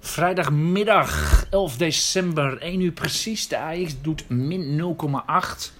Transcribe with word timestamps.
Vrijdagmiddag 0.00 1.44
11 1.50 1.78
december, 1.78 2.58
1 2.62 2.80
uur 2.80 2.92
precies. 2.92 3.48
De 3.48 3.58
AX 3.58 3.94
doet 4.02 4.28
min 4.28 4.80
0,8. 4.80 5.79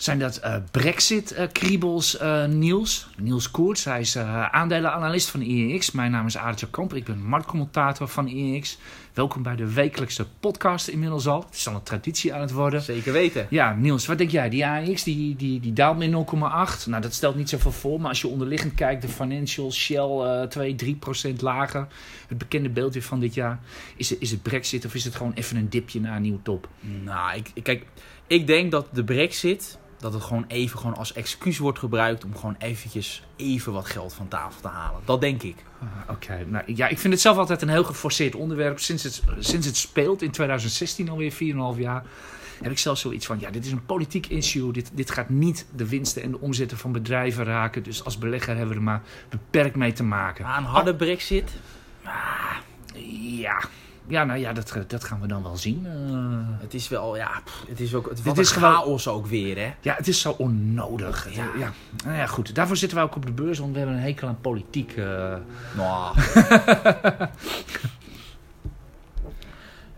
Zijn 0.00 0.18
dat 0.18 0.36
eh, 0.36 0.56
Brexit-kriebels, 0.70 2.16
eh, 2.16 2.44
Niels? 2.44 3.08
Niels 3.16 3.50
Koerts, 3.50 3.84
hij 3.84 4.00
is 4.00 4.16
uh, 4.16 4.46
aandelenanalist 4.46 5.28
van 5.28 5.40
IEX. 5.40 5.90
Mijn 5.90 6.10
naam 6.10 6.26
is 6.26 6.36
Aartje 6.36 6.70
Kamper, 6.70 6.96
ik 6.96 7.04
ben 7.04 7.24
marktcommentator 7.24 8.08
van 8.08 8.26
IEX. 8.26 8.78
Welkom 9.14 9.42
bij 9.42 9.56
de 9.56 9.72
wekelijkse 9.72 10.26
podcast 10.40 10.88
inmiddels 10.88 11.26
al. 11.26 11.40
Het 11.40 11.54
is 11.54 11.68
al 11.68 11.74
een 11.74 11.82
traditie 11.82 12.34
aan 12.34 12.40
het 12.40 12.52
worden. 12.52 12.82
Zeker 12.82 13.12
weten. 13.12 13.46
Ja, 13.50 13.74
Niels, 13.74 14.06
wat 14.06 14.18
denk 14.18 14.30
jij? 14.30 14.48
Die 14.48 14.66
AEX 14.66 15.02
die, 15.02 15.36
die, 15.36 15.60
die 15.60 15.72
daalt 15.72 15.98
met 15.98 16.10
0,8. 16.10 16.86
Nou, 16.86 17.02
dat 17.02 17.14
stelt 17.14 17.36
niet 17.36 17.48
zoveel 17.48 17.72
voor. 17.72 18.00
Maar 18.00 18.08
als 18.08 18.20
je 18.20 18.28
onderliggend 18.28 18.74
kijkt, 18.74 19.02
de 19.02 19.08
financials, 19.08 19.76
Shell 19.76 20.40
uh, 20.40 20.42
2, 20.42 20.74
3 20.74 20.94
procent 20.94 21.40
lager. 21.40 21.86
Het 22.28 22.38
bekende 22.38 22.68
beeld 22.68 22.92
weer 22.92 23.02
van 23.02 23.20
dit 23.20 23.34
jaar. 23.34 23.60
Is 23.96 24.10
het, 24.10 24.20
is 24.20 24.30
het 24.30 24.42
brexit 24.42 24.84
of 24.84 24.94
is 24.94 25.04
het 25.04 25.14
gewoon 25.14 25.32
even 25.32 25.56
een 25.56 25.70
dipje 25.70 26.00
naar 26.00 26.16
een 26.16 26.22
nieuwe 26.22 26.42
top? 26.42 26.68
Nou, 27.04 27.36
ik, 27.36 27.62
kijk, 27.62 27.86
ik 28.26 28.46
denk 28.46 28.70
dat 28.70 28.86
de 28.92 29.04
brexit... 29.04 29.78
Dat 30.00 30.12
het 30.12 30.22
gewoon 30.22 30.44
even 30.48 30.78
gewoon 30.78 30.96
als 30.96 31.12
excuus 31.12 31.58
wordt 31.58 31.78
gebruikt 31.78 32.24
om 32.24 32.36
gewoon 32.36 32.56
eventjes 32.58 33.22
even 33.36 33.72
wat 33.72 33.86
geld 33.86 34.12
van 34.12 34.28
tafel 34.28 34.60
te 34.60 34.68
halen. 34.68 35.00
Dat 35.04 35.20
denk 35.20 35.42
ik. 35.42 35.56
Ah, 35.80 36.14
Oké, 36.14 36.44
nou 36.46 36.64
ja, 36.66 36.88
ik 36.88 36.98
vind 36.98 37.12
het 37.12 37.22
zelf 37.22 37.36
altijd 37.36 37.62
een 37.62 37.68
heel 37.68 37.84
geforceerd 37.84 38.34
onderwerp. 38.34 38.78
Sinds 38.78 39.02
het, 39.02 39.22
sinds 39.38 39.66
het 39.66 39.76
speelt 39.76 40.22
in 40.22 40.30
2016 40.30 41.08
alweer, 41.08 41.32
4,5 41.32 41.80
jaar, 41.80 42.04
heb 42.62 42.72
ik 42.72 42.78
zelf 42.78 42.98
zoiets 42.98 43.26
van: 43.26 43.40
ja, 43.40 43.50
dit 43.50 43.64
is 43.64 43.72
een 43.72 43.86
politiek 43.86 44.26
issue. 44.26 44.72
Dit, 44.72 44.90
dit 44.94 45.10
gaat 45.10 45.28
niet 45.28 45.66
de 45.76 45.88
winsten 45.88 46.22
en 46.22 46.30
de 46.30 46.40
omzetten 46.40 46.78
van 46.78 46.92
bedrijven 46.92 47.44
raken. 47.44 47.82
Dus 47.82 48.04
als 48.04 48.18
belegger 48.18 48.56
hebben 48.56 48.68
we 48.68 48.74
er 48.74 48.82
maar 48.82 49.02
beperkt 49.28 49.76
mee 49.76 49.92
te 49.92 50.04
maken. 50.04 50.44
Maar 50.44 50.58
een 50.58 50.64
harde 50.64 50.94
brexit? 50.94 51.50
Ah, 52.04 52.56
ja. 53.38 53.62
Ja, 54.10 54.24
nou 54.24 54.38
ja, 54.38 54.52
dat, 54.52 54.74
dat 54.86 55.04
gaan 55.04 55.20
we 55.20 55.26
dan 55.26 55.42
wel 55.42 55.56
zien. 55.56 55.86
Uh, 55.86 56.62
het 56.62 56.74
is 56.74 56.88
wel, 56.88 57.16
ja, 57.16 57.40
pff, 57.44 57.64
het 57.68 57.80
is 57.80 57.94
ook, 57.94 58.08
het 58.24 58.38
is 58.38 58.50
chaos 58.50 59.08
ook 59.08 59.26
weer, 59.26 59.56
hè? 59.58 59.72
Ja, 59.80 59.94
het 59.94 60.08
is 60.08 60.20
zo 60.20 60.30
onnodig. 60.30 61.34
Ja. 61.34 61.50
ja. 61.58 61.72
Nou 62.04 62.16
ja, 62.16 62.26
goed. 62.26 62.54
Daarvoor 62.54 62.76
zitten 62.76 62.98
wij 62.98 63.06
ook 63.06 63.16
op 63.16 63.26
de 63.26 63.32
beurs, 63.32 63.58
want 63.58 63.72
we 63.72 63.78
hebben 63.78 63.96
een 63.96 64.02
hekel 64.02 64.28
aan 64.28 64.40
politiek. 64.40 64.96
Uh... 64.96 65.34
Nou. 65.76 66.16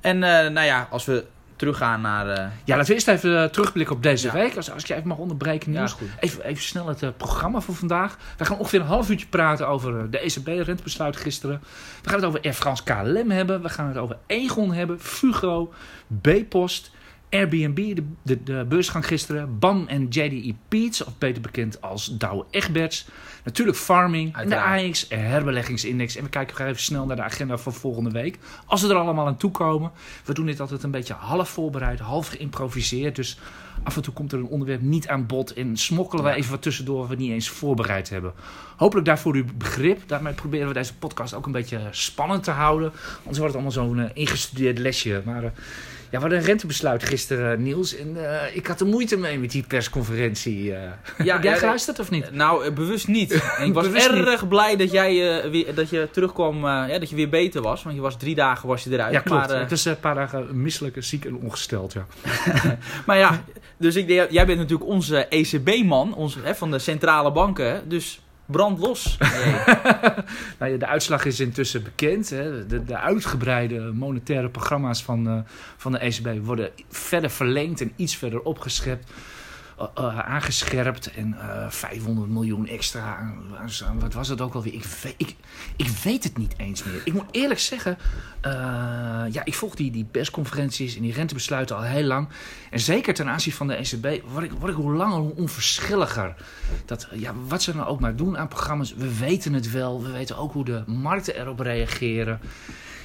en 0.00 0.16
uh, 0.16 0.22
nou 0.22 0.60
ja, 0.60 0.88
als 0.91 1.04
we 1.04 1.24
teruggaan 1.62 2.00
naar... 2.00 2.27
Uh... 2.27 2.34
Ja, 2.64 2.77
laten 2.77 2.86
we 2.86 2.94
eerst 2.94 3.08
even 3.08 3.30
uh, 3.30 3.44
terugblikken 3.44 3.96
op 3.96 4.02
deze 4.02 4.27
ja. 4.27 4.32
week. 4.32 4.56
Als, 4.56 4.70
als 4.70 4.84
je 4.84 4.94
even 4.94 5.08
mag 5.08 5.16
onderbreken, 5.16 5.70
Niels. 5.70 5.96
Ja, 6.00 6.06
even, 6.20 6.44
even 6.44 6.62
snel 6.62 6.86
het 6.86 7.02
uh, 7.02 7.08
programma 7.16 7.60
voor 7.60 7.74
vandaag. 7.74 8.16
We 8.36 8.44
gaan 8.44 8.58
ongeveer 8.58 8.80
een 8.80 8.86
half 8.86 9.10
uurtje 9.10 9.27
praten 9.27 9.69
over 9.69 10.10
de 10.10 10.19
ECB-rentebesluit 10.19 11.16
gisteren. 11.16 11.60
We 12.02 12.08
gaan 12.08 12.19
het 12.19 12.28
over 12.28 12.41
Air 12.41 12.54
France 12.54 12.82
KLM 12.82 13.30
hebben. 13.30 13.62
We 13.62 13.69
gaan 13.69 13.88
het 13.88 13.96
over 13.96 14.16
Egon 14.27 14.72
hebben. 14.72 15.00
Fugro, 15.00 15.72
B-Post... 16.20 16.91
Airbnb, 17.33 17.94
de, 17.94 18.05
de, 18.22 18.42
de 18.42 18.64
beursgang 18.69 19.06
gisteren. 19.06 19.58
BAM 19.58 19.84
en 19.86 20.06
JDE 20.08 20.55
Peets, 20.69 21.05
of 21.05 21.19
beter 21.19 21.42
bekend 21.42 21.80
als 21.80 22.19
Douwe 22.19 22.44
Egberts. 22.50 23.06
Natuurlijk 23.44 23.78
farming, 23.78 24.36
en 24.36 24.48
de 24.48 24.61
AX, 24.61 25.06
herbeleggingsindex. 25.08 26.16
En 26.16 26.25
we 26.25 26.28
kijken 26.28 26.66
even 26.66 26.83
snel 26.83 27.06
naar 27.06 27.16
de 27.16 27.22
agenda 27.22 27.58
van 27.58 27.72
volgende 27.72 28.10
week. 28.10 28.38
Als 28.66 28.83
we 28.83 28.88
er 28.88 28.97
allemaal 28.97 29.27
aan 29.27 29.36
toe 29.36 29.50
komen. 29.50 29.91
We 30.25 30.34
doen 30.34 30.47
dit 30.47 30.60
altijd 30.60 30.83
een 30.83 30.91
beetje 30.91 31.14
half 31.14 31.48
voorbereid, 31.48 31.98
half 31.98 32.28
geïmproviseerd. 32.28 33.16
Dus 33.16 33.38
af 33.84 33.97
en 33.97 34.02
toe 34.02 34.12
komt 34.12 34.33
er 34.33 34.38
een 34.38 34.47
onderwerp 34.47 34.80
niet 34.80 35.08
aan 35.08 35.27
bod. 35.27 35.52
En 35.52 35.77
smokkelen 35.77 36.25
we 36.25 36.30
even 36.30 36.50
wat 36.50 36.62
tussendoor 36.62 36.98
wat 36.98 37.08
we 37.08 37.14
niet 37.14 37.30
eens 37.30 37.48
voorbereid 37.48 38.11
hebben. 38.11 38.33
Hopelijk 38.77 39.06
daarvoor 39.06 39.34
uw 39.34 39.44
begrip. 39.55 40.02
Daarmee 40.06 40.33
proberen 40.33 40.69
we 40.69 40.75
deze 40.75 40.94
podcast 40.94 41.34
ook 41.34 41.47
een 41.47 41.52
beetje 41.52 41.80
spannend 41.91 42.44
te 42.44 42.50
houden. 42.50 42.92
Anders 43.19 43.38
wordt 43.38 43.55
het 43.55 43.64
allemaal 43.64 43.70
zo'n 43.70 43.98
uh, 43.98 44.05
ingestudeerd 44.12 44.78
lesje. 44.78 45.22
Maar... 45.25 45.42
Uh, 45.42 45.50
ja, 46.12 46.19
we 46.19 46.25
hadden 46.25 46.38
een 46.38 46.44
rentebesluit 46.44 47.05
gisteren, 47.05 47.62
Niels. 47.62 47.97
En 47.97 48.16
uh, 48.16 48.56
ik 48.56 48.66
had 48.66 48.80
er 48.80 48.86
moeite 48.86 49.16
mee 49.16 49.38
met 49.38 49.50
die 49.50 49.62
persconferentie. 49.62 50.64
Uh. 50.64 50.78
Ja, 51.25 51.34
Heb 51.34 51.43
jij 51.43 51.59
geluisterd 51.59 51.99
of 51.99 52.10
niet? 52.10 52.32
Nou, 52.32 52.70
bewust 52.70 53.09
niet. 53.09 53.32
En 53.59 53.66
ik 53.66 53.75
was 53.75 53.87
erg 53.87 54.41
niet. 54.41 54.49
blij 54.49 54.76
dat, 54.76 54.91
jij, 54.91 55.43
weer, 55.50 55.75
dat 55.75 55.91
je 55.91 56.09
terugkwam, 56.10 56.64
ja, 56.66 56.99
dat 56.99 57.10
je 57.10 57.16
weer 57.16 57.28
beter 57.28 57.62
was. 57.62 57.82
Want 57.82 57.94
je 57.97 58.03
was 58.03 58.16
drie 58.16 58.34
dagen 58.34 58.69
was 58.69 58.84
je 58.84 58.91
eruit. 58.91 59.12
Ja, 59.12 59.20
klopt. 59.20 59.49
Maar, 59.49 59.60
het 59.60 59.72
is 59.72 59.84
een 59.84 60.00
paar 60.00 60.14
dagen 60.14 60.62
misselijk, 60.62 60.97
ziek 60.99 61.25
en 61.25 61.37
ongesteld, 61.37 61.93
ja. 61.93 62.06
maar 63.06 63.19
ja, 63.19 63.44
dus 63.82 63.97
ik, 63.97 64.09
jij 64.31 64.47
bent 64.47 64.59
natuurlijk 64.59 64.91
onze 64.91 65.26
ECB-man 65.26 66.31
van 66.44 66.70
de 66.70 66.78
centrale 66.78 67.32
banken. 67.32 67.88
Dus 67.88 68.20
brand 68.47 68.78
los. 68.78 69.19
nou 70.59 70.76
de 70.78 70.87
uitslag 70.87 71.25
is 71.25 71.41
intussen 71.41 71.82
bekend. 71.82 72.31
Hè. 72.31 72.66
De, 72.66 72.84
de, 72.84 72.97
uitgebreide 72.97 73.81
monetaire 73.81 74.48
programma's 74.48 75.03
van, 75.03 75.28
uh, 75.28 75.38
van 75.76 75.93
de 75.93 75.98
ECB 75.98 76.44
worden 76.44 76.70
verder 76.88 77.31
verlengd 77.31 77.81
en 77.81 77.93
iets 77.97 78.16
verder 78.16 78.41
opgeschept. 78.41 79.10
Uh, 79.82 79.88
uh, 79.98 80.19
aangescherpt 80.19 81.10
en 81.10 81.37
500 81.69 82.31
miljoen 82.31 82.69
extra. 82.69 83.32
wat 83.98 84.12
was 84.12 84.28
het 84.28 84.41
ook 84.41 84.54
alweer? 84.54 84.75
Ik 84.75 84.84
weet, 84.84 85.15
ik, 85.16 85.37
ik 85.76 85.88
weet 85.88 86.25
het 86.25 86.38
niet 86.38 86.54
eens 86.56 86.84
meer. 86.84 87.00
Ik 87.04 87.12
moet 87.12 87.25
eerlijk 87.31 87.60
zeggen, 87.60 87.98
ja, 89.31 89.44
ik 89.44 89.54
volg 89.54 89.75
die, 89.75 89.91
die 89.91 90.04
persconferenties 90.04 90.97
en 90.97 91.03
die 91.03 91.12
rentebesluiten 91.12 91.76
al 91.76 91.82
heel 91.82 92.04
lang. 92.04 92.28
En 92.70 92.81
zeker 92.81 93.15
ten 93.15 93.28
aanzien 93.28 93.53
van 93.53 93.66
de 93.66 93.75
ECB 93.75 94.22
word 94.31 94.44
ik, 94.44 94.53
word 94.53 94.72
ik 94.72 94.78
hoe 94.78 94.93
langer 94.93 95.19
hoe 95.19 95.37
onverschilliger. 95.37 96.34
Dat, 96.84 97.09
ja, 97.12 97.34
wat 97.49 97.62
ze 97.62 97.75
nou 97.75 97.88
ook 97.88 98.00
maar 98.00 98.16
doen 98.16 98.38
aan 98.38 98.49
programma's, 98.49 98.94
we 98.94 99.19
weten 99.19 99.53
het 99.53 99.70
wel. 99.70 100.03
We 100.03 100.10
weten 100.10 100.37
ook 100.37 100.53
hoe 100.53 100.64
de 100.64 100.82
markten 100.87 101.41
erop 101.41 101.60
reageren. 101.60 102.41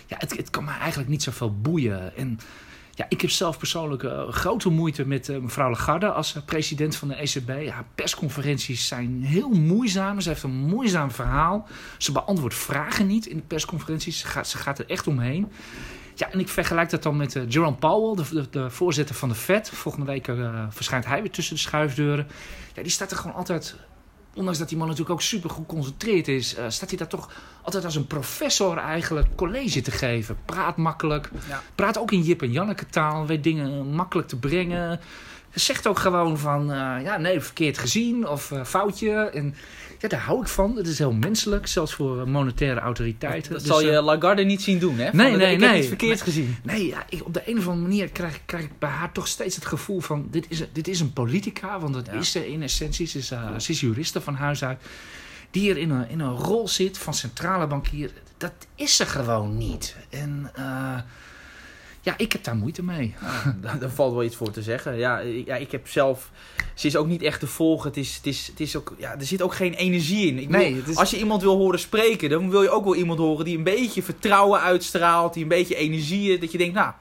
Ja, 0.05 0.15
het, 0.19 0.38
het 0.38 0.49
kan 0.49 0.63
me 0.63 0.71
eigenlijk 0.71 1.09
niet 1.09 1.23
zoveel 1.23 1.61
boeien. 1.61 2.15
En 2.15 2.39
ja, 2.97 3.05
ik 3.09 3.21
heb 3.21 3.29
zelf 3.29 3.57
persoonlijk 3.57 4.03
uh, 4.03 4.29
grote 4.29 4.69
moeite 4.69 5.07
met 5.07 5.27
uh, 5.27 5.37
mevrouw 5.37 5.69
Lagarde 5.69 6.11
als 6.11 6.35
uh, 6.35 6.43
president 6.45 6.95
van 6.95 7.07
de 7.07 7.15
ECB. 7.15 7.69
Haar 7.69 7.85
persconferenties 7.95 8.87
zijn 8.87 9.23
heel 9.23 9.49
moeizaam. 9.49 10.21
Ze 10.21 10.29
heeft 10.29 10.43
een 10.43 10.65
moeizaam 10.65 11.11
verhaal. 11.11 11.67
Ze 11.97 12.11
beantwoordt 12.11 12.55
vragen 12.55 13.07
niet 13.07 13.25
in 13.25 13.35
de 13.35 13.43
persconferenties. 13.43 14.19
Ze 14.19 14.57
gaat, 14.57 14.79
er 14.79 14.89
echt 14.89 15.07
omheen. 15.07 15.51
Ja, 16.15 16.31
en 16.31 16.39
ik 16.39 16.49
vergelijk 16.49 16.89
dat 16.89 17.03
dan 17.03 17.17
met 17.17 17.39
Jerome 17.47 17.75
Powell, 17.75 18.25
de, 18.25 18.49
de, 18.49 18.69
voorzitter 18.69 19.15
van 19.15 19.29
de 19.29 19.35
Fed. 19.35 19.69
Volgende 19.69 20.05
week 20.05 20.31
verschijnt 20.69 21.05
hij 21.05 21.21
weer 21.21 21.31
tussen 21.31 21.55
de 21.55 21.61
schuifdeuren. 21.61 22.27
Ja, 22.73 22.81
die 22.81 22.91
staat 22.91 23.11
er 23.11 23.17
gewoon 23.17 23.35
altijd, 23.35 23.75
ondanks 24.37 24.59
dat 24.59 24.69
die 24.69 24.77
man 24.77 24.87
natuurlijk 24.87 25.13
ook 25.13 25.21
super 25.21 25.49
geconcentreerd 25.49 26.27
is, 26.27 26.57
uh, 26.57 26.65
staat 26.67 26.89
hij 26.89 26.97
daar 26.97 27.07
toch 27.07 27.31
altijd 27.61 27.85
als 27.85 27.95
een 27.95 28.07
professor 28.07 28.77
eigenlijk 28.77 29.27
college 29.35 29.81
te 29.81 29.91
geven. 29.91 30.37
Praat 30.45 30.77
makkelijk, 30.77 31.29
ja. 31.47 31.61
praat 31.75 31.99
ook 31.99 32.11
in 32.11 32.21
Jip 32.21 32.41
en 32.41 32.51
Janneke 32.51 32.85
taal, 32.85 33.25
weet 33.25 33.43
dingen 33.43 33.87
makkelijk 33.87 34.27
te 34.27 34.37
brengen. 34.37 34.99
Zegt 35.53 35.87
ook 35.87 35.99
gewoon 35.99 36.37
van, 36.37 36.65
ja 37.03 37.17
nee, 37.17 37.41
verkeerd 37.41 37.77
gezien 37.77 38.27
of 38.27 38.51
foutje. 38.63 39.13
En 39.13 39.55
ja, 39.99 40.07
daar 40.07 40.19
hou 40.19 40.41
ik 40.41 40.47
van. 40.47 40.75
Het 40.75 40.87
is 40.87 40.97
heel 40.97 41.13
menselijk, 41.13 41.67
zelfs 41.67 41.93
voor 41.93 42.29
monetaire 42.29 42.79
autoriteiten. 42.79 43.51
Dat 43.51 43.59
dus, 43.59 43.69
zal 43.69 43.81
je 43.81 44.01
Lagarde 44.01 44.43
niet 44.43 44.61
zien 44.61 44.79
doen, 44.79 44.97
hè? 44.97 45.09
Nee, 45.11 45.35
nee, 45.35 45.51
ik 45.51 45.59
nee. 45.59 45.69
heb 45.69 45.77
iets 45.77 45.87
verkeerd 45.87 46.21
gezien. 46.21 46.55
Nee, 46.63 46.87
ja, 46.87 47.05
ik, 47.09 47.25
op 47.25 47.33
de 47.33 47.41
een 47.45 47.57
of 47.57 47.67
andere 47.67 47.87
manier 47.87 48.09
krijg, 48.09 48.39
krijg 48.45 48.63
ik 48.63 48.79
bij 48.79 48.89
haar 48.89 49.11
toch 49.11 49.27
steeds 49.27 49.55
het 49.55 49.65
gevoel 49.65 49.99
van... 49.99 50.27
dit 50.31 50.45
is, 50.49 50.63
dit 50.71 50.87
is 50.87 50.99
een 50.99 51.13
politica, 51.13 51.79
want 51.79 51.93
dat 51.93 52.05
ja. 52.05 52.11
is 52.11 52.31
ze 52.31 52.51
in 52.51 52.63
essentie. 52.63 53.07
Ze 53.07 53.17
is, 53.17 53.31
uh, 53.31 53.57
ze 53.57 53.71
is 53.71 53.79
juriste 53.79 54.21
van 54.21 54.35
huis 54.35 54.63
uit. 54.63 54.81
Die 55.51 55.69
er 55.69 55.77
in 55.77 55.89
een, 55.89 56.09
in 56.09 56.19
een 56.19 56.35
rol 56.35 56.67
zit 56.67 56.97
van 56.97 57.13
centrale 57.13 57.67
bankier. 57.67 58.11
Dat 58.37 58.53
is 58.75 58.95
ze 58.95 59.05
gewoon 59.05 59.57
niet. 59.57 59.95
En... 60.09 60.51
Uh, 60.59 60.97
ja, 62.07 62.13
ik 62.18 62.31
heb 62.31 62.44
daar 62.44 62.56
moeite 62.56 62.84
mee. 62.84 63.16
Ja, 63.63 63.73
daar 63.79 63.90
valt 63.90 64.13
wel 64.13 64.23
iets 64.23 64.35
voor 64.35 64.51
te 64.51 64.62
zeggen. 64.62 64.97
Ja, 64.97 65.19
ja, 65.19 65.56
ik 65.56 65.72
heb 65.72 65.88
zelf... 65.88 66.31
Ze 66.73 66.88
is 66.88 66.95
ook 66.95 67.07
niet 67.07 67.22
echt 67.22 67.40
te 67.40 67.47
volgen. 67.47 67.88
Het 67.88 67.97
is, 67.97 68.16
het 68.16 68.25
is, 68.25 68.47
het 68.47 68.59
is 68.59 68.75
ook, 68.75 68.95
ja, 68.97 69.16
er 69.19 69.25
zit 69.25 69.41
ook 69.41 69.53
geen 69.53 69.73
energie 69.73 70.28
in. 70.28 70.40
Ik 70.40 70.50
nee, 70.50 70.75
wil, 70.75 70.91
is... 70.91 70.97
Als 70.97 71.09
je 71.09 71.18
iemand 71.18 71.41
wil 71.41 71.57
horen 71.57 71.79
spreken, 71.79 72.29
dan 72.29 72.50
wil 72.50 72.62
je 72.62 72.69
ook 72.69 72.84
wel 72.84 72.95
iemand 72.95 73.19
horen 73.19 73.45
die 73.45 73.57
een 73.57 73.63
beetje 73.63 74.03
vertrouwen 74.03 74.62
uitstraalt. 74.62 75.33
Die 75.33 75.44
een 75.44 75.50
beetje 75.50 75.75
energie... 75.75 76.39
Dat 76.39 76.51
je 76.51 76.57
denkt, 76.57 76.74
nou, 76.74 76.92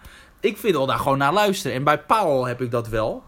ik 0.40 0.56
vind 0.56 0.74
wel 0.74 0.86
daar 0.86 0.98
gewoon 0.98 1.18
naar 1.18 1.32
luisteren. 1.32 1.76
En 1.76 1.84
bij 1.84 1.98
Paul 1.98 2.44
heb 2.44 2.62
ik 2.62 2.70
dat 2.70 2.88
wel. 2.88 3.22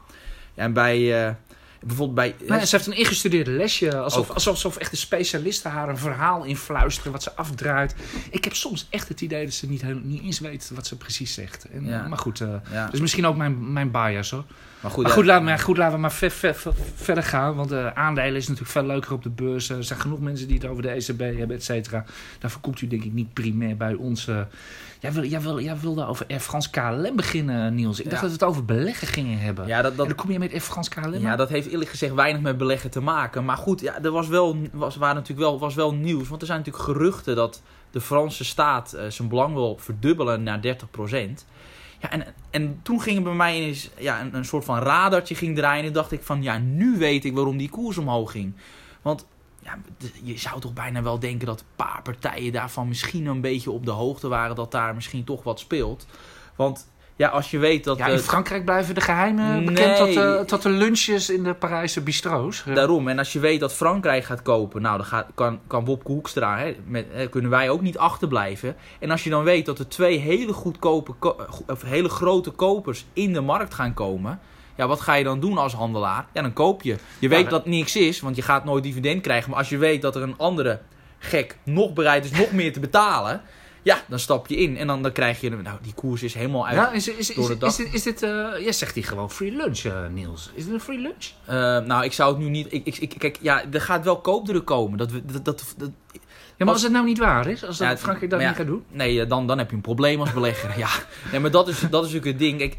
En 0.55 0.73
bij... 0.73 1.27
Uh, 1.27 1.35
Bijvoorbeeld 1.81 2.15
bij, 2.15 2.49
nee, 2.49 2.67
ze 2.67 2.77
heeft 2.77 2.89
een 2.89 2.97
ingestudeerde 2.97 3.51
lesje. 3.51 3.97
Alsof, 3.97 4.31
alsof, 4.31 4.53
alsof 4.53 4.77
echt 4.77 4.91
de 4.91 4.97
specialisten 4.97 5.71
haar 5.71 5.89
een 5.89 5.99
verhaal 5.99 6.45
influisteren. 6.45 7.13
Wat 7.13 7.23
ze 7.23 7.35
afdraait. 7.35 7.95
Ik 8.31 8.45
heb 8.45 8.55
soms 8.55 8.87
echt 8.91 9.09
het 9.09 9.21
idee 9.21 9.45
dat 9.45 9.55
ze 9.55 9.69
niet, 9.69 10.05
niet 10.05 10.23
eens 10.23 10.41
weet 10.41 10.71
wat 10.75 10.87
ze 10.87 10.97
precies 10.97 11.35
zegt. 11.35 11.67
En, 11.73 11.85
ja. 11.85 12.09
Maar 12.09 12.19
goed, 12.19 12.41
uh, 12.41 12.49
ja. 12.73 12.89
dus 12.91 13.01
misschien 13.01 13.27
ook 13.27 13.37
mijn, 13.37 13.73
mijn 13.73 13.91
bias 13.91 14.31
hoor. 14.31 14.45
Maar 14.81 14.91
goed, 14.91 15.03
maar 15.03 15.13
goed, 15.13 15.25
laat, 15.25 15.43
maar 15.43 15.59
goed 15.59 15.77
laten 15.77 15.95
we 15.95 16.01
maar 16.01 16.13
ver, 16.13 16.31
ver, 16.31 16.55
ver, 16.55 16.75
verder 16.95 17.25
gaan. 17.25 17.55
Want 17.55 17.73
uh, 17.73 17.87
aandelen 17.87 18.37
is 18.37 18.49
natuurlijk 18.49 18.73
veel 18.73 18.87
leuker 18.87 19.13
op 19.13 19.23
de 19.23 19.31
beurs. 19.31 19.69
Er 19.69 19.85
zijn 19.85 20.01
genoeg 20.01 20.21
mensen 20.21 20.49
die 20.49 20.57
het 20.57 20.67
over 20.67 20.83
de 20.83 20.91
ECB 20.91 21.19
hebben, 21.19 21.57
et 21.57 21.65
cetera. 21.65 22.05
Daarvoor 22.39 22.61
komt 22.61 22.81
u 22.81 22.87
denk 22.87 23.05
ik 23.05 23.13
niet 23.13 23.33
primair 23.33 23.77
bij 23.77 23.95
ons... 23.95 24.29
Jij, 25.00 25.12
wil, 25.12 25.25
jij, 25.25 25.41
wil, 25.41 25.61
jij 25.61 25.79
wilde 25.79 26.06
over 26.06 26.27
Air 26.29 26.41
France 26.41 26.71
KLM 26.71 27.17
beginnen, 27.17 27.75
Niels. 27.75 28.00
Ik 28.00 28.11
dacht 28.11 28.23
dat 28.23 28.31
we 28.31 28.37
het 28.37 28.45
over 28.45 28.65
beleggen 28.65 29.06
gingen 29.06 29.39
hebben. 29.39 29.67
Ja, 29.67 29.83
dat, 29.83 29.97
dat... 29.97 30.00
En 30.00 30.15
dan 30.15 30.25
kom 30.25 30.31
je 30.31 30.39
met 30.39 30.53
Air 30.53 30.61
France 30.61 30.91
KLM 30.91 31.21
Ja, 31.21 31.37
dat 31.37 31.49
heeft, 31.49 31.69
eerlijk 31.69 31.91
gezegd 31.91 32.15
weinig 32.15 32.43
met 32.43 32.59
beleggen 32.59 32.91
te 32.91 33.00
maken. 33.00 33.45
Maar 33.45 33.56
goed, 33.56 33.81
ja, 33.81 34.03
er 34.03 34.11
was 34.11 34.29
wel, 34.29 34.56
was, 34.73 34.97
waren 34.97 35.15
natuurlijk 35.15 35.49
wel, 35.49 35.59
was 35.59 35.75
wel 35.75 35.95
nieuws. 35.95 36.29
Want 36.29 36.41
er 36.41 36.47
zijn 36.47 36.59
natuurlijk 36.59 36.85
geruchten 36.85 37.37
dat 37.37 37.62
de 37.91 38.00
Franse 38.00 38.45
staat 38.45 38.93
eh, 38.93 39.06
zijn 39.09 39.29
belang 39.29 39.55
wil 39.55 39.77
verdubbelen 39.81 40.43
naar 40.43 40.61
30%. 40.61 40.69
Ja, 42.00 42.11
en, 42.11 42.25
en 42.50 42.81
toen 42.83 43.00
ging 43.00 43.17
er 43.17 43.23
bij 43.23 43.33
mij 43.33 43.55
eens, 43.55 43.91
ja, 43.99 44.21
een, 44.21 44.35
een 44.35 44.45
soort 44.45 44.65
van 44.65 44.79
radartje 44.79 45.35
ging 45.35 45.56
draaien. 45.56 45.85
En 45.85 45.93
dacht 45.93 46.12
ik 46.12 46.23
van, 46.23 46.43
ja, 46.43 46.59
nu 46.59 46.99
weet 46.99 47.25
ik 47.25 47.35
waarom 47.35 47.56
die 47.56 47.71
koers 47.71 47.99
omhoog 47.99 48.31
ging. 48.31 48.55
Want 49.03 49.27
ja, 49.69 49.79
je 50.23 50.38
zou 50.38 50.61
toch 50.61 50.73
bijna 50.73 51.03
wel 51.03 51.19
denken 51.19 51.47
dat 51.47 51.61
een 51.61 51.67
paar 51.76 52.00
partijen 52.03 52.53
daarvan 52.53 52.88
misschien 52.88 53.26
een 53.26 53.41
beetje 53.41 53.70
op 53.70 53.85
de 53.85 53.91
hoogte 53.91 54.29
waren. 54.29 54.56
Dat 54.56 54.70
daar 54.73 54.94
misschien 54.94 55.25
toch 55.25 55.43
wat 55.43 55.61
speelt. 55.61 56.06
Want 56.56 56.88
ja, 57.17 57.29
als 57.29 57.50
je 57.50 57.59
weet 57.59 57.85
dat... 57.85 57.99
Ja, 57.99 58.06
eh, 58.06 58.12
in 58.12 58.19
Frankrijk 58.19 58.65
blijven 58.65 58.94
de 58.94 59.00
geheimen 59.00 59.56
Nee. 59.56 59.65
bekend 59.65 59.97
tot, 59.97 60.15
de, 60.15 60.43
tot 60.47 60.62
de 60.62 60.69
lunches 60.69 61.31
in 61.31 61.43
de 61.43 61.55
Parijse 61.55 62.00
bistro's. 62.00 62.62
Ja. 62.67 62.75
Daarom, 62.75 63.09
en 63.09 63.19
als 63.19 63.32
je 63.32 63.38
weet 63.38 63.61
dat 63.61 63.75
Frankrijk 63.75 64.25
gaat 64.25 64.43
kopen, 64.43 64.82
nou 64.82 64.97
dan 64.97 65.06
gaat, 65.06 65.26
kan, 65.35 65.61
kan 65.67 65.85
Wopke 65.85 66.12
Hoekstra, 66.12 66.59
hè, 66.59 66.76
met, 66.85 67.06
hè, 67.12 67.29
kunnen 67.29 67.50
wij 67.50 67.71
ook 67.71 67.81
niet 67.81 67.99
achterblijven. 67.99 68.76
En 68.99 69.11
als 69.11 69.25
je 69.25 69.31
dan 69.31 69.44
weet 69.44 69.67
dat 69.67 69.79
er 69.79 69.88
twee 69.88 70.19
hele 70.19 70.53
goedkope, 70.53 71.12
ko- 71.12 71.37
eh, 71.38 71.59
of 71.67 71.82
hele 71.82 72.09
grote 72.09 72.50
kopers 72.50 73.06
in 73.12 73.32
de 73.32 73.41
markt 73.41 73.75
gaan 73.75 73.94
komen, 73.94 74.41
ja, 74.79 74.87
wat 74.87 75.01
ga 75.01 75.15
je 75.15 75.25
dan 75.25 75.41
doen 75.41 75.59
als 75.59 75.73
handelaar? 75.73 76.27
Ja, 76.33 76.43
dan 76.43 76.53
koop 76.53 76.83
je. 76.83 76.97
Je 77.19 77.29
weet 77.29 77.51
dat 77.51 77.67
niks 77.67 77.97
is, 77.97 78.21
want 78.21 78.37
je 78.37 78.43
gaat 78.43 78.65
nooit 78.65 78.83
dividend 78.83 79.23
krijgen. 79.23 79.51
Maar 79.51 79.59
als 79.59 79.69
je 79.69 79.79
weet 79.79 80.03
dat 80.03 80.17
er 80.17 80.23
een 80.23 80.39
andere 80.39 80.81
gek 81.19 81.57
nog 81.65 81.93
bereid 81.93 82.25
is 82.25 82.31
nog 82.31 82.53
meer 82.53 82.73
te 82.73 82.81
betalen, 82.81 83.43
ja, 83.83 84.03
dan 84.09 84.19
stap 84.19 84.47
je 84.47 84.57
in. 84.57 84.77
En 84.77 84.87
dan, 84.87 85.03
dan 85.03 85.13
krijg 85.13 85.41
je, 85.41 85.51
nou, 85.51 85.79
die 85.83 85.95
koers 85.95 86.23
is 86.23 86.35
helemaal 86.35 86.67
uit. 86.67 86.77
Ja, 86.77 86.91
is, 86.93 87.09
is, 87.09 87.29
is, 87.31 87.35
door 87.37 87.47
de 87.47 87.53
is, 87.53 87.59
dag. 87.59 87.77
dit, 87.77 87.95
is 87.95 88.03
dit 88.03 88.23
eh, 88.23 88.31
jij 88.59 88.73
zegt 88.73 88.95
hier 88.95 89.05
gewoon 89.05 89.31
free 89.31 89.53
lunch, 89.53 89.79
eh, 89.79 90.07
Niels. 90.13 90.51
Is 90.55 90.65
dit 90.65 90.75
een 90.75 90.81
free 90.81 90.99
lunch? 90.99 91.27
Eh, 91.45 91.55
nou, 91.87 92.05
ik 92.05 92.13
zou 92.13 92.31
het 92.35 92.39
nu 92.43 92.49
niet. 92.49 92.67
Ik, 92.73 92.87
ik, 92.87 92.97
ik- 92.97 93.15
kijk, 93.19 93.39
ja, 93.41 93.63
er 93.73 93.81
gaat 93.81 94.05
wel 94.05 94.21
koopdruk 94.21 94.65
komen. 94.65 94.99
Dat, 94.99 95.11
we- 95.13 95.25
dat, 95.25 95.45
dat, 95.45 95.75
dat, 95.77 95.91
Ja, 96.57 96.65
maar 96.65 96.75
als 96.75 96.83
het 96.83 96.93
nou 96.93 97.05
niet 97.05 97.19
waar 97.19 97.47
is, 97.47 97.65
als 97.65 97.79
dat 97.79 97.89
Ja, 97.89 97.97
Frankrijk 97.97 98.31
dat 98.31 98.41
niet 98.41 98.49
gaat 98.57 98.67
doen. 98.67 98.85
Nee, 98.91 99.27
dan, 99.27 99.47
dan 99.47 99.59
heb 99.59 99.71
je 99.71 99.77
een 99.77 99.83
probleem 99.83 100.21
als 100.21 100.33
belegger. 100.33 100.79
ja, 100.85 100.89
nee, 101.31 101.41
maar 101.41 101.51
dat 101.51 101.69
is, 101.69 101.81
dat 101.81 102.05
is 102.05 102.13
natuurlijk 102.13 102.27
het 102.27 102.39
ding. 102.39 102.59
We 102.59 102.77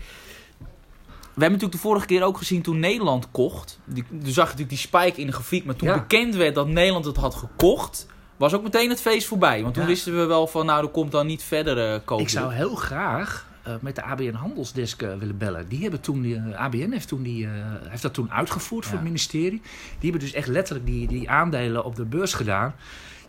hebben 1.41 1.59
natuurlijk 1.59 1.71
de 1.83 1.88
vorige 1.89 2.06
keer 2.06 2.24
ook 2.24 2.38
gezien 2.38 2.62
toen 2.62 2.80
Nederland 2.80 3.27
kocht. 3.31 3.80
Die, 3.86 4.03
toen 4.09 4.19
zag 4.21 4.33
je 4.33 4.39
natuurlijk 4.41 4.69
die 4.69 4.77
spike 4.77 5.21
in 5.21 5.27
de 5.27 5.33
grafiek. 5.33 5.65
Maar 5.65 5.75
toen 5.75 5.88
Ja. 5.88 5.94
bekend 6.00 6.36
werd 6.36 6.56
dat 6.56 6.68
Nederland 6.68 7.06
het 7.06 7.18
had 7.18 7.36
gekocht, 7.36 8.06
was 8.38 8.53
ook 8.53 8.63
meteen 8.63 8.89
het 8.89 9.01
feest 9.01 9.27
voorbij. 9.27 9.62
Want 9.62 9.74
toen 9.74 9.83
Ja. 9.83 9.89
wisten 9.89 10.15
we 10.18 10.25
wel 10.25 10.47
van, 10.47 10.65
nou, 10.65 10.83
er 10.83 10.89
komt 10.91 11.12
dan 11.12 11.25
niet 11.27 11.44
verder 11.44 11.94
eh 11.94 12.00
koop. 12.06 12.19
Ik 12.19 12.30
zou 12.30 12.53
heel 12.53 12.75
graag 12.75 13.47
eh, 13.63 13.74
met 13.81 13.95
de 13.95 14.03
ABN 14.03 14.33
Handelsdesk 14.33 15.01
eh, 15.01 15.09
willen 15.19 15.38
bellen. 15.38 15.68
Die 15.68 15.81
hebben 15.81 16.01
toen, 16.01 16.21
die, 16.21 16.39
ABN 16.56 16.91
heeft, 16.91 17.07
toen 17.07 17.21
die, 17.24 17.47
heeft 17.88 18.01
dat 18.01 18.13
toen 18.13 18.31
uitgevoerd 18.31 18.85
voor 18.85 18.95
het 18.97 19.03
ministerie. 19.03 19.62
Die 20.00 20.09
hebben 20.12 20.19
dus 20.19 20.33
echt 20.33 20.47
letterlijk 20.47 20.85
die, 20.88 21.07
die 21.07 21.30
aandelen 21.30 21.85
op 21.85 21.95
de 21.95 22.06
beurs 22.06 22.33
gedaan. 22.33 22.75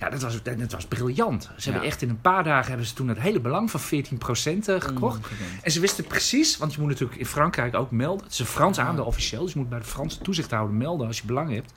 Ja, 0.01 0.11
dat 0.11 0.23
was, 0.23 0.43
dat 0.43 0.73
was 0.73 0.87
briljant. 0.87 1.51
Ze 1.57 1.71
hebben 1.71 1.89
echt 1.89 2.03
in 2.03 2.09
een 2.09 2.21
paar 2.21 2.45
dagen 2.45 2.69
hebben 2.69 2.87
ze 2.87 2.95
toen 2.95 3.09
het 3.09 3.19
hele 3.21 3.41
belang 3.41 3.71
van 3.71 3.81
14% 3.81 3.85
eh, 3.85 4.81
gekocht. 4.81 5.17
Ongekend. 5.17 5.63
En 5.63 5.71
ze 5.71 5.81
wisten 5.81 6.05
precies, 6.05 6.57
want 6.57 6.75
je 6.75 6.81
moet 6.81 6.89
natuurlijk 6.89 7.19
in 7.19 7.27
Frankrijk 7.27 7.75
ook 7.75 7.91
melden. 7.91 8.25
Het 8.25 8.33
is 8.33 8.39
een 8.39 8.47
Frans 8.47 8.77
Ja. 8.77 8.85
aandeel 8.85 9.05
officieel, 9.05 9.43
dus 9.43 9.53
je 9.53 9.59
moet 9.59 9.69
bij 9.69 9.79
de 9.79 9.85
Franse 9.85 10.19
toezichthouder 10.19 10.75
melden 10.75 11.07
als 11.07 11.19
je 11.19 11.27
belang 11.27 11.51
hebt. 11.53 11.73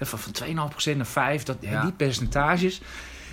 Van, 0.00 0.18
van 0.18 0.32
2,5% 0.32 0.96
naar 0.96 1.38
5%, 1.40 1.42
dat, 1.42 1.60
die 1.60 1.92
percentages. 1.96 2.80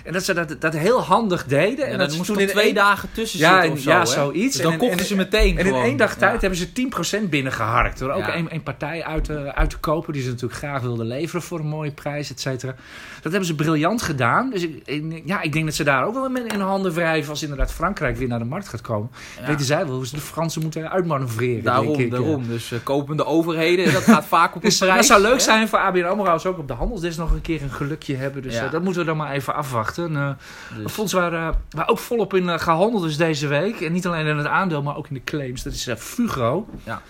En 0.06 0.12
dat 0.12 0.24
ze 0.24 0.34
dat, 0.34 0.56
dat 0.58 0.72
heel 0.72 1.00
handig 1.02 1.44
deden. 1.46 1.86
En 1.86 1.92
en 1.92 1.98
dat 1.98 2.16
moest 2.16 2.24
toen 2.24 2.40
in 2.40 2.46
twee 2.48 2.74
dagen 2.74 3.08
tussen 3.12 3.38
Ja, 3.38 3.50
zitten 3.50 3.70
en- 3.70 3.76
of 3.76 3.82
zo, 3.82 3.90
ja, 3.90 3.98
hè? 3.98 4.06
zoiets. 4.06 4.52
Dus 4.54 4.62
dan 4.62 4.72
En- 4.72 4.78
kochten 4.78 4.98
en- 4.98 5.04
ze 5.04 5.16
meteen 5.16 5.52
En 5.58 5.64
in 5.64 5.64
gewoon. 5.66 5.82
één 5.82 5.96
dag 5.96 6.14
tijd 6.16 6.40
hebben 6.40 6.58
ze 6.58 6.72
10% 6.72 7.30
binnengeharkt. 7.30 7.98
Door 7.98 8.10
ook 8.10 8.26
een, 8.26 8.46
een 8.50 8.62
partij 8.62 9.04
uit 9.04 9.24
te, 9.24 9.54
uit 9.54 9.70
te 9.70 9.78
kopen 9.78 10.12
die 10.12 10.22
ze 10.22 10.28
natuurlijk 10.28 10.58
graag 10.58 10.82
wilden 10.82 11.06
leveren 11.06 11.42
voor 11.42 11.58
een 11.58 11.66
mooie 11.66 11.90
prijs, 11.90 12.30
et 12.30 12.40
cetera. 12.40 12.74
Dat 13.22 13.32
hebben 13.32 13.44
ze 13.44 13.54
briljant 13.54 14.02
gedaan. 14.02 14.50
Dus 14.50 14.62
ik, 14.62 15.22
ja, 15.24 15.40
ik 15.42 15.52
denk 15.52 15.64
dat 15.64 15.74
ze 15.74 15.84
daar 15.84 16.04
ook 16.06 16.14
wel 16.14 16.36
in 16.36 16.60
handen 16.60 16.92
wrijven 16.92 17.30
als 17.30 17.42
inderdaad 17.42 17.72
Frankrijk 17.72 18.16
weer 18.16 18.28
naar 18.28 18.38
de 18.38 18.44
markt 18.44 18.68
gaat 18.68 18.80
komen. 18.80 19.10
Weten 19.46 19.64
zij 19.66 19.86
wel 19.86 19.94
hoe 19.94 20.06
ze 20.06 20.14
de 20.14 20.20
Fransen 20.20 20.62
moeten 20.62 20.90
uitmanoeuvreren. 20.90 21.62
Daarom, 21.64 21.86
denk 21.86 21.98
ik. 21.98 22.10
daarom. 22.10 22.46
Dus 22.48 22.72
eh, 22.72 22.78
kopende 22.82 23.24
overheden, 23.24 23.92
dat 23.92 24.02
gaat 24.02 24.24
vaak 24.26 24.54
op 24.56 24.62
Dus 24.66 24.80
een 24.80 24.86
eh, 24.86 24.92
prijs. 24.92 25.08
dat 25.08 25.16
zou 25.18 25.28
leuk 25.28 25.38
hè? 25.38 25.44
zijn 25.44 25.68
voor 25.68 25.78
ABN 25.78 26.04
AMRO 26.04 26.24
als 26.26 26.46
ook 26.46 26.58
op 26.58 26.68
de 26.68 26.74
handelsdesk 26.74 27.18
nog 27.18 27.30
een 27.32 27.40
keer 27.40 27.62
een 27.62 27.70
gelukje 27.70 28.16
hebben. 28.16 28.42
Dus 28.42 28.54
eh, 28.56 28.70
dat 28.70 28.82
moeten 28.82 29.00
we 29.00 29.06
dan 29.06 29.16
maar 29.16 29.32
even 29.32 29.54
afwachten. 29.54 29.95
Eh, 29.98 30.28
Dus- 30.74 30.82
Een 30.84 30.88
fonds 30.88 31.12
waar, 31.12 31.32
eh, 31.32 31.54
waar 31.70 31.88
ook 31.88 31.98
volop 31.98 32.34
in 32.34 32.48
eh, 32.48 32.58
gehandeld 32.58 33.04
is 33.04 33.16
deze 33.16 33.46
week. 33.46 33.80
En 33.80 33.92
niet 33.92 34.06
alleen 34.06 34.26
in 34.26 34.36
het 34.36 34.46
aandeel, 34.46 34.82
maar 34.82 34.96
ook 34.96 35.08
in 35.08 35.14
de 35.14 35.24
claims. 35.24 35.62
Dat 35.62 35.72
is 35.72 35.88
Fugro. 35.98 36.68
Ja. 36.84 37.02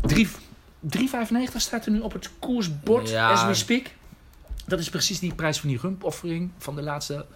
Drie- 0.00 0.28
3,95 0.80 1.60
staat 1.60 1.86
er 1.86 1.92
nu 1.92 2.00
op 2.00 2.12
het 2.12 2.30
koersbord 2.38 3.10
Ja. 3.10 3.30
as 3.32 3.44
we 3.46 3.54
speak. 3.54 3.86
Dat 4.66 4.78
is 4.78 4.88
precies 4.90 5.18
die 5.18 5.34
prijs 5.34 5.60
van 5.60 5.68
die 5.68 5.78
rumpoffering 5.82 6.50
van 6.58 6.74
de 6.74 6.82
laatste... 6.82 7.26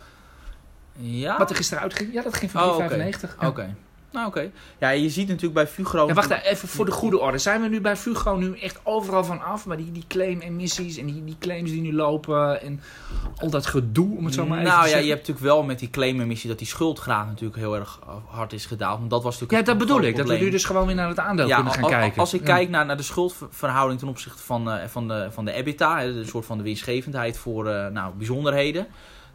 Ja? 1.00 1.38
Wat 1.38 1.50
er 1.50 1.56
gisteren 1.56 1.82
uitging. 1.82 2.12
Ja, 2.12 2.22
dat 2.22 2.34
ging 2.34 2.50
van 2.50 2.62
Oh, 2.62 2.76
3,95. 2.76 3.36
Ja. 3.40 3.46
Oké. 3.48 3.74
Nou, 4.12 4.26
oké. 4.26 4.50
Ja, 4.78 4.88
je 4.90 5.08
ziet 5.10 5.26
natuurlijk 5.28 5.54
bij 5.54 5.66
Fugro... 5.66 6.06
Ja, 6.06 6.14
wacht 6.14 6.30
even 6.30 6.68
voor 6.68 6.84
de 6.84 6.90
goede 6.90 7.18
orde. 7.18 7.38
Zijn 7.38 7.60
we 7.62 7.68
nu 7.68 7.80
bij 7.80 7.96
Fugro 7.96 8.36
nu 8.36 8.58
echt 8.58 8.80
overal 8.82 9.24
van 9.24 9.42
af? 9.42 9.66
Maar 9.66 9.76
die, 9.76 9.92
die 9.92 10.04
claim-emissies 10.08 10.96
en 10.96 11.06
die, 11.06 11.24
die 11.24 11.36
claims 11.38 11.70
die 11.70 11.80
nu 11.80 11.92
lopen 11.94 12.62
en 12.62 12.80
al 13.36 13.50
dat 13.50 13.66
gedoe, 13.66 14.16
om 14.16 14.24
het 14.24 14.34
zo 14.34 14.46
maar 14.46 14.58
even 14.58 14.70
nou 14.70 14.78
te 14.80 14.84
ja, 14.84 14.88
zeggen. 14.90 15.02
je 15.08 15.14
hebt 15.14 15.26
natuurlijk 15.28 15.54
wel 15.54 15.62
met 15.64 15.78
die 15.78 15.90
claimemissie 15.90 16.48
dat 16.48 16.58
die 16.58 16.66
schuldgraad 16.66 17.26
natuurlijk 17.26 17.58
heel 17.58 17.76
erg 17.76 17.98
eh, 18.06 18.14
hard 18.26 18.52
is 18.52 18.66
gedaald. 18.66 18.98
Want 18.98 19.10
dat 19.10 19.22
was 19.22 19.34
Ja, 19.34 19.40
natuurlijk 19.40 19.68
dat 19.68 19.80
een 19.80 19.86
bedoel 19.86 20.02
ik. 20.08 20.16
Dat 20.16 20.28
we 20.28 20.44
nu 20.44 20.50
dus 20.50 20.64
gewoon 20.64 20.86
weer 20.86 20.94
naar 20.94 21.08
het 21.08 21.18
aandeel 21.18 21.46
ja, 21.46 21.54
kunnen 21.54 21.72
gaan 21.72 21.82
al- 21.82 21.88
kijken. 21.88 22.20
Als 22.20 22.34
ik 22.34 22.40
Ja. 22.40 22.46
kijk 22.54 22.68
naar, 22.68 22.86
naar 22.86 22.96
de 22.96 23.02
schuldverhouding 23.02 23.98
ten 24.00 24.08
opzichte 24.08 24.42
van, 24.42 24.70
eh, 24.70 24.86
van, 24.88 25.08
de, 25.08 25.28
van 25.30 25.44
de 25.44 25.52
EBITDA, 25.52 26.02
een 26.04 26.26
soort 26.26 26.46
van 26.46 26.56
de 26.56 26.64
winstgevendheid 26.64 27.38
voor 27.38 27.66
eh, 27.68 27.86
nou, 27.86 28.12
bijzonderheden, 28.14 28.86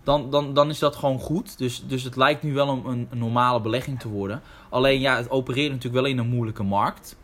dan, 0.04 0.30
dan, 0.32 0.54
dan 0.54 0.70
is 0.70 0.80
dat 0.80 0.96
gewoon 0.96 1.20
goed. 1.20 1.58
Dus, 1.58 1.84
dus 1.88 2.04
het 2.04 2.16
lijkt 2.16 2.44
nu 2.44 2.54
wel 2.54 2.68
een, 2.70 3.08
een 3.12 3.18
normale 3.18 3.62
belegging 3.62 4.00
te 4.00 4.08
worden. 4.08 4.42
Alleen 4.74 5.00
ja, 5.00 5.16
het 5.16 5.30
opereert 5.30 5.72
natuurlijk 5.72 6.04
wel 6.04 6.12
in 6.12 6.18
een 6.18 6.28
moeilijke 6.28 6.64
markt. 6.64 7.16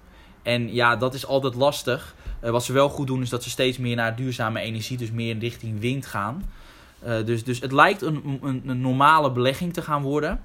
En 0.41 0.73
ja, 0.73 0.95
dat 0.95 1.13
is 1.13 1.25
altijd 1.25 1.55
lastig. 1.55 2.15
Eh, 2.39 2.51
wat 2.51 2.63
ze 2.63 2.73
wel 2.73 2.89
goed 2.89 3.07
doen 3.07 3.21
is 3.21 3.29
dat 3.29 3.43
ze 3.43 3.49
steeds 3.49 3.77
meer 3.77 3.95
naar 3.95 4.15
duurzame 4.15 4.59
energie, 4.59 4.97
dus 4.97 5.11
meer 5.11 5.37
richting 5.37 5.79
wind 5.79 6.05
gaan. 6.05 6.49
Eh, 6.99 7.25
dus, 7.25 7.43
dus 7.43 7.59
het 7.59 7.71
lijkt 7.71 8.01
een, 8.01 8.39
een, 8.43 8.63
een 8.65 8.81
normale 8.81 9.31
belegging 9.31 9.73
te 9.73 9.81
gaan 9.81 10.01
worden. 10.01 10.41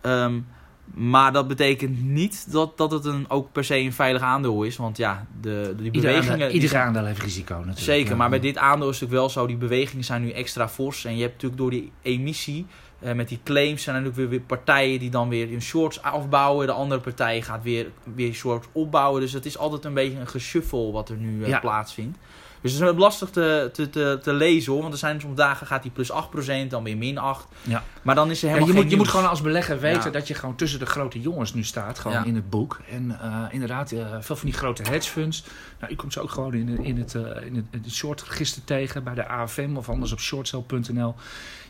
Ehm, 0.00 0.40
maar 0.84 1.32
dat 1.32 1.48
betekent 1.48 2.02
niet 2.02 2.52
dat, 2.52 2.76
dat 2.78 2.90
het 2.90 3.04
een, 3.04 3.30
ook 3.30 3.52
per 3.52 3.64
se 3.64 3.76
een 3.76 3.92
veilig 3.92 4.22
aandeel 4.22 4.62
is. 4.62 4.76
Want 4.76 4.96
ja, 4.96 5.26
de, 5.40 5.74
die 5.76 5.84
Ieder 5.84 6.00
bewegingen... 6.00 6.32
aandeel, 6.32 6.48
die 6.48 6.60
ieder 6.60 6.78
aandeel 6.78 7.04
heeft 7.04 7.22
risico 7.22 7.54
natuurlijk. 7.54 7.78
Zeker, 7.78 8.16
maar 8.16 8.30
bij 8.30 8.40
dit 8.40 8.56
aandeel 8.56 8.88
is 8.88 9.00
het 9.00 9.10
natuurlijk 9.10 9.34
wel 9.34 9.44
zo. 9.44 9.46
Die 9.46 9.68
bewegingen 9.68 10.04
zijn 10.04 10.22
nu 10.22 10.30
extra 10.30 10.68
fors. 10.68 11.04
En 11.04 11.14
je 11.16 11.20
hebt 11.20 11.32
natuurlijk 11.32 11.60
door 11.60 11.70
die 11.70 11.92
emissie, 12.02 12.66
eh, 13.02 13.12
met 13.14 13.28
die 13.28 13.40
claims, 13.44 13.82
zijn 13.82 13.96
er 13.96 14.02
natuurlijk 14.02 14.30
weer, 14.30 14.38
weer 14.38 14.46
partijen 14.48 14.98
die 14.98 15.10
dan 15.10 15.28
weer 15.28 15.48
hun 15.48 15.62
shorts 15.62 16.02
afbouwen. 16.02 16.66
De 16.66 16.72
andere 16.72 17.00
partij 17.00 17.42
gaat 17.42 17.62
weer, 17.62 17.86
weer 18.14 18.32
shorts 18.32 18.66
opbouwen. 18.72 19.20
Dus 19.20 19.32
het 19.32 19.46
is 19.46 19.58
altijd 19.58 19.84
een 19.84 19.94
beetje 19.94 20.18
een 20.18 20.28
geshuffle 20.28 20.90
wat 20.92 21.08
er 21.08 21.16
nu 21.16 21.42
eh, 21.42 21.48
Ja. 21.48 21.58
plaatsvindt. 21.60 22.18
Dus 22.62 22.72
het 22.72 22.82
is 22.82 22.98
lastig 22.98 23.30
te, 23.30 23.70
te, 23.72 23.90
te, 23.90 24.18
te 24.22 24.32
lezen 24.32 24.72
hoor. 24.72 24.80
Want 24.80 24.92
er 24.92 24.98
zijn 24.98 25.20
soms 25.20 25.36
dagen 25.36 25.66
gaat 25.66 25.82
die 25.82 25.90
plus 25.90 26.12
8%, 26.12 26.68
dan 26.68 26.84
weer 26.84 26.96
min 26.96 27.18
8. 27.18 27.46
Ja. 27.62 27.84
Maar 28.02 28.14
dan 28.14 28.30
is 28.30 28.42
er 28.42 28.48
Ja, 28.48 28.54
helemaal 28.54 28.74
je, 28.74 28.80
moet, 28.82 28.90
je 28.90 28.96
moet 28.96 29.08
gewoon 29.08 29.28
als 29.28 29.40
belegger 29.40 29.80
weten 29.80 30.04
Ja. 30.04 30.10
dat 30.10 30.28
je 30.28 30.34
gewoon 30.34 30.56
tussen 30.56 30.78
de 30.78 30.86
grote 30.86 31.20
jongens 31.20 31.54
nu 31.54 31.64
staat. 31.64 31.98
Gewoon 31.98 32.16
Ja. 32.16 32.24
in 32.24 32.34
het 32.34 32.50
boek. 32.50 32.80
En 32.90 33.18
eh, 33.20 33.44
inderdaad, 33.50 33.92
eh, 33.92 34.06
veel 34.20 34.36
van 34.36 34.48
die 34.48 34.58
grote 34.58 34.82
hedge 34.82 35.10
funds. 35.10 35.44
Nou, 35.78 35.90
je 35.90 35.98
komt 35.98 36.12
ze 36.12 36.20
ook 36.20 36.30
gewoon 36.30 36.54
in, 36.54 36.84
in, 36.84 36.98
het, 36.98 37.14
eh, 37.14 37.22
in, 37.22 37.56
het, 37.56 37.64
in 37.70 37.80
het 37.82 37.92
shortregister 37.92 38.64
tegen. 38.64 39.04
Bij 39.04 39.14
de 39.14 39.28
AFM 39.28 39.76
of 39.76 39.88
anders 39.88 40.12
op 40.12 40.20
shortsale.nl. 40.20 41.14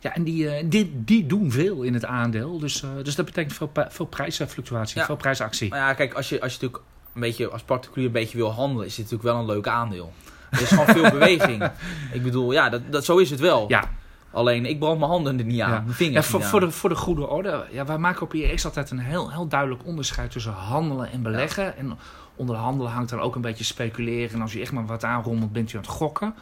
Ja, 0.00 0.14
en 0.14 0.22
die, 0.22 0.68
die, 0.68 0.92
die 1.04 1.26
doen 1.26 1.50
veel 1.50 1.82
in 1.82 1.94
het 1.94 2.04
aandeel. 2.04 2.58
Dus, 2.58 2.84
dus 3.02 3.14
dat 3.14 3.24
betekent 3.24 3.54
veel, 3.54 3.70
veel 3.88 4.06
prijsfluctuatie. 4.06 5.02
Veel 5.02 5.16
prijsactie. 5.16 5.68
Maar 5.68 5.78
ja, 5.78 5.94
kijk, 5.94 6.14
als 6.14 6.28
je, 6.28 6.40
als 6.40 6.52
je 6.54 6.58
natuurlijk 6.60 6.90
een 7.14 7.20
beetje 7.20 7.48
als 7.50 7.62
particulier 7.62 8.06
een 8.06 8.12
beetje 8.12 8.36
wil 8.36 8.52
handelen, 8.52 8.86
is 8.86 8.94
dit 8.94 9.04
natuurlijk 9.04 9.34
wel 9.34 9.40
een 9.40 9.56
leuk 9.56 9.68
aandeel. 9.68 10.12
Er 10.52 10.60
is 10.60 10.68
gewoon 10.68 10.86
veel 10.86 11.10
beweging. 11.10 11.70
Ik 12.12 12.22
bedoel, 12.22 12.52
ja, 12.52 12.68
dat, 12.68 12.82
dat, 12.90 13.04
zo 13.04 13.16
is 13.16 13.30
het 13.30 13.40
wel. 13.40 13.64
Ja, 13.68 13.90
Alleen, 14.32 14.66
ik 14.66 14.78
brand 14.78 14.98
mijn 14.98 15.10
handen 15.10 15.38
er 15.38 15.44
niet 15.44 15.60
aan. 15.60 15.70
Ja. 15.70 15.74
Mijn 15.76 15.86
Ja, 15.88 15.92
vingers 15.92 16.26
voor, 16.26 16.38
niet 16.40 16.48
voor, 16.48 16.60
aan. 16.60 16.66
de, 16.68 16.72
voor 16.72 16.88
de 16.88 16.96
goede 16.96 17.26
orde. 17.28 17.66
Ja, 17.70 17.84
wij 17.84 17.98
maken 17.98 18.22
op 18.22 18.34
IEX 18.34 18.64
altijd 18.64 18.90
een 18.90 18.98
heel, 18.98 19.30
heel 19.30 19.48
duidelijk 19.48 19.84
onderscheid 19.84 20.30
tussen 20.30 20.52
handelen 20.52 21.10
en 21.12 21.22
beleggen. 21.22 21.76
En 21.76 21.98
onder 22.36 22.56
handelen 22.56 22.92
hangt 22.92 23.10
dan 23.10 23.20
ook 23.20 23.34
een 23.34 23.40
beetje 23.40 23.64
speculeren. 23.64 24.34
En 24.34 24.40
als 24.40 24.54
u 24.54 24.60
echt 24.60 24.72
maar 24.72 24.86
wat 24.86 25.04
aanrommelt, 25.04 25.52
bent 25.52 25.72
u 25.72 25.76
aan 25.76 25.82
het 25.82 25.90
gokken. 25.90 26.34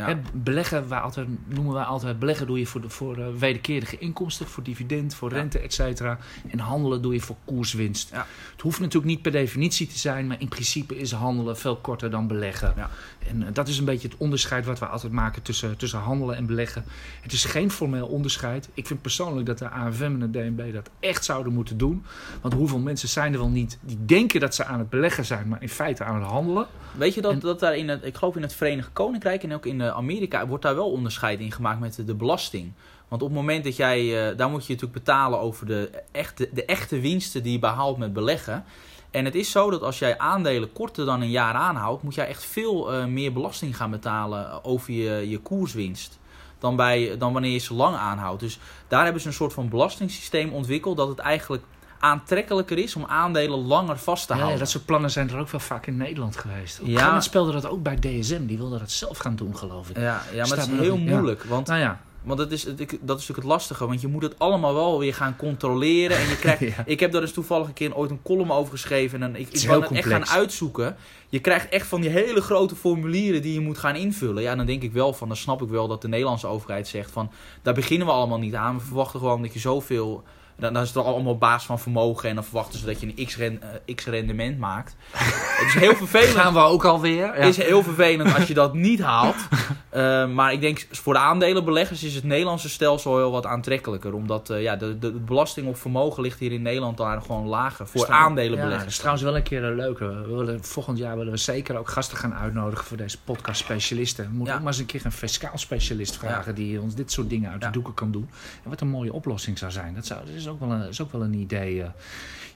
Ja. 0.00 0.06
Hè, 0.06 0.16
beleggen, 0.32 0.88
wij 0.88 0.98
altijd, 0.98 1.26
noemen 1.46 1.74
wij 1.74 1.82
altijd, 1.84 2.18
beleggen 2.18 2.46
doe 2.46 2.58
je 2.58 2.66
voor, 2.66 2.80
de, 2.80 2.88
voor 2.88 3.16
eh, 3.18 3.26
wederkerige 3.38 3.98
inkomsten, 3.98 4.46
voor 4.46 4.62
dividend, 4.62 5.14
voor 5.14 5.32
rente, 5.32 5.58
et 5.58 5.72
cetera. 5.74 6.18
En 6.50 6.58
handelen 6.58 7.02
doe 7.02 7.14
je 7.14 7.20
voor 7.20 7.36
koerswinst. 7.44 8.10
Ja. 8.12 8.26
Het 8.52 8.60
hoeft 8.60 8.78
natuurlijk 8.80 9.06
niet 9.12 9.22
per 9.22 9.32
definitie 9.32 9.86
te 9.86 9.98
zijn, 9.98 10.26
maar 10.26 10.40
in 10.40 10.48
principe 10.48 10.98
is 10.98 11.12
handelen 11.12 11.56
veel 11.58 11.76
korter 11.76 12.10
dan 12.10 12.26
beleggen. 12.26 12.72
Ja. 12.76 12.90
En 13.28 13.42
eh, 13.46 13.48
dat 13.52 13.68
is 13.68 13.78
een 13.78 13.84
beetje 13.84 14.08
het 14.08 14.16
onderscheid 14.16 14.64
wat 14.66 14.78
we 14.78 14.86
altijd 14.86 15.12
maken 15.12 15.42
tussen, 15.42 15.76
tussen 15.76 15.98
handelen 15.98 16.36
en 16.36 16.46
beleggen. 16.46 16.84
Het 17.20 17.32
is 17.32 17.44
geen 17.44 17.70
formeel 17.70 18.06
onderscheid. 18.06 18.68
Ik 18.74 18.86
vind 18.86 19.02
persoonlijk 19.02 19.46
dat 19.46 19.58
de 19.58 19.68
AFM 19.68 20.02
en 20.02 20.18
de 20.18 20.30
DNB 20.30 20.72
dat 20.72 20.90
echt 21.00 21.24
zouden 21.24 21.52
moeten 21.52 21.78
doen. 21.78 22.04
Want 22.40 22.54
hoeveel 22.54 22.78
mensen 22.78 23.08
zijn 23.08 23.32
er 23.32 23.38
wel 23.38 23.48
niet 23.48 23.78
die 23.80 23.98
denken 24.04 24.40
dat 24.40 24.54
ze 24.54 24.64
aan 24.64 24.78
het 24.78 24.90
beleggen 24.90 25.24
zijn, 25.24 25.48
maar 25.48 25.62
in 25.62 25.68
feite 25.68 26.04
aan 26.04 26.14
het 26.20 26.30
handelen. 26.30 26.66
Weet 26.96 27.14
je 27.14 27.20
dat, 27.20 27.32
En- 27.32 27.38
dat 27.38 27.60
daar 27.60 27.76
in 27.76 27.88
het, 27.88 28.04
ik 28.04 28.16
geloof 28.16 28.36
in 28.36 28.42
het 28.42 28.52
Verenigd 28.54 28.90
Koninkrijk 28.92 29.42
en 29.42 29.54
ook 29.54 29.66
in 29.66 29.80
eh, 29.80 29.89
Amerika, 29.92 30.46
wordt 30.46 30.62
daar 30.62 30.74
wel 30.74 30.90
onderscheid 30.90 31.40
in 31.40 31.52
gemaakt 31.52 31.80
met 31.80 31.94
de, 31.94 32.04
de 32.04 32.14
belasting. 32.14 32.72
Want 33.08 33.22
op 33.22 33.28
het 33.28 33.36
moment 33.36 33.64
dat 33.64 33.76
jij, 33.76 34.30
eh, 34.30 34.36
daar 34.36 34.50
moet 34.50 34.66
je 34.66 34.72
natuurlijk 34.72 35.04
betalen 35.04 35.38
over 35.40 35.66
de 35.66 36.02
echte, 36.12 36.48
de 36.52 36.64
echte 36.64 37.00
winsten 37.00 37.42
die 37.42 37.52
je 37.52 37.58
behaalt 37.58 37.98
met 37.98 38.12
beleggen. 38.12 38.64
En 39.10 39.24
het 39.24 39.34
is 39.34 39.50
zo 39.50 39.70
dat 39.70 39.82
als 39.82 39.98
jij 39.98 40.18
aandelen 40.18 40.72
korter 40.72 41.04
dan 41.04 41.20
een 41.20 41.30
jaar 41.30 41.54
aanhoudt, 41.54 42.02
moet 42.02 42.14
jij 42.14 42.26
echt 42.26 42.44
veel 42.44 42.92
eh, 42.92 43.04
meer 43.04 43.32
belasting 43.32 43.76
gaan 43.76 43.90
betalen 43.90 44.64
over 44.64 44.92
je, 44.92 45.28
je 45.28 45.38
koerswinst. 45.38 46.18
Dan, 46.58 46.76
bij, 46.76 47.16
dan 47.18 47.32
wanneer 47.32 47.52
je 47.52 47.58
ze 47.58 47.74
lang 47.74 47.96
aanhoudt. 47.96 48.40
Dus 48.40 48.58
daar 48.88 49.04
hebben 49.04 49.22
ze 49.22 49.28
een 49.28 49.34
soort 49.34 49.52
van 49.52 49.68
belastingssysteem 49.68 50.52
ontwikkeld 50.52 50.96
dat 50.96 51.08
het 51.08 51.18
eigenlijk 51.18 51.62
aantrekkelijker 52.00 52.78
is 52.78 52.96
om 52.96 53.04
aandelen 53.04 53.58
langer 53.58 53.98
vast 53.98 54.26
te 54.26 54.32
Ja, 54.32 54.38
houden. 54.38 54.58
dat 54.58 54.70
soort 54.70 54.84
plannen 54.84 55.10
zijn 55.10 55.30
er 55.30 55.38
ook 55.38 55.48
wel 55.48 55.60
vaak 55.60 55.86
in 55.86 55.96
Nederland 55.96 56.36
geweest. 56.36 56.80
Ja. 56.82 57.04
moment 57.04 57.24
speelde 57.24 57.52
dat 57.52 57.66
ook 57.66 57.82
bij 57.82 57.96
DSM. 57.96 58.46
Die 58.46 58.58
wilde 58.58 58.78
dat 58.78 58.90
zelf 58.90 59.18
gaan 59.18 59.36
doen, 59.36 59.56
geloof 59.56 59.90
ik. 59.90 59.96
Ja, 59.96 60.02
ja 60.02 60.36
maar 60.36 60.46
Staat 60.46 60.58
het 60.58 60.70
is 60.70 60.78
heel 60.80 60.96
ja. 60.96 61.14
moeilijk. 61.14 61.44
Want, 61.44 61.66
Nou 61.66 61.80
ja, 61.80 62.00
want 62.22 62.38
dat, 62.38 62.50
is, 62.50 62.64
dat 62.64 62.78
is 62.78 62.98
natuurlijk 62.98 63.36
het 63.36 63.44
lastige. 63.44 63.86
Want 63.86 64.00
je 64.00 64.08
moet 64.08 64.22
het 64.22 64.38
allemaal 64.38 64.74
wel 64.74 64.98
weer 64.98 65.14
gaan 65.14 65.36
controleren. 65.36 66.16
En 66.16 66.28
je 66.28 66.36
krijgt, 66.36 66.60
Ja. 66.76 66.82
Ik 66.86 67.00
heb 67.00 67.12
daar 67.12 67.20
dus 67.20 67.32
toevallig 67.32 67.66
een 67.66 67.72
keer 67.72 67.96
ooit 67.96 68.10
een 68.10 68.22
column 68.22 68.50
over 68.50 68.72
geschreven. 68.72 69.22
En 69.22 69.36
ik, 69.36 69.48
ik 69.48 69.70
het 69.70 69.90
echt 69.90 70.08
gaan 70.08 70.28
uitzoeken. 70.28 70.96
Je 71.28 71.38
krijgt 71.38 71.68
echt 71.68 71.86
van 71.86 72.00
die 72.00 72.10
hele 72.10 72.40
grote 72.40 72.76
formulieren 72.76 73.42
die 73.42 73.52
je 73.52 73.60
moet 73.60 73.78
gaan 73.78 73.96
invullen. 73.96 74.42
Ja, 74.42 74.54
dan 74.54 74.66
denk 74.66 74.82
ik 74.82 74.92
wel 74.92 75.12
van, 75.12 75.28
dan 75.28 75.36
snap 75.36 75.62
ik 75.62 75.68
wel 75.68 75.88
dat 75.88 76.02
de 76.02 76.08
Nederlandse 76.08 76.46
overheid 76.46 76.88
zegt 76.88 77.10
van... 77.10 77.30
Daar 77.62 77.74
beginnen 77.74 78.06
we 78.06 78.12
allemaal 78.12 78.38
niet 78.38 78.54
aan. 78.54 78.78
We 78.78 78.84
verwachten 78.84 79.20
gewoon 79.20 79.42
dat 79.42 79.52
je 79.52 79.58
zoveel... 79.58 80.24
Dan, 80.60 80.72
dan 80.72 80.82
is 80.82 80.88
het 80.94 81.04
allemaal 81.04 81.32
op 81.32 81.40
basis 81.40 81.66
van 81.66 81.78
vermogen. 81.78 82.28
En 82.28 82.34
dan 82.34 82.44
verwachten 82.44 82.78
ze 82.78 82.86
dat 82.86 83.00
je 83.00 83.12
een 83.16 83.26
x-ren- 83.26 83.62
eh, 83.86 83.94
x-rendement 83.94 84.58
maakt. 84.58 84.96
Het 85.12 85.66
is 85.66 85.74
heel 85.74 85.94
vervelend. 85.94 86.36
gaan 86.36 86.52
we 86.52 86.58
ook 86.60 86.84
alweer. 86.84 87.24
Ja. 87.26 87.32
Het 87.32 87.58
is 87.58 87.64
heel 87.64 87.82
vervelend 87.82 88.34
als 88.34 88.46
je 88.46 88.54
dat 88.54 88.74
niet 88.74 89.00
haalt. 89.02 89.36
Eh, 89.90 90.26
maar 90.28 90.52
ik 90.52 90.60
denk 90.60 90.86
voor 90.90 91.12
de 91.12 91.18
aandelenbeleggers 91.18 92.02
is 92.04 92.14
het 92.14 92.24
Nederlandse 92.24 92.68
stelsel 92.68 93.16
heel 93.16 93.30
wat 93.30 93.46
aantrekkelijker. 93.46 94.14
Omdat 94.14 94.50
eh, 94.50 94.62
ja, 94.62 94.76
de, 94.76 94.98
de, 94.98 95.10
belasting 95.12 95.66
op 95.66 95.76
vermogen 95.76 96.22
ligt 96.22 96.38
hier 96.38 96.52
in 96.52 96.62
Nederland 96.62 96.96
daar 96.96 97.20
gewoon 97.22 97.46
lager. 97.46 97.86
Voor 97.86 98.00
Staan- 98.00 98.14
Ja, 98.14 98.20
dat 98.20 98.28
aandelenbeleggers. 98.28 98.86
is 98.86 98.96
trouwens 98.96 99.24
wel 99.24 99.36
een 99.36 99.42
keer 99.42 99.64
een 99.64 99.74
leuke. 99.76 100.04
We 100.06 100.34
willen, 100.36 100.64
volgend 100.64 100.98
jaar 100.98 101.16
willen 101.16 101.32
we 101.32 101.38
zeker 101.38 101.76
ook 101.78 101.88
gasten 101.88 102.16
gaan 102.16 102.34
uitnodigen 102.34 102.84
voor 102.84 102.96
deze 102.96 103.18
podcast 103.24 103.60
specialisten. 103.60 104.24
We 104.24 104.30
moeten 104.30 104.48
Ja. 104.48 104.54
ook 104.54 104.64
maar 104.64 104.72
eens 104.72 104.80
een 104.80 104.86
keer 104.86 105.04
een 105.04 105.12
fiscaal 105.12 105.58
specialist 105.58 106.16
vragen 106.16 106.54
die 106.54 106.80
ons 106.80 106.94
dit 106.94 107.12
soort 107.12 107.30
dingen 107.30 107.50
uit 107.50 107.60
de 107.60 107.70
doeken 107.70 107.94
kan 107.94 108.10
doen. 108.10 108.28
En 108.64 108.70
wat 108.70 108.80
een 108.80 108.88
mooie 108.88 109.12
oplossing 109.12 109.58
zou 109.58 109.70
zijn. 109.72 109.94
Dat, 109.94 110.06
zou, 110.06 110.20
dat 110.26 110.34
is, 110.34 110.48
ook 110.50 110.60
wel 110.60 110.70
een, 110.72 110.88
is 110.88 111.00
ook 111.00 111.12
wel 111.12 111.22
een 111.22 111.34
idee. 111.34 111.82
eh. 111.82 111.88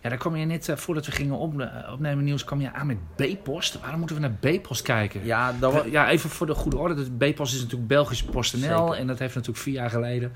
Ja, 0.02 0.08
daar 0.10 0.18
kwam 0.18 0.36
je 0.36 0.44
net, 0.46 0.68
eh, 0.68 0.76
voordat 0.76 1.06
we 1.06 1.12
gingen 1.12 1.36
opne- 1.36 1.84
opnemen 1.92 2.24
nieuws, 2.24 2.44
kwam 2.44 2.60
je 2.60 2.72
aan 2.72 2.86
met 2.86 2.96
B-post. 3.16 3.80
Waarom 3.80 3.98
moeten 3.98 4.16
we 4.16 4.22
naar 4.22 4.52
B-post 4.58 4.82
kijken? 4.82 5.24
Ja, 5.24 5.52
dat 5.60 5.84
Ja, 5.90 6.10
even 6.10 6.30
voor 6.30 6.46
de 6.46 6.54
goede 6.54 6.76
orde. 6.76 6.94
De 7.16 7.30
B-post 7.30 7.54
is 7.54 7.60
natuurlijk 7.60 7.88
Belgische 7.88 8.24
PostNL. 8.24 8.96
En 8.96 9.06
dat 9.06 9.18
heeft 9.18 9.34
natuurlijk 9.34 9.62
vier 9.64 9.74
jaar 9.74 9.90
geleden 9.90 10.32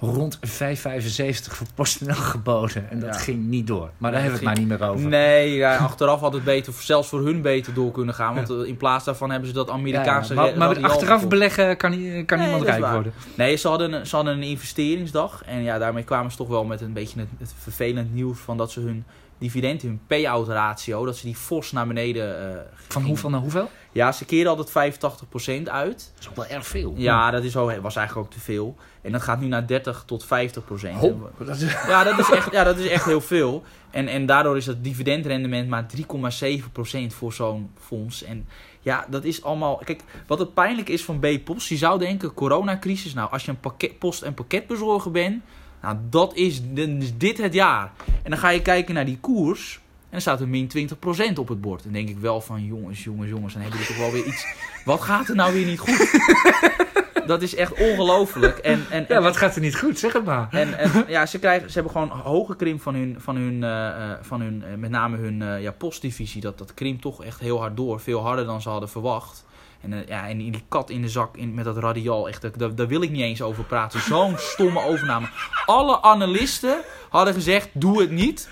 rond 0.00 0.38
5,75 0.40 1.52
voor 1.54 1.66
PostNL 1.74 2.14
geboden. 2.14 2.90
En 2.90 3.00
dat 3.00 3.14
Ja. 3.14 3.20
ging 3.20 3.46
niet 3.46 3.66
door. 3.66 3.90
Maar 3.98 4.10
daar 4.12 4.20
Nee, 4.20 4.30
hebben 4.30 4.40
we 4.40 4.46
het 4.48 4.58
maar 4.58 4.78
niet 4.78 4.80
meer 4.80 4.88
over. 4.88 5.08
Nee, 5.08 5.54
ja, 5.54 5.76
achteraf 5.76 6.20
had 6.20 6.32
het 6.32 6.44
beter, 6.44 6.72
zelfs 6.78 7.08
voor 7.08 7.24
hun 7.24 7.42
beter 7.42 7.74
door 7.74 7.90
kunnen 7.90 8.14
gaan. 8.14 8.34
Want 8.34 8.50
eh, 8.50 8.56
in 8.68 8.76
plaats 8.76 9.04
daarvan 9.04 9.30
hebben 9.30 9.48
ze 9.48 9.54
dat 9.54 9.70
Amerikaanse... 9.70 10.34
Ja, 10.34 10.44
ja. 10.44 10.56
Maar, 10.56 10.80
maar 10.80 10.90
achteraf 10.90 11.28
beleggen 11.28 11.76
kan, 11.76 11.90
nie- 11.90 12.24
kan 12.24 12.38
Nee, 12.38 12.46
niemand 12.46 12.66
rijk 12.66 12.86
worden. 12.92 13.12
Nee, 13.36 13.56
ze 13.56 13.68
hadden, 13.68 13.92
een, 13.92 14.06
ze 14.06 14.16
hadden 14.16 14.34
een 14.34 14.42
investeringsdag. 14.42 15.42
En 15.46 15.62
ja, 15.62 15.78
daarmee 15.78 16.04
kwamen 16.04 16.30
ze 16.30 16.36
toch 16.36 16.48
wel 16.48 16.64
met 16.64 16.80
een 16.80 16.92
beetje 16.92 17.18
het, 17.20 17.28
het 17.38 17.54
vervelend 17.58 18.14
nieuws 18.14 18.38
van 18.38 18.56
dat 18.56 18.70
ze 18.72 18.80
hun 18.80 19.04
dividend, 19.38 19.82
hun 19.82 20.00
payout 20.06 20.48
ratio, 20.48 21.04
dat 21.04 21.16
ze 21.16 21.26
die 21.26 21.36
fors 21.36 21.72
naar 21.72 21.86
beneden 21.86 22.38
eh 22.40 22.56
Van 22.74 22.86
gingen. 22.88 23.08
hoeveel 23.08 23.30
naar 23.30 23.40
hoeveel? 23.40 23.70
Ja, 23.94 24.12
ze 24.12 24.24
keerden 24.24 24.56
altijd 24.56 24.94
85% 25.68 25.68
uit. 25.70 26.10
Dat 26.14 26.20
is 26.20 26.28
ook 26.28 26.36
wel 26.36 26.46
erg 26.46 26.66
veel. 26.66 26.94
Ja, 26.96 27.30
dat 27.30 27.44
is 27.44 27.56
ook, 27.56 27.76
was 27.80 27.96
eigenlijk 27.96 28.26
ook 28.26 28.32
te 28.34 28.40
veel. 28.40 28.76
En 29.02 29.12
dat 29.12 29.22
gaat 29.22 29.40
nu 29.40 29.46
naar 29.46 29.66
30 29.66 30.02
tot 30.06 30.24
50%. 30.24 30.28
Ho, 30.98 31.30
dat 31.38 31.56
is- 31.60 31.72
Ja, 31.86 32.04
dat 32.04 32.18
is 32.18 32.30
echt, 32.30 32.52
ja, 32.52 32.64
dat 32.64 32.78
is 32.78 32.88
echt 32.88 33.04
heel 33.04 33.20
veel. 33.20 33.62
En, 33.90 34.08
en 34.08 34.26
daardoor 34.26 34.56
is 34.56 34.66
het 34.66 34.84
dividendrendement 34.84 35.68
maar 35.68 35.86
3,7% 35.96 37.14
voor 37.14 37.32
zo'n 37.32 37.70
fonds. 37.80 38.22
En 38.22 38.46
ja, 38.80 39.06
dat 39.10 39.24
is 39.24 39.42
allemaal... 39.42 39.76
Kijk, 39.84 40.00
wat 40.26 40.38
het 40.38 40.54
pijnlijk 40.54 40.88
is 40.88 41.04
van 41.04 41.18
B-Post, 41.18 41.68
je 41.68 41.76
zou 41.76 41.98
denken, 41.98 42.34
coronacrisis. 42.34 43.14
Nou, 43.14 43.30
als 43.30 43.44
je 43.44 43.50
een 43.50 43.60
pakket, 43.60 43.98
post- 43.98 44.22
en 44.22 44.34
pakketbezorger 44.34 45.10
bent, 45.10 45.42
nou, 45.82 45.96
dat 46.10 46.34
is, 46.34 46.60
dan 46.62 47.02
is 47.02 47.16
dit 47.16 47.38
het 47.38 47.54
jaar. 47.54 47.92
En 48.22 48.30
dan 48.30 48.38
ga 48.38 48.48
je 48.48 48.62
kijken 48.62 48.94
naar 48.94 49.04
die 49.04 49.18
koers... 49.20 49.82
En 50.14 50.20
dan 50.20 50.34
staat 50.34 50.40
er 50.40 50.48
min 50.48 50.70
20% 51.34 51.38
op 51.38 51.48
het 51.48 51.60
bord. 51.60 51.82
Dan 51.82 51.92
denk 51.92 52.08
ik 52.08 52.18
wel 52.18 52.40
van, 52.40 52.64
jongens, 52.64 53.04
jongens, 53.04 53.28
jongens, 53.30 53.52
dan 53.52 53.62
hebben 53.62 53.80
jullie 53.80 53.94
toch 53.94 54.04
wel 54.04 54.12
weer 54.12 54.24
iets... 54.24 54.46
Wat 54.84 55.00
gaat 55.00 55.28
er 55.28 55.34
nou 55.34 55.52
weer 55.52 55.66
niet 55.66 55.78
goed? 55.78 56.20
dat 57.26 57.42
is 57.42 57.54
echt 57.54 57.72
ongelooflijk. 57.74 58.58
En, 58.58 58.84
en, 58.90 59.04
ja, 59.08 59.20
wat 59.20 59.36
gaat 59.36 59.54
er 59.54 59.60
niet 59.60 59.76
goed? 59.76 59.98
Zeg 59.98 60.12
het 60.12 60.24
maar. 60.24 60.48
en, 60.50 60.78
en 60.78 61.04
ja, 61.08 61.26
ze, 61.26 61.38
krijgen, 61.38 61.68
ze 61.68 61.74
hebben 61.74 61.92
gewoon 61.92 62.08
hoge 62.08 62.56
krimp 62.56 62.82
van 62.82 62.94
hun, 62.94 63.16
van 63.18 63.36
hun, 63.36 63.64
eh, 63.64 64.12
van 64.20 64.40
hun 64.40 64.64
eh, 64.64 64.74
met 64.74 64.90
name 64.90 65.16
hun 65.16 65.42
eh, 65.42 65.62
ja, 65.62 65.70
postdivisie. 65.70 66.40
Dat, 66.40 66.58
dat 66.58 66.74
krimpt 66.74 67.02
toch 67.02 67.24
echt 67.24 67.40
heel 67.40 67.58
hard 67.58 67.76
door. 67.76 68.00
Veel 68.00 68.20
harder 68.20 68.44
dan 68.44 68.62
ze 68.62 68.68
hadden 68.68 68.88
verwacht. 68.88 69.44
En, 69.80 70.04
ja, 70.06 70.28
en 70.28 70.38
die 70.38 70.64
kat 70.68 70.90
in 70.90 71.02
de 71.02 71.08
zak 71.08 71.36
in, 71.36 71.54
met 71.54 71.64
dat 71.64 71.76
radiaal, 71.76 72.28
echt, 72.28 72.58
daar, 72.58 72.74
daar 72.74 72.88
wil 72.88 73.02
ik 73.02 73.10
niet 73.10 73.22
eens 73.22 73.42
over 73.42 73.64
praten. 73.64 74.00
Zo'n 74.00 74.34
stomme 74.38 74.82
overname. 74.82 75.26
Alle 75.66 76.02
analisten 76.02 76.80
hadden 77.08 77.34
gezegd, 77.34 77.68
doe 77.72 78.00
het 78.00 78.10
niet. 78.10 78.48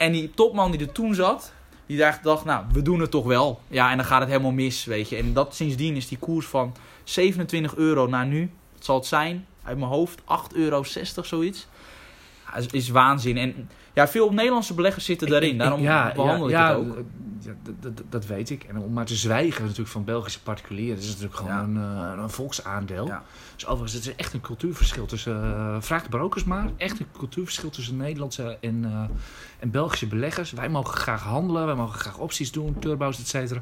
En 0.00 0.12
die 0.12 0.30
topman 0.34 0.70
die 0.70 0.80
er 0.80 0.92
toen 0.92 1.14
zat, 1.14 1.52
die 1.86 1.98
dacht, 1.98 2.44
nou, 2.44 2.64
we 2.72 2.82
doen 2.82 3.00
het 3.00 3.10
toch 3.10 3.24
wel. 3.24 3.60
Ja, 3.68 3.90
en 3.90 3.96
dan 3.96 4.06
gaat 4.06 4.20
het 4.20 4.28
helemaal 4.28 4.50
mis, 4.50 4.84
weet 4.84 5.08
je. 5.08 5.16
En 5.16 5.32
dat 5.32 5.54
sindsdien 5.54 5.96
is 5.96 6.08
die 6.08 6.18
koers 6.18 6.46
van 6.46 6.74
27 7.04 7.76
euro 7.76 8.06
naar 8.06 8.26
nu, 8.26 8.50
wat 8.74 8.84
zal 8.84 8.96
het 8.96 9.06
zijn? 9.06 9.46
Uit 9.62 9.78
mijn 9.78 9.90
hoofd, 9.90 10.20
8,60 10.20 10.26
euro, 10.52 10.82
zoiets. 11.22 11.66
Is, 12.56 12.66
is 12.66 12.88
waanzin. 12.88 13.36
En 13.36 13.68
ja, 13.94 14.08
veel 14.08 14.32
Nederlandse 14.32 14.74
beleggers 14.74 15.04
zitten 15.04 15.28
daarin. 15.28 15.58
Daarom 15.58 15.80
behandel 15.82 16.44
ik 16.44 16.50
ja, 16.50 16.68
het 16.68 16.76
ook. 16.78 16.96
ja, 17.40 17.52
dat- 17.62 17.82
dat, 17.96 18.02
dat 18.08 18.26
weet 18.26 18.50
ik. 18.50 18.64
En 18.64 18.78
om 18.78 18.92
maar 18.92 19.04
te 19.04 19.14
zwijgen 19.16 19.62
natuurlijk 19.62 19.88
van 19.90 20.04
Belgische 20.04 20.42
particulieren, 20.42 20.94
dat 20.94 21.04
is 21.04 21.10
natuurlijk 21.10 21.36
gewoon 21.36 21.52
Ja. 21.52 21.62
een, 21.62 22.12
eh, 22.16 22.22
een 22.22 22.30
volksaandeel. 22.30 23.06
Ja. 23.06 23.22
Dus 23.54 23.66
overigens, 23.66 23.92
het 23.92 24.06
is 24.06 24.14
echt 24.16 24.32
een 24.32 24.40
cultuurverschil 24.40 25.06
tussen, 25.06 25.42
eh, 25.44 25.76
vraag 25.80 26.02
de 26.02 26.08
brokers 26.08 26.44
maar, 26.44 26.70
echt 26.76 27.00
een 27.00 27.06
cultuurverschil 27.18 27.70
tussen 27.70 27.96
Nederlandse 27.96 28.58
en, 28.60 28.84
eh, 28.84 29.02
en 29.58 29.70
Belgische 29.70 30.06
beleggers. 30.06 30.52
Wij 30.52 30.68
mogen 30.68 30.94
graag 30.96 31.22
handelen, 31.22 31.66
wij 31.66 31.74
mogen 31.74 32.00
graag 32.00 32.18
opties 32.18 32.52
doen, 32.52 32.78
turbo's, 32.78 33.18
et 33.18 33.28
cetera. 33.28 33.60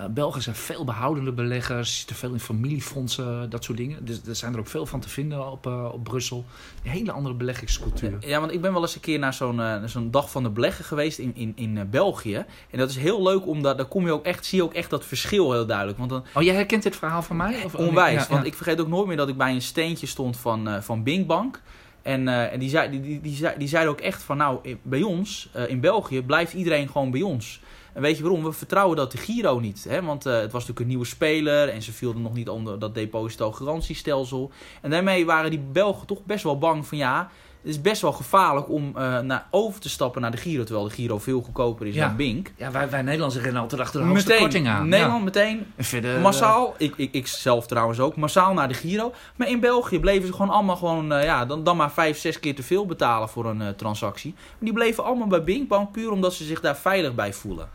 Eh, 0.00 0.06
Belgen 0.06 0.42
zijn 0.42 0.56
veel 0.56 0.84
behoudende 0.84 1.32
beleggers, 1.32 1.98
zitten 1.98 2.16
veel 2.16 2.32
in 2.32 2.40
familiefondsen, 2.40 3.50
dat 3.50 3.64
soort 3.64 3.78
dingen. 3.78 4.04
Dus 4.04 4.20
er 4.26 4.36
zijn 4.36 4.52
er 4.52 4.58
ook 4.58 4.66
veel 4.66 4.86
van 4.86 5.00
te 5.00 5.08
vinden 5.08 5.50
op, 5.50 5.66
eh, 5.66 5.88
op 5.92 6.04
Brussel. 6.04 6.44
Een 6.84 6.90
hele 6.90 7.12
andere 7.12 7.34
beleggingscultuur. 7.34 8.16
Ja, 8.20 8.40
want 8.40 8.52
ik 8.52 8.60
ben 8.60 8.72
wel 8.72 8.82
eens 8.82 8.94
een 8.94 9.00
keer 9.00 9.18
naar 9.18 9.34
zo'n 9.34 9.60
eh, 9.60 9.84
zo'n 9.84 10.10
dag 10.10 10.30
van 10.30 10.42
de 10.42 10.50
beleggen 10.50 10.84
geweest 10.84 11.18
in, 11.18 11.32
in, 11.34 11.52
in 11.56 11.88
België. 11.90 12.44
En 12.70 12.78
dat 12.78 12.90
is 12.90 12.96
heel 12.96 13.22
leuk, 13.22 13.46
omdat 13.46 13.76
daar 13.76 13.86
kom 13.86 14.06
je 14.06 14.12
ook 14.12 14.24
echt, 14.24 14.46
zie 14.46 14.58
je 14.58 14.64
ook 14.64 14.74
echt 14.74 14.90
dat 14.90 15.04
verschil 15.04 15.52
heel 15.52 15.66
duidelijk. 15.66 15.98
Want 15.98 16.10
dan, 16.10 16.24
Oh, 16.34 16.42
jij 16.42 16.54
herkent 16.54 16.82
dit 16.82 16.96
verhaal 16.96 17.22
van 17.22 17.36
mij? 17.36 17.62
Of, 17.64 17.74
onwijs. 17.74 18.22
Ja, 18.22 18.26
Want 18.28 18.46
ik 18.46 18.54
vergeet 18.54 18.80
ook 18.80 18.88
nooit 18.88 19.06
meer 19.06 19.16
dat 19.16 19.28
ik 19.28 19.36
bij 19.36 19.52
een 19.52 19.62
steentje 19.62 20.06
stond 20.06 20.36
van, 20.36 20.82
van 20.82 21.02
Binkbank. 21.02 21.60
En, 22.02 22.28
en 22.28 22.58
die, 22.58 22.68
zei, 22.68 22.90
die, 22.90 23.00
die, 23.00 23.20
die, 23.20 23.36
zei, 23.36 23.54
die 23.58 23.68
zeiden 23.68 23.92
ook 23.92 24.00
echt 24.00 24.22
van, 24.22 24.36
nou, 24.36 24.76
bij 24.82 25.02
ons, 25.02 25.50
in 25.68 25.80
België, 25.80 26.22
blijft 26.22 26.52
iedereen 26.52 26.88
gewoon 26.88 27.10
bij 27.10 27.22
ons. 27.22 27.60
En 27.92 28.02
weet 28.02 28.16
je 28.16 28.22
waarom? 28.22 28.44
We 28.44 28.52
vertrouwen 28.52 28.96
dat 28.96 29.12
de 29.12 29.18
Giro 29.18 29.58
niet. 29.58 29.86
Hè? 29.88 30.02
Want 30.02 30.26
eh, 30.26 30.32
het 30.32 30.52
was 30.52 30.52
natuurlijk 30.52 30.80
een 30.80 30.86
nieuwe 30.86 31.04
speler 31.04 31.68
en 31.68 31.82
ze 31.82 31.92
vielden 31.92 32.22
nog 32.22 32.34
niet 32.34 32.48
onder 32.48 32.78
dat 32.78 32.94
deposito-garantiestelsel. 32.94 34.50
En 34.80 34.90
daarmee 34.90 35.26
waren 35.26 35.50
die 35.50 35.64
Belgen 35.72 36.06
toch 36.06 36.24
best 36.24 36.44
wel 36.44 36.58
bang 36.58 36.86
van, 36.86 36.98
ja, 36.98 37.30
het 37.62 37.70
is 37.70 37.80
best 37.80 38.02
wel 38.02 38.12
gevaarlijk 38.12 38.68
om 38.70 38.92
eh, 38.96 39.18
naar, 39.18 39.46
over 39.50 39.80
te 39.80 39.88
stappen 39.88 40.20
naar 40.22 40.30
de 40.30 40.36
Giro. 40.36 40.64
Terwijl 40.64 40.88
de 40.88 40.94
Giro 40.94 41.18
veel 41.18 41.40
goedkoper 41.40 41.86
is 41.86 41.94
Ja. 41.94 42.06
dan 42.06 42.16
Bink. 42.16 42.52
Ja, 42.56 42.70
wij, 42.70 42.90
wij 42.90 43.02
Nederlanders 43.02 43.42
rennen 43.42 43.62
altijd 43.62 43.80
achter 43.80 44.00
de 44.00 44.06
hoogste 44.06 44.34
korting 44.38 44.68
aan. 44.68 44.88
Nederland 44.88 45.24
meteen 45.24 45.66
Ja. 45.76 45.84
Verder, 45.84 46.20
massaal, 46.20 46.74
ik, 46.78 46.94
ik, 46.96 47.12
ik 47.12 47.26
zelf 47.26 47.66
trouwens 47.66 48.00
ook, 48.00 48.16
massaal 48.16 48.52
naar 48.54 48.68
de 48.68 48.74
Giro. 48.74 49.12
Maar 49.36 49.48
in 49.48 49.60
België 49.60 50.00
bleven 50.00 50.26
ze 50.26 50.32
gewoon 50.32 50.50
allemaal 50.50 50.76
gewoon, 50.76 51.12
eh, 51.12 51.24
ja, 51.24 51.44
dan, 51.44 51.64
dan 51.64 51.76
maar 51.76 51.92
vijf, 51.92 52.18
zes 52.18 52.40
keer 52.40 52.54
te 52.54 52.62
veel 52.62 52.86
betalen 52.86 53.28
voor 53.28 53.46
een 53.46 53.60
eh, 53.62 53.68
transactie. 53.68 54.32
Maar 54.36 54.44
die 54.58 54.72
bleven 54.72 55.04
allemaal 55.04 55.26
bij 55.28 55.44
Binkbank 55.44 55.92
puur 55.92 56.10
omdat 56.10 56.34
ze 56.34 56.44
zich 56.44 56.60
daar 56.60 56.76
veilig 56.76 57.14
bij 57.14 57.32
voelen. 57.32 57.68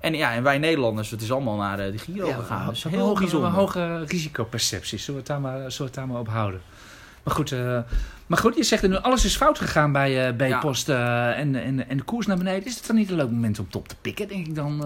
En 0.00 0.14
ja, 0.14 0.32
en 0.32 0.42
wij 0.42 0.58
Nederlanders, 0.58 1.10
het 1.10 1.22
is 1.22 1.32
allemaal 1.32 1.56
naar 1.56 1.78
eh, 1.78 1.92
de 1.92 1.98
Giro 1.98 2.28
Ja, 2.28 2.34
gegaan. 2.34 2.68
Dus 2.68 2.82
heel 2.82 2.92
hebben 2.92 3.10
een 3.12 3.18
bijzonder. 3.18 3.50
hoge 3.50 4.04
risicoperceptie. 4.04 4.98
Zullen 4.98 5.12
we 5.24 5.32
het 5.32 5.42
daar 5.42 5.52
maar, 5.52 5.58
zullen 5.72 5.76
we 5.78 5.84
het 5.84 5.94
daar 5.94 6.06
maar 6.06 6.18
op 6.20 6.28
houden? 6.28 6.60
Maar 7.28 7.36
goed, 7.36 7.52
eh, 7.52 7.78
maar 8.26 8.38
goed, 8.38 8.56
je 8.56 8.62
zegt 8.62 8.82
er 8.82 8.88
nu 8.88 8.96
alles 8.96 9.24
is 9.24 9.36
fout 9.36 9.58
gegaan 9.58 9.92
bij 9.92 10.10
Ja. 10.10 10.58
B-Post 10.58 10.88
eh, 10.88 11.38
en, 11.38 11.54
en, 11.54 11.88
en 11.88 11.96
de 11.96 12.02
koers 12.02 12.26
naar 12.26 12.36
beneden. 12.36 12.66
Is 12.66 12.76
het 12.76 12.86
dan 12.86 12.96
niet 12.96 13.10
een 13.10 13.16
leuk 13.16 13.30
moment 13.30 13.58
om 13.58 13.70
top 13.70 13.88
te 13.88 13.96
pikken, 14.00 14.28
denk 14.28 14.46
ik 14.46 14.54
dan? 14.54 14.82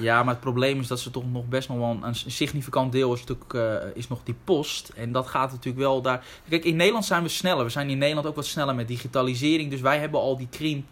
ja, 0.00 0.22
maar 0.22 0.34
het 0.34 0.40
probleem 0.40 0.80
is 0.80 0.86
dat 0.86 1.00
ze 1.00 1.10
toch 1.10 1.30
nog 1.32 1.48
best 1.48 1.68
nog 1.68 1.78
wel 1.78 1.90
een, 1.90 2.02
een 2.02 2.14
significant 2.14 2.92
deel 2.92 3.12
is, 3.12 3.24
natuurlijk, 3.24 3.94
is 3.94 4.08
nog 4.08 4.20
die 4.24 4.36
post. 4.44 4.92
En 4.96 5.12
dat 5.12 5.26
gaat 5.26 5.50
natuurlijk 5.50 5.84
wel 5.84 6.02
daar. 6.02 6.24
Kijk, 6.48 6.64
in 6.64 6.76
Nederland 6.76 7.04
zijn 7.04 7.22
we 7.22 7.28
sneller. 7.28 7.64
We 7.64 7.70
zijn 7.70 7.90
in 7.90 7.98
Nederland 7.98 8.26
ook 8.26 8.36
wat 8.36 8.46
sneller 8.46 8.74
met 8.74 8.88
digitalisering. 8.88 9.70
Dus 9.70 9.80
wij 9.80 9.98
hebben 9.98 10.20
al 10.20 10.36
die 10.36 10.48
krimp 10.50 10.86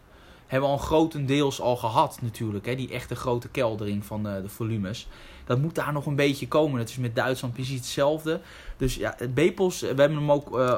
hebben 0.46 0.68
we 0.68 0.74
al 0.76 0.82
grotendeels 0.82 1.60
al 1.60 1.76
gehad 1.76 2.18
natuurlijk. 2.22 2.66
Hè? 2.66 2.74
Die 2.74 2.90
echte 2.90 3.16
grote 3.16 3.48
keldering 3.48 4.04
van 4.04 4.22
de, 4.22 4.42
de 4.42 4.48
volumes. 4.48 5.08
Dat 5.46 5.58
moet 5.58 5.74
daar 5.74 5.92
nog 5.92 6.06
een 6.06 6.16
beetje 6.16 6.48
komen. 6.48 6.78
Dat 6.78 6.88
is 6.88 6.96
met 6.96 7.14
Duitsland 7.14 7.54
precies 7.54 7.76
hetzelfde. 7.76 8.40
Dus 8.76 8.94
ja, 8.94 9.14
het 9.16 9.34
B-post, 9.34 9.80
we 9.80 9.86
hebben 9.86 10.12
hem 10.14 10.32
ook... 10.32 10.58
eh, 10.58 10.76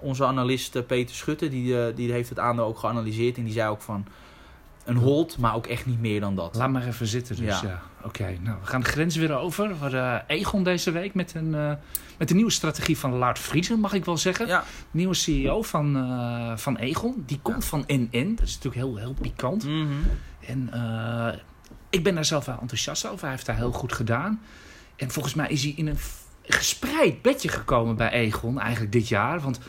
onze 0.00 0.24
analist 0.24 0.76
eh, 0.76 0.82
Peter 0.86 1.14
Schutte, 1.14 1.48
die, 1.48 1.80
eh, 1.86 1.96
die 1.96 2.12
heeft 2.12 2.28
het 2.28 2.38
aandeel 2.38 2.64
ook 2.64 2.78
geanalyseerd. 2.78 3.36
En 3.36 3.44
die 3.44 3.52
zei 3.52 3.68
ook 3.70 3.82
van... 3.82 4.06
Een 4.84 4.96
hold, 4.96 5.38
maar 5.38 5.54
ook 5.54 5.66
echt 5.66 5.86
niet 5.86 6.00
meer 6.00 6.20
dan 6.20 6.34
dat. 6.36 6.54
Laat 6.54 6.70
maar 6.70 6.86
even 6.86 7.06
zitten 7.06 7.36
dus, 7.36 7.60
ja. 7.60 7.68
Ja. 7.68 7.82
Oké, 8.04 8.36
nou, 8.40 8.56
we 8.60 8.66
gaan 8.66 8.80
de 8.80 8.86
grens 8.86 9.16
weer 9.16 9.36
over. 9.36 9.68
We 9.68 9.74
hadden 9.74 10.24
Egon 10.26 10.64
deze 10.64 10.90
week 10.90 11.14
met 11.14 11.34
een, 11.34 11.50
met 12.18 12.30
een 12.30 12.36
nieuwe 12.36 12.50
strategie 12.50 12.98
van 12.98 13.12
Lard 13.12 13.38
Vriesen, 13.38 13.80
mag 13.80 13.92
ik 13.92 14.04
wel 14.04 14.16
zeggen. 14.16 14.46
Ja, 14.46 14.64
Nieuwe 14.90 15.14
CEO 15.14 15.62
van, 15.62 15.92
van 16.58 16.76
Egon. 16.76 17.22
Die 17.26 17.38
komt 17.42 17.64
van 17.64 17.84
NN. 17.86 18.34
Dat 18.34 18.46
is 18.46 18.54
natuurlijk 18.54 18.74
heel, 18.74 18.96
heel 18.96 19.14
pikant. 19.20 19.64
mhm. 19.64 19.86
En 20.46 20.68
eh, 20.72 21.38
ik 21.92 22.02
ben 22.02 22.14
daar 22.14 22.24
zelf 22.24 22.44
wel 22.44 22.58
enthousiast 22.60 23.06
over. 23.06 23.20
Hij 23.20 23.30
heeft 23.30 23.46
daar 23.46 23.56
heel 23.56 23.72
goed 23.72 23.92
gedaan. 23.92 24.42
En 24.96 25.10
volgens 25.10 25.34
mij 25.34 25.48
is 25.48 25.62
hij 25.62 25.72
in 25.76 25.86
een 25.86 25.98
gespreid 26.42 27.22
bedje 27.22 27.48
gekomen 27.48 27.96
bij 27.96 28.10
Egon 28.10 28.60
eigenlijk 28.60 28.92
dit 28.92 29.08
jaar. 29.08 29.40
Want 29.40 29.60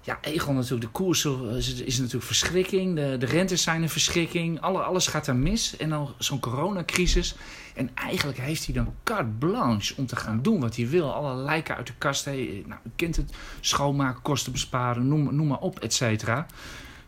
ja, 0.00 0.18
Egon 0.20 0.54
natuurlijk, 0.54 0.80
de 0.80 0.88
koers 0.88 1.24
is, 1.56 1.74
is 1.74 1.98
natuurlijk 1.98 2.24
verschrikking. 2.24 2.96
De, 2.96 3.16
de 3.18 3.26
rentes 3.26 3.62
zijn 3.62 3.82
een 3.82 3.88
verschrikking. 3.88 4.60
Alle, 4.60 4.82
alles 4.82 5.06
gaat 5.06 5.26
er 5.26 5.36
mis. 5.36 5.76
En 5.76 5.88
dan 5.88 6.14
zo'n 6.18 6.40
coronacrisis. 6.40 7.34
En 7.74 7.90
eigenlijk 7.94 8.38
heeft 8.38 8.64
hij 8.64 8.74
dan 8.74 8.94
carte 9.04 9.30
blanche 9.38 9.94
om 9.96 10.06
te 10.06 10.16
gaan 10.16 10.42
doen 10.42 10.60
wat 10.60 10.76
hij 10.76 10.88
wil. 10.88 11.12
Alle 11.12 11.34
lijken 11.34 11.76
uit 11.76 11.86
de 11.86 11.94
kast. 11.98 12.24
Hey, 12.24 12.64
nou, 12.66 12.80
u 12.84 12.90
kent 12.96 13.16
het. 13.16 13.34
Schoonmaken, 13.60 14.22
kosten 14.22 14.52
besparen, 14.52 15.08
noem, 15.08 15.34
noem 15.34 15.46
maar 15.46 15.58
op, 15.58 15.78
et 15.78 15.94
cetera. 15.94 16.46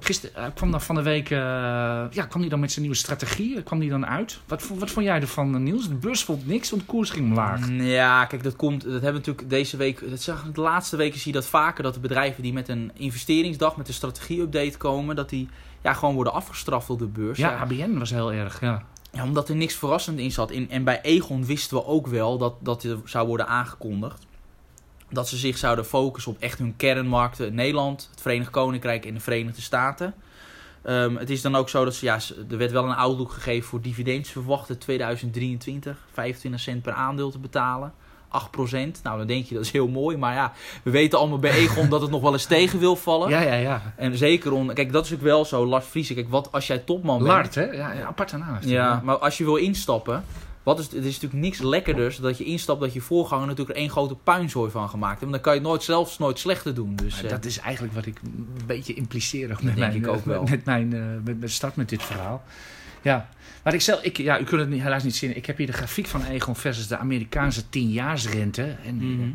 Gisteren 0.00 0.44
eh, 0.44 0.54
kwam 0.54 0.70
dan 0.70 0.80
van 0.80 0.94
de 0.94 1.02
week, 1.02 1.30
eh, 1.30 1.38
ja, 2.10 2.26
kwam 2.28 2.40
hij 2.40 2.50
dan 2.50 2.60
met 2.60 2.70
zijn 2.70 2.80
nieuwe 2.80 2.98
strategie, 2.98 3.62
kwam 3.62 3.78
die 3.78 3.90
dan 3.90 4.06
uit. 4.06 4.40
Wat, 4.46 4.68
wat 4.68 4.90
vond 4.90 5.06
jij 5.06 5.20
ervan, 5.20 5.54
eh, 5.54 5.60
Niels? 5.60 5.88
De 5.88 5.94
beurs 5.94 6.24
vond 6.24 6.46
niks, 6.46 6.70
want 6.70 6.82
de 6.82 6.88
koers 6.88 7.10
ging 7.10 7.26
omlaag. 7.26 7.68
Ja, 7.70 8.24
kijk, 8.24 8.42
dat 8.42 8.56
komt. 8.56 8.82
Dat 8.82 8.92
hebben 8.92 9.10
we 9.10 9.18
natuurlijk 9.18 9.50
deze 9.50 9.76
week. 9.76 10.10
Dat 10.10 10.20
zag, 10.20 10.44
de 10.52 10.60
laatste 10.60 10.96
weken 10.96 11.18
zie 11.18 11.32
je 11.32 11.38
dat 11.38 11.48
vaker. 11.48 11.82
Dat 11.82 11.94
de 11.94 12.00
bedrijven 12.00 12.42
die 12.42 12.52
met 12.52 12.68
een 12.68 12.90
investeringsdag, 12.94 13.76
met 13.76 13.88
een 13.88 13.94
strategie-update 13.94 14.76
komen. 14.78 15.16
Dat 15.16 15.28
die 15.28 15.48
ja, 15.82 15.92
gewoon 15.92 16.14
worden 16.14 16.32
afgestraft 16.32 16.90
op 16.90 16.98
de 16.98 17.06
beurs. 17.06 17.38
Ja, 17.38 17.56
ABN 17.56 17.98
was 17.98 18.10
heel 18.10 18.32
erg, 18.32 18.60
ja. 18.60 18.82
Ja, 19.12 19.22
omdat 19.22 19.48
er 19.48 19.56
niks 19.56 19.74
verrassend 19.74 20.18
in 20.18 20.32
zat. 20.32 20.50
In, 20.50 20.70
en 20.70 20.84
bij 20.84 21.00
Egon 21.02 21.44
wisten 21.44 21.76
we 21.76 21.84
ook 21.84 22.06
wel 22.06 22.38
dat, 22.38 22.54
dat 22.60 22.86
zou 23.04 23.26
worden 23.26 23.46
aangekondigd. 23.46 24.25
Dat 25.10 25.28
ze 25.28 25.36
zich 25.36 25.58
zouden 25.58 25.84
focussen 25.84 26.32
op 26.32 26.40
echt 26.40 26.58
hun 26.58 26.76
kernmarkten. 26.76 27.54
Nederland, 27.54 28.08
het 28.10 28.20
Verenigd 28.20 28.50
Koninkrijk 28.50 29.06
en 29.06 29.14
de 29.14 29.20
Verenigde 29.20 29.60
Staten. 29.60 30.14
Ehm, 30.82 31.16
het 31.16 31.30
is 31.30 31.42
dan 31.42 31.56
ook 31.56 31.68
zo 31.68 31.84
dat 31.84 31.94
ze, 31.94 32.04
ja, 32.04 32.18
er 32.50 32.58
werd 32.58 32.70
wel 32.70 32.84
een 32.84 32.96
outlook 32.96 33.30
gegeven 33.30 33.68
voor 33.68 33.80
dividends. 33.80 34.30
Verwachten 34.30 34.78
2023 34.78 35.96
25 36.12 36.60
cent 36.60 36.82
per 36.82 36.92
aandeel 36.92 37.30
te 37.30 37.38
betalen. 37.38 37.92
8%. 38.28 39.02
Nou, 39.02 39.18
dan 39.18 39.26
denk 39.26 39.46
je 39.46 39.54
dat 39.54 39.64
is 39.64 39.70
heel 39.70 39.88
mooi. 39.88 40.16
Maar 40.16 40.34
ja, 40.34 40.52
we 40.82 40.90
weten 40.90 41.18
allemaal 41.18 41.38
bij 41.38 41.50
Egon 41.50 41.88
dat 41.94 42.00
het 42.00 42.10
nog 42.10 42.20
wel 42.20 42.32
eens 42.32 42.44
tegen 42.44 42.78
wil 42.78 42.96
vallen. 42.96 43.28
Ja, 43.28 43.40
ja, 43.40 43.54
ja. 43.54 43.92
En 43.96 44.16
zeker 44.16 44.52
on, 44.52 44.74
Kijk, 44.74 44.92
dat 44.92 45.04
is 45.04 45.14
ook 45.14 45.20
wel 45.20 45.44
zo. 45.44 45.66
Lars 45.66 45.86
Vriezen. 45.86 46.14
Kijk, 46.14 46.28
wat 46.28 46.52
als 46.52 46.66
jij 46.66 46.78
topman 46.78 47.18
bent. 47.18 47.30
Lard, 47.30 47.54
hè? 47.54 47.64
Ja, 47.64 47.92
ja 47.92 48.06
aparte 48.06 48.38
Ja, 48.60 49.00
maar 49.04 49.18
als 49.18 49.38
je 49.38 49.44
wil 49.44 49.56
instappen, 49.56 50.24
wat 50.66 50.78
is, 50.78 50.84
het 50.84 51.04
is 51.04 51.14
natuurlijk 51.14 51.42
niks 51.42 51.58
lekkerders 51.58 52.16
dat 52.16 52.38
je 52.38 52.44
instapt 52.44 52.80
dat 52.80 52.92
je 52.92 53.00
voorganger 53.00 53.46
natuurlijk 53.46 53.76
er 53.76 53.82
één 53.82 53.90
grote 53.90 54.14
puinzooi 54.14 54.70
van 54.70 54.88
gemaakt 54.88 55.20
heeft. 55.20 55.20
Want 55.20 55.32
dan 55.32 55.40
kan 55.40 55.52
je 55.52 55.58
het 55.58 55.68
nooit 55.68 55.82
zelfs 55.82 56.18
nooit 56.18 56.38
slechter 56.38 56.74
doen. 56.74 56.96
Dus, 56.96 57.22
eh, 57.22 57.30
dat 57.30 57.44
is 57.44 57.58
eigenlijk 57.58 57.94
wat 57.94 58.06
ik 58.06 58.18
een 58.24 58.48
beetje 58.66 58.94
impliceer 58.94 59.48
met, 59.62 59.76
mijn, 59.76 59.94
ik 59.94 60.06
ook 60.06 60.16
eh, 60.16 60.22
wel. 60.24 60.42
met, 60.42 60.64
mijn, 60.64 60.92
eh, 60.92 61.00
met 61.24 61.38
mijn 61.38 61.50
start 61.50 61.76
met 61.76 61.88
dit 61.88 62.02
verhaal. 62.02 62.44
Ja, 63.02 63.28
maar 63.62 63.74
ik 63.74 63.80
zelf, 63.80 64.02
ik, 64.02 64.16
ja, 64.16 64.40
u 64.40 64.44
kunt 64.44 64.60
het 64.60 64.70
niet- 64.70 64.82
helaas 64.82 65.02
niet 65.02 65.16
zien. 65.16 65.36
Ik 65.36 65.46
heb 65.46 65.56
hier 65.56 65.66
de 65.66 65.72
grafiek 65.72 66.06
van 66.06 66.24
Egon 66.24 66.56
versus 66.56 66.86
de 66.86 66.96
Amerikaanse 66.96 67.68
tienjaarsrente. 67.68 68.76
En, 68.84 68.96
mhm. 68.96 69.30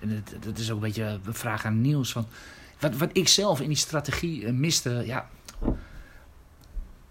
en 0.00 0.08
het- 0.08 0.36
dat 0.44 0.58
is 0.58 0.70
ook 0.70 0.76
een 0.76 0.82
beetje 0.82 1.18
een 1.24 1.34
vraag 1.34 1.64
aan 1.64 1.80
Niels. 1.80 2.12
Van, 2.12 2.26
wat, 2.80 2.96
wat 2.96 3.10
ik 3.12 3.28
zelf 3.28 3.60
in 3.60 3.68
die 3.68 3.76
strategie 3.76 4.52
miste, 4.52 5.02
ja... 5.06 5.28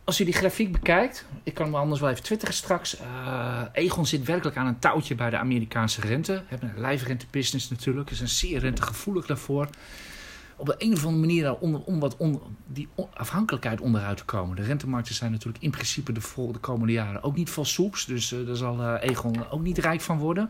Als 0.07 0.19
u 0.21 0.23
die 0.23 0.33
grafiek 0.33 0.71
bekijkt, 0.71 1.25
ik 1.43 1.53
kan 1.53 1.65
hem 1.65 1.75
anders 1.75 2.01
wel 2.01 2.09
even 2.09 2.23
twitteren 2.23 2.53
straks. 2.53 2.97
eh, 2.97 3.61
Egon 3.71 4.05
zit 4.05 4.25
werkelijk 4.25 4.57
aan 4.57 4.67
een 4.67 4.79
touwtje 4.79 5.15
bij 5.15 5.29
de 5.29 5.37
Amerikaanse 5.37 6.01
rente. 6.01 6.33
We 6.33 6.43
hebben 6.47 6.69
een 6.69 6.79
lijfrentebusiness 6.81 7.69
natuurlijk, 7.69 8.09
is 8.09 8.19
een 8.19 8.27
zeer 8.29 8.59
rentegevoelig 8.59 9.25
daarvoor. 9.25 9.69
Op 10.55 10.65
de 10.65 10.75
een 10.77 10.93
of 10.93 11.05
andere 11.05 11.25
manier 11.25 11.57
onder, 11.57 11.81
om 11.81 11.99
wat 11.99 12.17
die 12.67 12.87
afhankelijkheid 13.13 13.81
onderuit 13.81 14.17
te 14.17 14.25
komen. 14.25 14.55
De 14.55 14.63
rentemarkten 14.63 15.15
zijn 15.15 15.31
natuurlijk 15.31 15.63
in 15.63 15.71
principe 15.71 16.11
de, 16.11 16.21
vol, 16.21 16.51
de 16.51 16.59
komende 16.59 16.93
jaren 16.93 17.23
ook 17.23 17.35
niet 17.35 17.49
vol 17.49 17.65
soeps. 17.65 18.05
Dus 18.05 18.31
eh, 18.31 18.45
daar 18.45 18.55
zal 18.55 18.81
eh, 18.81 19.09
Egon 19.09 19.49
ook 19.49 19.61
niet 19.61 19.77
rijk 19.77 20.01
van 20.01 20.17
worden. 20.17 20.49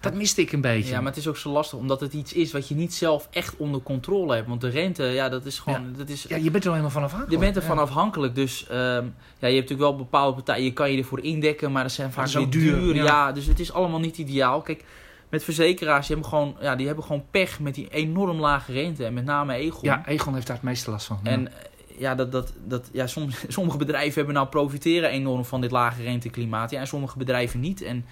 Dat 0.00 0.14
miste 0.14 0.40
ik 0.40 0.52
een 0.52 0.60
beetje. 0.60 0.90
Ja, 0.90 0.96
maar 1.00 1.08
het 1.08 1.16
is 1.16 1.26
ook 1.28 1.36
zo 1.36 1.50
lastig 1.50 1.78
omdat 1.78 2.00
het 2.00 2.12
iets 2.12 2.32
is 2.32 2.52
wat 2.52 2.68
je 2.68 2.74
niet 2.74 2.94
zelf 2.94 3.28
echt 3.30 3.56
onder 3.56 3.80
controle 3.82 4.34
hebt. 4.34 4.48
Want 4.48 4.60
de 4.60 4.68
rente, 4.68 5.04
ja, 5.04 5.28
dat 5.28 5.44
is 5.46 5.58
gewoon. 5.58 5.94
Dat 5.96 6.08
is, 6.08 6.22
Ja, 6.28 6.36
je 6.36 6.50
bent 6.50 6.64
er 6.64 6.70
wel 6.70 6.78
helemaal 6.78 6.90
van 6.90 7.02
afhankelijk. 7.02 7.32
je 7.40 7.46
bent 7.46 7.56
ervan 7.56 7.76
Ja. 7.76 7.82
afhankelijk. 7.82 8.34
Dus 8.34 8.66
ehm, 8.66 8.78
ja, 8.78 9.48
je 9.48 9.54
hebt 9.54 9.54
natuurlijk 9.54 9.80
wel 9.80 9.96
bepaalde 9.96 10.34
partijen. 10.34 10.64
Je 10.64 10.72
kan 10.72 10.92
je 10.92 10.98
ervoor 10.98 11.20
indekken, 11.20 11.72
maar 11.72 11.82
dat 11.82 11.92
zijn 11.92 12.12
vaak 12.12 12.28
weer 12.28 12.50
duur, 12.50 12.74
duur. 12.80 12.94
ja. 12.94 13.04
Ja. 13.04 13.32
dus 13.32 13.46
het 13.46 13.60
is 13.60 13.72
allemaal 13.72 14.00
niet 14.00 14.18
ideaal. 14.18 14.60
Kijk, 14.62 14.84
met 15.28 15.44
verzekeraars, 15.44 16.06
die 16.06 16.16
hebben 16.16 16.32
gewoon, 16.34 16.56
ja, 16.60 16.76
die 16.76 16.86
hebben 16.86 17.04
gewoon 17.04 17.24
pech 17.30 17.60
met 17.60 17.74
die 17.74 17.88
enorm 17.88 18.40
lage 18.40 18.72
rente. 18.72 19.04
En 19.04 19.14
met 19.14 19.24
name 19.24 19.54
Egon. 19.54 19.80
Ja, 19.82 20.06
Egon 20.06 20.34
heeft 20.34 20.46
daar 20.46 20.56
het 20.56 20.64
meeste 20.64 20.90
last 20.90 21.06
van. 21.06 21.20
Ja. 21.22 21.30
En 21.30 21.48
eh, 21.48 21.54
ja, 21.98 22.14
dat, 22.14 22.32
dat, 22.32 22.52
dat, 22.66 22.88
ja 22.92 23.06
soms, 23.06 23.44
sommige 23.48 23.76
bedrijven 23.76 24.14
hebben 24.14 24.34
nou 24.34 24.46
profiteren 24.46 25.10
enorm 25.10 25.44
van 25.44 25.60
dit 25.60 25.70
lage 25.70 26.02
renteklimaat. 26.02 26.70
Ja, 26.70 26.80
en 26.80 26.86
sommige 26.86 27.18
bedrijven 27.18 27.60
niet. 27.60 27.82
En 27.82 28.04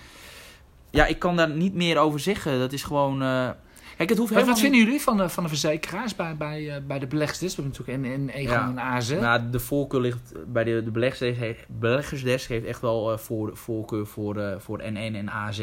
ja, 0.91 1.07
ik 1.07 1.19
kan 1.19 1.37
daar 1.37 1.51
niet 1.51 1.75
meer 1.75 1.99
over 1.99 2.21
zeggen. 2.21 2.59
Dat 2.59 2.73
is 2.73 2.83
gewoon. 2.83 3.23
eh, 3.23 3.49
Kijk, 3.97 4.11
het 4.11 4.19
hoeft 4.19 4.33
wat, 4.47 4.61
vinden 4.61 4.81
jullie 4.81 5.01
van 5.01 5.17
de, 5.17 5.29
van 5.29 5.43
de 5.43 5.49
verzekeraars 5.49 6.17
bij, 6.17 6.37
bij, 6.37 6.75
eh, 6.75 6.81
bij 6.87 6.99
de 6.99 7.07
beleggers? 7.07 7.41
We 7.57 7.63
hebben 7.63 7.73
natuurlijk 7.87 8.15
en, 8.15 8.31
en 8.35 8.43
Ja. 8.43 8.69
en 8.69 8.81
AZ. 8.81 9.11
Nou, 9.11 9.51
de 9.51 9.61
voorkeur 9.61 10.01
ligt 10.01 10.33
bij 10.47 10.65
de, 10.65 10.83
de 10.85 10.91
beleggersdesk. 10.91 11.39
heeft- 11.41 11.65
Beleggersdesk 11.69 12.49
heeft 12.49 12.67
echt 12.67 12.81
wel 12.81 13.13
eh, 13.13 13.19
voor, 13.19 13.57
voorkeur 13.57 14.07
voor, 14.07 14.57
voor 14.59 14.79
NN 14.93 15.15
en 15.15 15.31
AZR. 15.31 15.63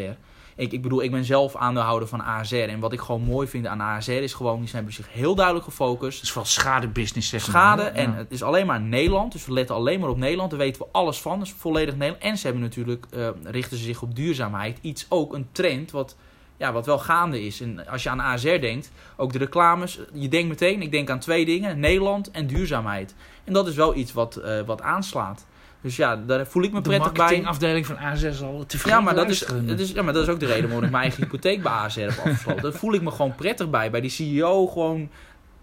Ik, 0.58 0.72
ik 0.72 0.82
bedoel, 0.82 1.04
ik 1.04 1.12
ben 1.12 1.24
zelf 1.26 1.56
aandeelhouder 1.56 2.08
van 2.08 2.22
AZR. 2.24 2.56
En 2.56 2.80
wat 2.80 2.94
ik 2.94 3.00
gewoon 3.00 3.22
mooi 3.22 3.48
vind 3.48 3.68
aan 3.68 3.82
AZR 3.82 4.12
is 4.12 4.34
gewoon, 4.34 4.60
die 4.60 4.68
zijn 4.70 4.92
zich 4.92 5.14
heel 5.14 5.36
duidelijk 5.36 5.66
gefocust. 5.66 6.16
Het 6.16 6.24
is 6.24 6.32
vooral 6.32 6.50
schadebusiness, 6.52 7.30
zeg 7.30 7.42
schade. 7.42 7.82
maar. 7.82 7.92
En 7.92 8.12
Ja. 8.12 8.18
het 8.18 8.32
is 8.32 8.44
alleen 8.44 8.66
maar 8.66 8.82
Nederland. 8.82 9.32
Dus 9.32 9.46
we 9.46 9.52
letten 9.54 9.76
alleen 9.76 10.00
maar 10.00 10.10
op 10.10 10.18
Nederland. 10.18 10.50
Daar 10.50 10.60
weten 10.60 10.82
we 10.82 10.88
alles 10.92 11.22
van. 11.22 11.38
Dat 11.40 11.48
is 11.48 11.54
volledig 11.58 11.96
Nederland. 11.96 12.24
En 12.24 12.38
ze 12.38 12.46
hebben 12.46 12.64
natuurlijk, 12.64 13.06
eh, 13.12 13.28
richten 13.44 13.78
ze 13.78 13.84
zich 13.84 14.02
op 14.02 14.16
duurzaamheid. 14.16 14.78
Iets 14.82 15.06
ook 15.10 15.34
een 15.34 15.48
trend 15.52 15.92
wat, 15.92 16.16
ja, 16.58 16.72
wat 16.74 16.86
wel 16.86 17.00
gaande 17.00 17.46
is. 17.46 17.62
En 17.62 17.88
als 17.88 18.04
je 18.04 18.10
aan 18.10 18.20
ASR 18.22 18.60
denkt, 18.60 18.92
ook 19.18 19.32
de 19.32 19.38
reclames. 19.38 20.00
Je 20.14 20.28
denkt 20.28 20.48
meteen, 20.48 20.82
ik 20.82 20.92
denk 20.92 21.10
aan 21.10 21.20
twee 21.20 21.46
dingen. 21.46 21.80
Nederland 21.80 22.32
en 22.32 22.48
duurzaamheid. 22.48 23.16
En 23.44 23.54
dat 23.54 23.68
is 23.68 23.76
wel 23.76 23.96
iets 23.96 24.14
wat, 24.14 24.36
eh, 24.36 24.62
wat 24.62 24.82
aanslaat. 24.82 25.46
Dus 25.86 25.96
ja, 25.96 26.16
daar 26.16 26.48
voel 26.48 26.64
ik 26.64 26.72
me 26.72 26.82
de 26.82 26.90
prettig 26.90 27.12
bij. 27.12 27.22
marketingafdeling 27.22 27.86
van 27.86 27.98
AZ 27.98 28.32
zal 28.32 28.64
tevreden 28.68 28.98
Ja 28.98 29.04
maar, 29.06 29.16
dat 29.16 29.30
is, 29.30 29.46
dat 29.62 29.80
is, 29.80 29.92
ja, 29.92 30.02
maar 30.02 30.14
dat 30.14 30.24
is 30.24 30.30
ook 30.30 30.40
de 30.40 30.46
reden 30.46 30.64
waarom 30.64 30.84
ik 30.84 30.92
mijn 30.92 31.04
eigen 31.04 31.24
hypotheek 31.24 31.64
bij 31.64 31.72
ASR 31.72 32.00
heb 32.00 32.10
afgesloten. 32.10 32.62
Daar 32.62 32.74
voel 32.74 32.94
ik 32.94 33.02
me 33.02 33.12
gewoon 33.12 33.36
prettig 33.36 33.70
bij. 33.70 33.92
Bij 33.92 34.02
die 34.02 34.10
CEO 34.10 34.68
gewoon 34.68 35.10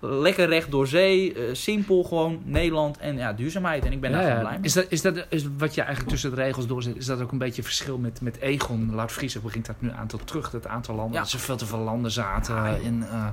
lekker 0.01 0.49
recht 0.49 0.71
door 0.71 0.87
zee. 0.87 1.35
eh, 1.35 1.43
simpel 1.53 2.03
gewoon 2.03 2.41
Nederland 2.45 2.99
en 2.99 3.17
ja, 3.17 3.33
duurzaamheid. 3.33 3.85
En 3.85 3.93
ik 3.93 4.01
ben 4.01 4.11
Ja, 4.11 4.17
daar 4.17 4.27
ja. 4.27 4.33
gewoon 4.33 4.47
blij 4.47 4.59
mee. 4.59 4.67
Is 4.67 4.73
dat, 4.73 4.87
is 4.89 5.03
dat 5.03 5.27
is 5.29 5.45
wat 5.59 5.75
je 5.75 5.81
eigenlijk 5.81 6.11
tussen 6.11 6.31
de 6.31 6.37
regels 6.37 6.67
doorzet? 6.67 6.97
Is 6.97 7.07
dat 7.07 7.21
ook 7.21 7.33
een 7.33 7.39
beetje 7.39 7.63
verschil 7.63 7.99
met, 7.99 8.21
met 8.21 8.39
Egon? 8.39 8.95
Lard 8.95 9.13
Vriezer 9.13 9.41
begint 9.43 9.67
dat 9.67 9.77
nu 9.79 9.91
aantal 9.91 10.21
terug. 10.25 10.51
Dat 10.51 10.67
aantal 10.67 10.95
landen. 10.95 11.15
Ja. 11.15 11.21
Dat 11.21 11.31
ze 11.31 11.39
veel 11.39 11.57
te 11.57 11.67
veel 11.67 11.79
landen 11.79 12.11
zaten. 12.11 12.55
Ja, 12.55 12.77
joh. 12.83 13.29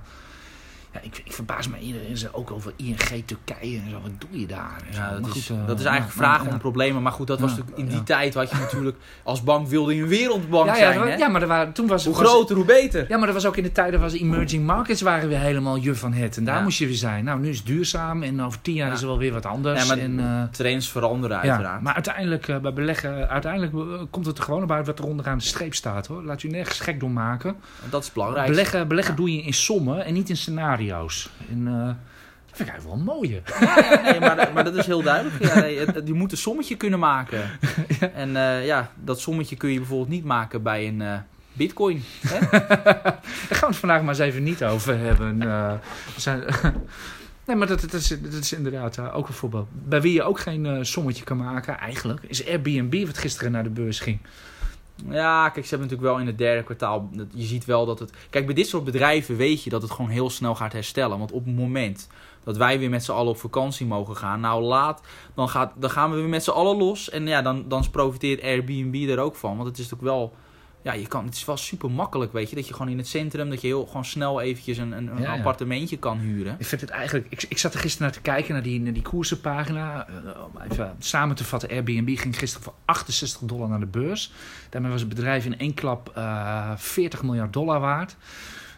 Eh, 0.91 1.01
Ja, 1.01 1.07
ik, 1.07 1.21
ik 1.25 1.33
verbaas 1.33 1.67
me 1.67 1.79
iedereen 1.79 2.17
ook 2.31 2.51
over 2.51 2.73
ING 2.75 2.97
Turkije 3.25 3.77
en 3.79 3.89
zo. 3.89 3.99
Wat 4.01 4.11
doe 4.29 4.39
je 4.39 4.45
daar? 4.47 4.81
Ja, 4.91 5.09
dat, 5.11 5.21
Maar 5.21 5.35
is, 5.35 5.47
goed, 5.47 5.57
eh, 5.57 5.67
dat 5.67 5.79
is 5.79 5.85
eigenlijk 5.85 6.15
vragen 6.17 6.47
om 6.51 6.57
problemen. 6.57 7.01
Maar 7.01 7.11
goed, 7.11 7.27
dat 7.27 7.39
was 7.39 7.49
natuurlijk 7.49 7.77
in 7.77 7.87
die 7.87 8.03
tijd 8.03 8.33
wat 8.33 8.49
je 8.49 8.55
natuurlijk 8.57 8.97
als 9.23 9.43
bank 9.43 9.67
wilde 9.67 9.95
je 9.95 10.01
een 10.01 10.07
wereldbank 10.07 10.75
zijn. 10.75 10.97
dat- 10.99 11.07
hè? 11.07 11.15
ja, 11.15 11.27
maar 11.27 11.41
er 11.41 11.47
waren, 11.47 11.73
toen 11.73 11.87
was 11.87 12.05
Hoe 12.05 12.13
was- 12.15 12.23
groter, 12.29 12.55
hoe 12.55 12.65
beter. 12.65 13.05
Ja, 13.09 13.17
maar 13.17 13.25
dat 13.25 13.35
was 13.35 13.45
ook 13.45 13.57
in 13.57 13.63
de 13.63 13.71
tijden 13.71 13.99
was 13.99 14.13
emerging 14.13 14.65
markets 14.65 15.01
waren 15.01 15.29
weer 15.29 15.39
helemaal 15.39 15.77
juf 15.77 15.99
van 15.99 16.13
het. 16.13 16.37
En 16.37 16.43
daar 16.43 16.63
moest 16.63 16.77
je 16.79 16.85
weer 16.85 16.95
zijn. 16.95 17.23
Nou, 17.23 17.39
nu 17.39 17.49
is 17.49 17.57
het 17.57 17.65
duurzaam 17.65 18.23
en 18.23 18.41
over 18.41 18.61
tien 18.61 18.73
jaar 18.73 18.87
Ja. 18.87 18.93
is 18.93 19.01
er 19.01 19.07
wel 19.07 19.17
weer 19.17 19.33
wat 19.33 19.45
anders. 19.45 19.87
Maar 19.87 19.97
en, 19.97 20.19
eh, 20.19 20.43
Trends 20.51 20.89
veranderen 20.89 21.37
ja, 21.43 21.43
uiteraard. 21.51 21.81
maar 21.81 21.93
uiteindelijk, 21.93 22.47
eh, 22.47 22.57
bij 22.57 22.73
beleggen, 22.73 23.29
uiteindelijk 23.29 23.73
eh, 23.73 24.01
komt 24.09 24.25
het 24.25 24.37
er 24.37 24.43
gewoon 24.43 24.63
op 24.63 24.71
uit 24.71 24.85
wat 24.85 24.99
er 24.99 25.05
onderaan 25.05 25.37
de 25.37 25.43
streep 25.43 25.73
staat. 25.73 26.07
hoor. 26.07 26.23
Laat 26.23 26.41
je 26.41 26.47
nergens 26.49 26.79
gek 26.79 26.99
door 26.99 27.11
maken. 27.11 27.55
dat 27.89 28.03
is 28.03 28.11
belangrijk. 28.11 28.47
Beleggen, 28.47 28.87
beleggen 28.87 29.15
doe 29.15 29.33
je 29.35 29.41
in 29.41 29.53
sommen 29.53 30.05
en 30.05 30.13
niet 30.13 30.29
in 30.29 30.37
scenario's. 30.37 30.77
En, 31.49 31.67
eh, 31.67 31.85
dat 32.47 32.57
vind 32.57 32.69
ik 32.69 32.73
eigenlijk 32.75 32.85
wel 33.05 33.15
mooi. 33.15 33.41
Ja, 33.59 34.01
nee, 34.11 34.19
maar, 34.19 34.49
maar 34.53 34.63
dat 34.63 34.75
is 34.75 34.85
heel 34.85 35.01
duidelijk. 35.03 35.43
Ja, 35.45 35.59
nee, 35.59 35.77
het- 35.79 35.95
het- 35.95 36.07
je 36.07 36.13
moet 36.13 36.31
een 36.31 36.37
sommetje 36.37 36.75
kunnen 36.77 36.99
maken. 36.99 37.49
En 38.13 38.35
eh, 38.35 38.65
ja, 38.65 38.91
dat 39.03 39.19
sommetje 39.19 39.55
kun 39.55 39.69
je 39.71 39.77
bijvoorbeeld 39.77 40.09
niet 40.09 40.23
maken 40.23 40.63
bij 40.63 40.87
een 40.87 41.01
eh, 41.01 41.17
bitcoin. 41.53 42.03
Hè? 42.27 42.39
Daar 42.49 43.19
gaan 43.49 43.59
we 43.59 43.65
het 43.65 43.75
vandaag 43.75 43.99
maar 44.01 44.09
eens 44.09 44.19
even 44.19 44.43
niet 44.43 44.63
over 44.63 44.97
hebben. 44.97 45.39
We 45.39 45.77
zijn, 46.17 46.43
nee, 47.45 47.55
maar 47.55 47.67
dat, 47.67 47.81
dat, 47.81 47.93
is, 47.93 48.07
dat 48.07 48.33
is 48.33 48.53
inderdaad 48.53 48.99
ook 49.11 49.27
een 49.27 49.33
voorbeeld. 49.33 49.67
Bij 49.71 50.01
wie 50.01 50.13
je 50.13 50.23
ook 50.23 50.39
geen 50.39 50.85
sommetje 50.85 51.23
kan 51.23 51.37
maken, 51.37 51.77
eigenlijk, 51.77 52.19
is 52.27 52.47
Airbnb, 52.47 53.05
wat 53.05 53.17
gisteren 53.17 53.51
naar 53.51 53.63
de 53.63 53.69
beurs 53.69 53.99
ging. 53.99 54.19
Ja, 55.07 55.49
kijk, 55.49 55.65
ze 55.65 55.69
hebben 55.75 55.87
natuurlijk 55.87 56.13
wel 56.13 56.19
in 56.19 56.27
het 56.27 56.37
derde 56.37 56.63
kwartaal. 56.63 57.09
Je 57.33 57.45
ziet 57.45 57.65
wel 57.65 57.85
dat 57.85 57.99
het. 57.99 58.13
Kijk, 58.29 58.45
bij 58.45 58.55
dit 58.55 58.67
soort 58.67 58.83
bedrijven 58.83 59.35
weet 59.35 59.63
je 59.63 59.69
dat 59.69 59.81
het 59.81 59.91
gewoon 59.91 60.09
heel 60.09 60.29
snel 60.29 60.55
gaat 60.55 60.73
herstellen. 60.73 61.17
Want 61.17 61.31
op 61.31 61.45
het 61.45 61.55
moment 61.55 62.07
dat 62.43 62.57
wij 62.57 62.79
weer 62.79 62.89
met 62.89 63.03
z'n 63.03 63.11
allen 63.11 63.31
op 63.31 63.37
vakantie 63.37 63.85
mogen 63.85 64.15
gaan, 64.15 64.39
nou 64.39 64.63
laat, 64.63 65.01
dan, 65.35 65.49
gaat, 65.49 65.73
dan 65.75 65.89
gaan 65.89 66.09
we 66.09 66.15
weer 66.15 66.29
met 66.29 66.43
z'n 66.43 66.49
allen 66.49 66.77
los. 66.77 67.09
En 67.09 67.27
ja, 67.27 67.41
dan, 67.41 67.67
dan 67.67 67.89
profiteert 67.91 68.41
Airbnb 68.41 69.09
er 69.09 69.19
ook 69.19 69.35
van. 69.35 69.55
Want 69.57 69.67
het 69.67 69.77
is 69.77 69.89
natuurlijk 69.89 70.17
wel. 70.17 70.33
Ja, 70.81 70.93
je 70.93 71.07
kan, 71.07 71.25
het 71.25 71.35
is 71.35 71.45
wel 71.45 71.57
super 71.57 71.91
makkelijk, 71.91 72.33
weet 72.33 72.49
je. 72.49 72.55
Dat 72.55 72.67
je 72.67 72.73
gewoon 72.73 72.91
in 72.91 72.97
het 72.97 73.07
centrum, 73.07 73.49
dat 73.49 73.61
je 73.61 73.67
heel 73.67 73.85
gewoon 73.85 74.05
snel 74.05 74.41
eventjes 74.41 74.77
een, 74.77 74.91
een, 74.91 75.07
een 75.07 75.21
Ja, 75.21 75.31
ja. 75.31 75.37
appartementje 75.37 75.97
kan 75.97 76.17
huren. 76.17 76.55
Ik 76.59 76.65
vind 76.65 76.81
het 76.81 76.89
eigenlijk. 76.89 77.25
Ik, 77.29 77.45
ik 77.49 77.57
zat 77.57 77.73
er 77.73 77.79
gisteren 77.79 78.07
naar 78.07 78.15
te 78.15 78.21
kijken 78.21 78.53
naar 78.53 78.63
die, 78.63 78.79
naar 78.81 78.93
die 78.93 79.01
koersenpagina. 79.01 80.07
Eh, 80.07 80.15
om 80.45 80.61
even 80.71 80.95
samen 80.99 81.35
te 81.35 81.43
vatten: 81.43 81.69
Airbnb 81.69 82.17
ging 82.17 82.37
gisteren 82.37 82.63
voor 82.63 82.73
68 82.85 83.47
dollar 83.47 83.69
naar 83.69 83.79
de 83.79 83.85
beurs. 83.85 84.31
Daarmee 84.69 84.91
was 84.91 84.99
het 84.99 85.09
bedrijf 85.09 85.45
in 85.45 85.59
één 85.59 85.73
klap 85.73 86.11
eh 86.15 86.71
40 86.75 87.23
miljard 87.23 87.53
dollar 87.53 87.79
waard. 87.79 88.15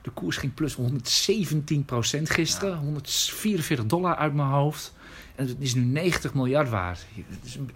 De 0.02 0.10
koers 0.10 0.38
ging 0.38 0.54
plus 0.54 0.74
117 0.74 1.86
procent 1.86 2.30
gisteren. 2.30 2.78
144 2.78 3.86
dollar 3.86 4.16
uit 4.16 4.34
mijn 4.34 4.48
hoofd. 4.48 4.94
En 5.36 5.48
het 5.48 5.56
is 5.60 5.74
nu 5.76 5.82
90 5.82 6.34
miljard 6.34 6.70
waard. 6.70 7.06
Het 7.16 7.46
is 7.46 7.56
een, 7.56 7.70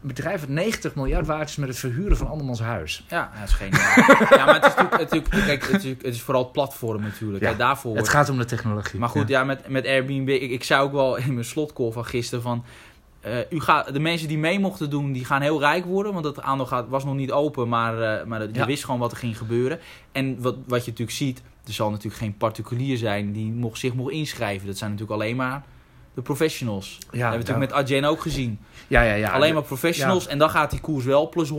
bedrijf 0.00 0.40
dat 0.40 0.48
90 0.48 0.94
miljard 0.94 1.26
waard 1.26 1.48
is 1.48 1.56
met 1.56 1.68
het 1.68 1.78
verhuren 1.78 2.16
van 2.16 2.28
andermans 2.28 2.60
huis. 2.60 3.04
Ja, 3.08 3.30
dat 3.38 3.48
is 3.48 3.54
geen. 3.54 3.70
ja, 4.38 4.44
maar 4.44 4.54
het 4.54 4.64
is 4.64 4.74
natuurlijk, 4.74 5.00
natuurlijk, 5.00 5.30
kijk, 5.30 5.60
het 5.60 5.68
is, 5.68 5.72
natuurlijk- 5.72 6.04
het 6.04 6.14
is 6.14 6.22
vooral 6.22 6.42
het 6.42 6.52
platform 6.52 7.02
natuurlijk. 7.02 7.44
Ja, 7.44 7.54
daarvoor 7.54 7.96
Het 7.96 8.08
gaat 8.08 8.28
om 8.28 8.38
de 8.38 8.44
technologie. 8.44 8.98
Maar 9.00 9.08
goed, 9.08 9.28
ja, 9.28 9.44
met, 9.44 9.68
met 9.68 9.86
Airbnb, 9.86 10.28
ik, 10.28 10.50
ik 10.50 10.64
zei 10.64 10.82
ook 10.82 10.92
wel 10.92 11.16
in 11.16 11.32
mijn 11.32 11.44
slotcall 11.46 11.90
van 11.92 12.04
gisteren 12.04 12.42
van... 12.42 12.64
eh, 13.20 13.38
u 13.50 13.60
gaat, 13.60 13.92
de 13.92 13.98
mensen 14.00 14.28
die 14.28 14.38
mee 14.38 14.58
mochten 14.60 14.90
doen, 14.90 15.12
die 15.12 15.24
gaan 15.24 15.42
heel 15.42 15.60
rijk 15.60 15.84
worden. 15.84 16.12
Want 16.12 16.24
het 16.24 16.40
aandeel 16.40 16.66
gaat, 16.66 16.88
was 16.88 17.04
nog 17.04 17.14
niet 17.14 17.32
open, 17.32 17.68
maar, 17.68 18.02
eh, 18.02 18.26
maar 18.26 18.42
je 18.42 18.48
Ja. 18.52 18.66
wist 18.66 18.84
gewoon 18.84 19.00
wat 19.00 19.10
er 19.12 19.18
ging 19.18 19.38
gebeuren. 19.38 19.78
En 20.12 20.40
wat, 20.40 20.56
wat 20.66 20.84
je 20.84 20.90
natuurlijk 20.90 21.16
ziet, 21.18 21.42
er 21.68 21.74
zal 21.74 21.90
natuurlijk 21.90 22.22
geen 22.22 22.36
particulier 22.36 22.96
zijn 22.96 23.32
die 23.32 23.52
mocht, 23.52 23.78
zich 23.78 23.94
mocht 23.94 24.12
inschrijven. 24.12 24.66
Dat 24.66 24.78
zijn 24.78 24.90
natuurlijk 24.90 25.20
alleen 25.20 25.36
maar 25.36 25.64
de 26.14 26.22
professionals. 26.22 26.98
dat 26.98 27.10
hebben 27.10 27.30
we 27.30 27.36
natuurlijk 27.36 27.70
met 27.70 27.72
Adyen 27.72 28.04
ook 28.04 28.20
gezien. 28.20 28.58
ja, 28.88 29.02
ja, 29.02 29.14
ja, 29.14 29.30
alleen 29.30 29.54
maar 29.54 29.62
professionals. 29.62 30.26
En 30.26 30.38
dan 30.38 30.50
gaat 30.50 30.70
die 30.70 30.80
koers 30.80 31.04
wel 31.04 31.28
plus 31.28 31.50
100%. 31.50 31.52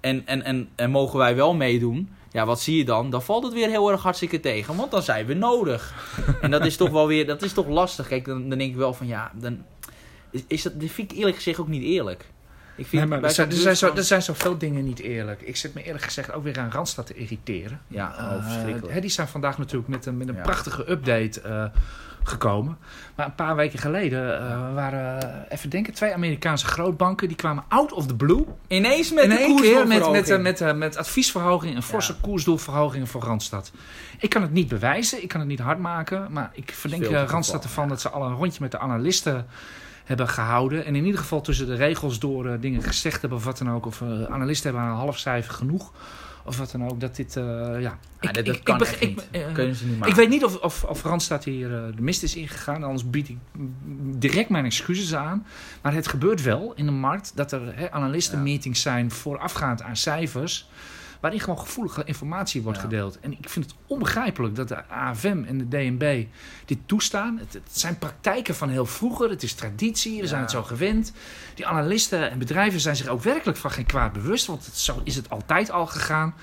En, 0.00 0.26
en, 0.26 0.42
en, 0.42 0.68
en 0.74 0.90
mogen 0.90 1.18
wij 1.18 1.36
wel 1.36 1.54
meedoen. 1.54 2.08
Ja, 2.30 2.46
wat 2.46 2.60
zie 2.60 2.76
je 2.76 2.84
dan? 2.84 3.10
Dan 3.10 3.22
valt 3.22 3.44
het 3.44 3.52
weer 3.52 3.68
heel 3.68 3.90
erg 3.90 4.02
hartstikke 4.02 4.40
tegen. 4.40 4.76
Want 4.76 4.90
dan 4.90 5.02
zijn 5.02 5.26
we 5.26 5.34
nodig. 5.34 5.94
en 6.40 6.50
dat 6.50 6.66
is 6.66 6.76
toch 6.76 6.90
wel 6.90 7.06
weer, 7.06 7.26
dat 7.26 7.42
is 7.42 7.52
toch 7.52 7.68
lastig. 7.68 8.08
Kijk, 8.08 8.24
dan, 8.24 8.48
dan 8.48 8.58
denk 8.58 8.70
ik 8.70 8.76
wel 8.76 8.94
van 8.94 9.06
ja, 9.06 9.32
dan 9.34 9.64
is, 10.30 10.42
is 10.46 10.62
dat, 10.62 10.80
dat 10.80 10.90
vind 10.90 11.12
ik 11.12 11.18
eerlijk 11.18 11.36
gezegd 11.36 11.58
ook 11.58 11.68
niet 11.68 11.82
eerlijk. 11.82 12.26
Ik 12.76 12.86
vind 12.86 13.08
Nee, 13.08 13.20
er, 13.20 13.30
zijn, 13.30 13.50
er, 13.50 13.56
zijn 13.56 13.76
zo, 13.76 13.94
er 13.94 14.04
zijn 14.04 14.22
zoveel 14.22 14.58
dingen 14.58 14.84
niet 14.84 14.98
eerlijk. 14.98 15.42
Ik 15.42 15.56
zit 15.56 15.74
me 15.74 15.82
eerlijk 15.82 16.04
gezegd 16.04 16.32
ook 16.32 16.42
weer 16.44 16.58
aan 16.58 16.70
Randstad 16.70 17.06
te 17.06 17.14
irriteren. 17.14 17.80
Ja, 17.88 18.14
oh, 18.18 18.32
Eh, 18.32 18.44
verschrikkelijk. 18.44 18.92
hè, 18.94 19.00
die 19.00 19.10
zijn 19.10 19.28
vandaag 19.28 19.58
natuurlijk 19.58 19.88
met 19.88 20.06
een, 20.06 20.16
met 20.16 20.28
een 20.28 20.34
Ja. 20.34 20.42
prachtige 20.42 20.90
update 20.90 21.40
eh, 21.40 21.64
gekomen. 22.22 22.78
Maar 23.14 23.26
een 23.26 23.34
paar 23.34 23.56
weken 23.56 23.78
geleden 23.78 24.38
eh, 24.40 24.74
waren, 24.74 25.44
even 25.48 25.70
denken, 25.70 25.92
twee 25.94 26.12
Amerikaanse 26.14 26.66
grootbanken. 26.66 27.28
Die 27.28 27.36
kwamen 27.36 27.64
out 27.68 27.92
of 27.92 28.06
the 28.06 28.14
blue. 28.16 28.44
Ineens 28.66 29.12
met 29.12 29.24
in 29.24 29.30
één 29.30 29.60
keer 29.60 29.86
met, 29.86 30.10
met, 30.10 30.40
met, 30.42 30.76
met 30.76 30.96
adviesverhoging 30.96 31.74
en 31.74 31.82
forse 31.82 32.12
Ja. 32.12 32.18
koersdoelverhogingen 32.20 33.06
voor 33.06 33.22
Randstad. 33.22 33.72
Ik 34.18 34.30
kan 34.30 34.42
het 34.42 34.52
niet 34.52 34.68
bewijzen, 34.68 35.22
ik 35.22 35.28
kan 35.28 35.40
het 35.40 35.48
niet 35.48 35.60
hard 35.60 35.78
maken. 35.78 36.26
Maar 36.32 36.50
ik 36.52 36.70
verdenk 36.74 37.04
Randstad 37.30 37.64
ervan 37.64 37.84
ja. 37.84 37.90
dat 37.90 38.00
ze 38.00 38.08
al 38.08 38.22
een 38.24 38.34
rondje 38.34 38.58
met 38.62 38.70
de 38.70 38.78
analisten 38.78 39.46
hebben 40.06 40.28
gehouden. 40.28 40.84
En 40.84 40.96
in 40.96 41.04
ieder 41.04 41.20
geval 41.20 41.40
tussen 41.40 41.66
de 41.66 41.74
regels 41.74 42.18
door 42.18 42.46
eh, 42.46 42.60
dingen 42.60 42.82
gezegd 42.82 43.20
hebben 43.20 43.38
of 43.38 43.44
wat 43.44 43.58
dan 43.58 43.70
ook. 43.70 43.86
Of 43.86 44.02
eh, 44.02 44.24
analisten 44.24 44.70
hebben 44.72 44.90
een 44.90 44.96
half 44.96 45.18
cijfer 45.18 45.54
genoeg. 45.54 45.92
Of 46.44 46.58
wat 46.58 46.70
dan 46.70 46.84
ook. 46.84 47.00
Dat 47.00 47.16
dit, 47.16 47.34
ja... 47.80 47.98
Dat, 48.32 48.62
kan 48.62 48.80
echt 48.80 49.00
niet. 49.00 49.28
Kunnen 49.52 49.74
ze 49.74 49.84
niet 49.84 49.92
ik 49.92 49.98
maken. 49.98 50.16
weet 50.16 50.28
niet 50.28 50.44
of, 50.44 50.56
of, 50.56 50.84
of 50.84 51.02
Randstad 51.02 51.44
hier 51.44 51.74
eh, 51.74 51.96
de 51.96 52.02
mist 52.02 52.22
is 52.22 52.36
ingegaan. 52.36 52.82
Anders 52.82 53.10
bied 53.10 53.28
ik 53.28 53.36
direct 54.18 54.48
mijn 54.48 54.64
excuses 54.64 55.14
aan. 55.14 55.46
Maar 55.82 55.94
het 55.94 56.08
gebeurt 56.08 56.42
wel 56.42 56.72
in 56.74 56.84
de 56.86 56.92
markt 56.92 57.32
dat 57.34 57.52
er 57.52 57.76
hè, 57.76 57.90
analistenmeetings 57.90 58.82
zijn 58.82 59.10
voorafgaand 59.10 59.82
aan 59.82 59.96
cijfers. 59.96 60.68
Waarin 61.26 61.44
gewoon 61.44 61.58
gevoelige 61.58 62.04
informatie 62.04 62.62
wordt 62.62 62.78
Ja. 62.78 62.84
gedeeld. 62.84 63.20
En 63.20 63.32
ik 63.32 63.48
vind 63.48 63.64
het 63.64 63.74
onbegrijpelijk 63.86 64.54
dat 64.56 64.68
de 64.68 64.88
AFM 64.88 65.42
en 65.46 65.58
de 65.58 65.68
DNB 65.68 66.24
dit 66.64 66.78
toestaan. 66.86 67.38
Het, 67.38 67.52
het 67.52 67.62
zijn 67.72 67.98
praktijken 67.98 68.54
van 68.54 68.68
heel 68.68 68.86
vroeger. 68.86 69.30
Het 69.30 69.42
is 69.42 69.54
traditie. 69.54 70.16
We 70.16 70.22
Ja. 70.22 70.26
zijn 70.28 70.40
het 70.40 70.50
zo 70.50 70.62
gewend. 70.62 71.12
Die 71.54 71.66
analisten 71.66 72.30
en 72.30 72.38
bedrijven 72.38 72.80
zijn 72.80 72.96
zich 72.96 73.06
ook 73.06 73.22
werkelijk 73.22 73.58
van 73.58 73.70
geen 73.70 73.86
kwaad 73.86 74.12
bewust. 74.12 74.46
Want 74.46 74.66
het, 74.66 74.76
zo 74.78 75.00
is 75.04 75.16
het 75.16 75.30
altijd 75.30 75.70
al 75.70 75.86
gegaan. 75.86 76.34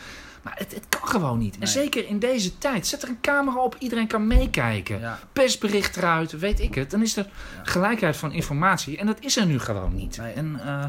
Maar 0.41 0.53
het, 0.57 0.73
het 0.73 0.85
kan 0.89 1.07
gewoon 1.07 1.37
niet. 1.37 1.57
En 1.59 1.67
zeker 1.67 2.07
in 2.07 2.19
deze 2.19 2.57
tijd. 2.57 2.87
Zet 2.87 3.03
er 3.03 3.09
een 3.09 3.21
camera 3.21 3.57
op, 3.59 3.75
iedereen 3.79 4.07
kan 4.07 4.27
meekijken. 4.27 4.99
Ja. 4.99 5.19
Persbericht 5.33 5.97
eruit, 5.97 6.31
weet 6.39 6.59
ik 6.59 6.75
het. 6.75 6.91
Dan 6.91 7.01
is 7.01 7.17
er 7.17 7.25
Ja. 7.25 7.63
gelijkheid 7.63 8.17
van 8.17 8.31
informatie. 8.31 8.97
En 8.97 9.05
dat 9.05 9.17
is 9.19 9.37
er 9.37 9.45
nu 9.45 9.59
gewoon 9.59 9.95
niet. 9.95 10.17
Nee. 10.17 10.33
En 10.33 10.59
eh, 10.65 10.85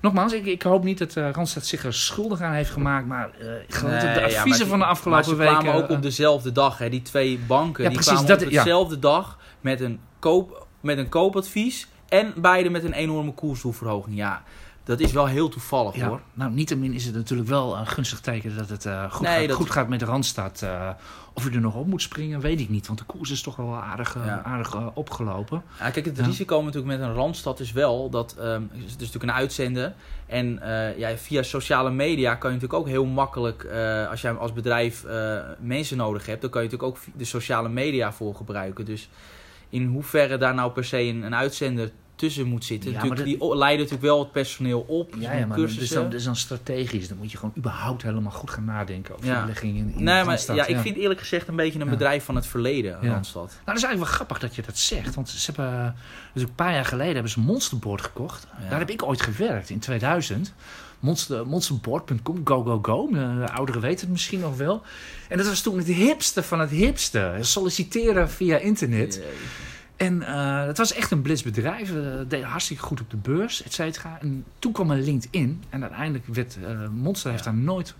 nogmaals, 0.00 0.32
ik, 0.32 0.46
ik 0.46 0.62
hoop 0.62 0.84
niet 0.84 0.98
dat 0.98 1.16
eh 1.16 1.30
Randstad 1.32 1.66
zich 1.66 1.84
er 1.84 1.94
schuldig 1.94 2.40
aan 2.40 2.52
heeft 2.52 2.70
gemaakt. 2.70 3.06
Maar 3.06 3.30
eh, 3.38 3.46
Nee, 3.46 3.60
de 4.00 4.06
ja, 4.06 4.24
adviezen 4.24 4.48
maar- 4.48 4.58
van 4.58 4.68
de 4.68 4.76
Maar 4.76 4.86
afgelopen 4.88 5.24
ze 5.24 5.34
weken... 5.34 5.58
kwamen 5.58 5.74
ook 5.82 5.88
eh, 5.88 5.96
op 5.96 6.02
dezelfde 6.02 6.52
dag, 6.52 6.78
hè, 6.78 6.88
die 6.88 7.02
twee 7.02 7.38
banken. 7.46 7.82
Ja, 7.82 7.88
die 7.90 7.98
precies, 7.98 8.12
kwamen 8.22 8.38
dat- 8.38 8.46
op 8.48 8.52
dezelfde 8.52 8.98
dag 8.98 9.38
met 9.60 9.80
een, 9.80 10.00
koop, 10.18 10.66
met 10.80 10.98
een 10.98 11.08
koopadvies. 11.08 11.88
En 12.08 12.32
beide 12.36 12.70
met 12.70 12.84
een 12.84 12.92
enorme 12.92 13.32
koersdoelverhoging. 13.32 14.16
Ja, 14.16 14.42
dat 14.88 15.00
is 15.00 15.12
wel 15.12 15.26
heel 15.26 15.48
toevallig 15.48 15.94
ja, 15.96 16.08
hoor. 16.08 16.20
nou, 16.32 16.52
niettemin 16.52 16.92
is 16.92 17.04
het 17.04 17.14
natuurlijk 17.14 17.48
wel 17.48 17.76
een 17.76 17.86
gunstig 17.86 18.20
teken 18.20 18.56
dat 18.56 18.68
het 18.68 18.86
eh, 18.86 19.12
goed, 19.12 19.26
Nee, 19.26 19.38
gaat, 19.38 19.48
dat- 19.48 19.56
goed 19.56 19.70
gaat 19.70 19.88
met 19.88 19.98
de 20.00 20.04
Randstad. 20.06 20.62
Eh, 20.62 20.88
of 21.34 21.46
u 21.46 21.54
er 21.54 21.60
nog 21.60 21.74
op 21.74 21.86
moet 21.86 22.02
springen, 22.02 22.40
weet 22.40 22.60
ik 22.60 22.68
niet. 22.68 22.86
Want 22.86 22.98
de 22.98 23.04
koers 23.04 23.30
is 23.30 23.42
toch 23.42 23.56
wel 23.56 23.74
aardig, 23.76 24.16
eh, 24.16 24.26
Ja. 24.26 24.42
aardig 24.42 24.94
opgelopen. 24.94 25.62
Ja, 25.78 25.90
kijk, 25.90 26.04
het 26.06 26.18
risico 26.18 26.60
natuurlijk 26.62 26.98
met 26.98 27.08
een 27.08 27.14
randstad 27.14 27.60
is 27.60 27.72
wel 27.72 28.10
dat 28.10 28.34
ehm, 28.38 28.62
het 28.72 28.84
is 28.86 28.92
natuurlijk 28.92 29.24
een 29.24 29.32
uitzender. 29.32 29.92
En 30.26 30.60
ja, 30.96 31.16
via 31.16 31.42
sociale 31.42 31.90
media 31.90 32.34
kan 32.34 32.50
je 32.50 32.56
natuurlijk 32.56 32.82
ook 32.82 32.88
heel 32.88 33.04
makkelijk, 33.04 33.64
als 34.10 34.20
jij 34.20 34.32
als 34.32 34.52
bedrijf 34.52 35.04
mensen 35.60 35.96
nodig 35.96 36.26
hebt, 36.26 36.40
dan 36.40 36.50
kan 36.50 36.62
je 36.62 36.68
natuurlijk 36.68 36.96
ook 36.98 37.04
de 37.18 37.24
sociale 37.24 37.68
media 37.68 38.12
voor 38.12 38.34
gebruiken. 38.34 38.84
Dus 38.84 39.08
in 39.68 39.86
hoeverre 39.86 40.38
daar 40.38 40.54
nou 40.54 40.72
per 40.72 40.84
se 40.84 40.98
een, 41.00 41.22
een 41.22 41.34
uitzender 41.34 41.90
tussen 42.18 42.46
moet 42.46 42.64
zitten. 42.64 42.90
Ja, 42.90 43.02
die 43.02 43.38
leiden 43.38 43.78
natuurlijk 43.84 44.02
wel 44.02 44.18
het 44.18 44.32
personeel 44.32 44.80
op. 44.80 45.14
Ja, 45.18 45.32
ja 45.32 45.46
maar 45.46 45.56
dus 45.56 45.88
dan, 45.88 46.10
dus 46.10 46.24
dan 46.24 46.36
strategisch. 46.36 47.08
Dan 47.08 47.16
moet 47.18 47.30
je 47.30 47.36
gewoon 47.38 47.54
überhaupt 47.56 48.02
helemaal 48.02 48.32
goed 48.32 48.50
gaan 48.50 48.64
nadenken 48.64 49.14
over 49.14 49.26
Ja. 49.26 49.34
de 49.34 49.40
belegging 49.40 49.76
in, 49.76 49.92
in 49.96 50.04
nee, 50.04 50.24
maar 50.24 50.44
ja, 50.54 50.66
ik 50.66 50.78
vind 50.78 50.96
eerlijk 50.96 51.20
gezegd 51.20 51.48
een 51.48 51.56
beetje 51.56 51.80
een 51.80 51.88
bedrijf 51.88 52.24
van 52.24 52.34
het 52.34 52.46
verleden. 52.46 52.92
Randstad. 53.02 53.46
Nou, 53.46 53.64
dat 53.64 53.76
is 53.76 53.82
eigenlijk 53.82 53.98
wel 53.98 54.12
grappig 54.14 54.38
dat 54.38 54.54
je 54.54 54.62
dat 54.62 54.78
zegt. 54.78 55.14
Want 55.14 55.28
ze 55.28 55.52
hebben, 55.52 55.74
dus 55.74 55.94
natuurlijk 56.26 56.48
een 56.48 56.64
paar 56.64 56.72
jaar 56.72 56.84
geleden 56.84 57.14
hebben 57.14 57.32
ze 57.32 57.40
Monsterboard 57.40 58.02
gekocht. 58.02 58.46
Daar 58.70 58.78
heb 58.78 58.90
ik 58.90 59.02
ooit 59.02 59.22
gewerkt, 59.22 59.70
in 59.70 59.78
2000. 59.78 60.54
Monster, 61.00 61.46
monsterboard.com, 61.46 62.40
go, 62.44 62.62
go, 62.62 62.78
go. 62.82 63.08
De 63.12 63.50
ouderen 63.52 63.80
weten 63.80 64.00
het 64.00 64.10
misschien 64.10 64.40
nog 64.40 64.56
wel. 64.56 64.82
En 65.28 65.36
dat 65.36 65.46
was 65.46 65.60
toen 65.60 65.78
het 65.78 65.86
hipste 65.86 66.42
van 66.42 66.60
het 66.60 66.70
hipste. 66.70 67.36
Solliciteren 67.40 68.30
via 68.30 68.56
internet. 68.56 69.22
En 69.98 70.22
eh 70.22 70.66
het 70.66 70.78
was 70.78 70.92
echt 70.92 71.10
een 71.10 71.22
blitzbedrijf. 71.22 71.90
Uh, 71.90 72.14
deed 72.28 72.42
hartstikke 72.42 72.82
goed 72.82 73.00
op 73.00 73.10
de 73.10 73.16
beurs, 73.16 73.62
et 73.62 73.72
cetera. 73.72 74.18
En 74.20 74.44
toen 74.58 74.72
kwam 74.72 74.90
er 74.90 74.96
LinkedIn. 74.96 75.62
En 75.68 75.82
uiteindelijk 75.82 76.26
werd... 76.26 76.58
eh, 76.64 76.88
Monster 76.88 77.30
heeft 77.30 77.44
daar 77.44 77.54
nooit 77.54 77.94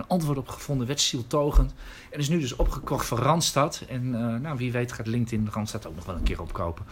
een 0.00 0.08
antwoord 0.08 0.38
op 0.38 0.48
gevonden, 0.48 0.86
werd 0.86 1.00
zieltogend. 1.00 1.72
En 2.10 2.18
is 2.18 2.28
nu 2.28 2.40
dus 2.40 2.56
opgekocht 2.56 3.06
voor 3.06 3.18
Randstad. 3.18 3.82
En 3.88 4.14
eh, 4.14 4.40
nou, 4.40 4.56
wie 4.56 4.72
weet 4.72 4.92
gaat 4.92 5.06
LinkedIn 5.06 5.48
Randstad 5.52 5.86
ook 5.86 5.94
nog 5.94 6.04
wel 6.04 6.14
een 6.14 6.22
keer 6.22 6.40
opkopen. 6.40 6.84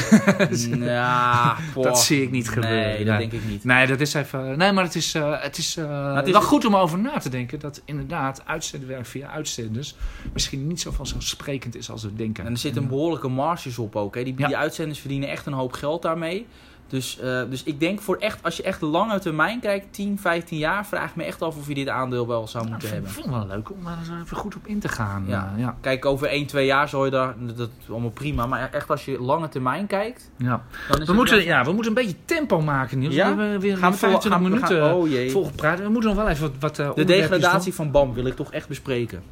ja, 0.80 1.56
boah. 1.74 1.84
Dat 1.90 2.00
zie 2.00 2.22
ik 2.22 2.30
niet 2.30 2.48
gebeuren. 2.48 2.78
Nee, 2.78 3.04
dat 3.04 3.18
Nee. 3.18 3.28
denk 3.28 3.42
ik 3.42 3.48
niet. 3.48 3.64
Nee, 3.64 3.86
dat 3.86 4.00
is 4.00 4.14
even. 4.14 4.58
Nee, 4.58 4.72
maar 4.72 4.84
het 4.84 4.94
is, 4.94 5.14
eh, 5.14 5.42
het 5.42 5.58
is, 5.58 5.76
eh, 5.76 6.14
het 6.14 6.26
is- 6.26 6.32
wel 6.32 6.42
goed 6.42 6.64
om 6.64 6.76
over 6.76 6.98
na 6.98 7.18
te 7.18 7.28
denken. 7.28 7.58
Dat 7.60 7.82
inderdaad 7.84 8.42
uitzendwerk 8.46 9.06
via 9.06 9.28
uitzenders 9.28 9.94
misschien 10.32 10.66
niet 10.66 10.80
zo 10.80 10.90
vanzelfsprekend 10.90 11.76
is 11.76 11.90
als 11.90 12.02
we 12.02 12.14
denken. 12.14 12.44
En 12.46 12.52
er 12.52 12.58
zitten 12.58 12.88
behoorlijke 12.88 13.28
marges 13.28 13.78
op 13.78 13.96
ook. 13.96 14.14
Hè. 14.14 14.22
Die, 14.24 14.34
Ja. 14.36 14.46
die 14.46 14.56
uitzenders 14.56 14.98
verdienen 14.98 15.28
echt 15.28 15.46
een 15.46 15.52
hoop 15.52 15.72
geld 15.72 16.02
daarmee. 16.02 16.46
Dus, 16.90 17.18
eh, 17.18 17.42
dus 17.50 17.62
ik 17.62 17.80
denk 17.80 18.00
voor 18.00 18.16
echt, 18.16 18.38
als 18.42 18.56
je 18.56 18.62
echt 18.62 18.80
lange 18.80 19.18
termijn 19.18 19.60
kijkt, 19.60 19.86
10, 19.90 20.18
15 20.18 20.58
jaar, 20.58 20.86
vraag 20.86 21.10
ik 21.10 21.16
me 21.16 21.24
echt 21.24 21.42
af 21.42 21.56
of 21.56 21.68
je 21.68 21.74
dit 21.74 21.88
aandeel 21.88 22.26
wel 22.26 22.48
zou 22.48 22.58
Nou, 22.64 22.70
moeten 22.70 22.88
ik 22.88 22.94
hebben. 22.94 23.12
vind 23.12 23.26
het 23.26 23.34
wel 23.34 23.46
leuk 23.46 23.70
om 23.70 23.84
daar 23.84 23.98
eens 23.98 24.08
even 24.24 24.36
goed 24.36 24.56
op 24.56 24.66
in 24.66 24.78
te 24.78 24.88
gaan. 24.88 25.24
Ja. 25.26 25.52
Eh, 25.54 25.60
ja. 25.62 25.76
Kijk, 25.80 26.04
over 26.04 26.28
1, 26.32 26.46
2 26.46 26.66
jaar 26.66 26.88
zal 26.88 27.04
je 27.04 27.10
daar, 27.10 27.34
dat 27.56 27.70
allemaal 27.90 28.10
prima. 28.10 28.46
Maar 28.46 28.70
echt 28.72 28.90
als 28.90 29.04
je 29.04 29.20
lange 29.22 29.48
termijn 29.48 29.86
kijkt, 29.86 30.30
Ja. 30.36 30.62
dan 30.88 31.00
is 31.00 31.06
We, 31.06 31.12
moeten, 31.12 31.36
wel- 31.36 31.44
ja, 31.44 31.64
we 31.64 31.72
moeten 31.72 31.96
een 31.96 32.02
beetje 32.06 32.16
tempo 32.24 32.60
maken, 32.60 32.98
Niels. 32.98 33.14
Ja? 33.14 33.34
We 33.36 33.42
hebben 33.42 33.60
weer 33.60 33.76
Gaan 33.76 33.90
we 33.92 33.96
25 33.98 34.30
gaan 34.32 34.42
we- 34.42 34.48
minuten 34.48 34.76
gaan- 34.88 34.94
oh 34.94 35.08
jee. 35.08 35.30
volgepraat. 35.30 35.56
praten. 35.60 35.84
We 35.84 35.90
moeten 35.90 36.10
nog 36.10 36.18
wel 36.18 36.28
even 36.28 36.42
wat, 36.42 36.52
wat 36.60 36.78
eh, 36.78 36.94
De 36.94 37.04
degradatie 37.04 37.74
van 37.74 37.90
BAM 37.90 38.14
wil 38.14 38.26
ik 38.26 38.36
toch 38.36 38.52
echt 38.52 38.68
bespreken. 38.68 39.22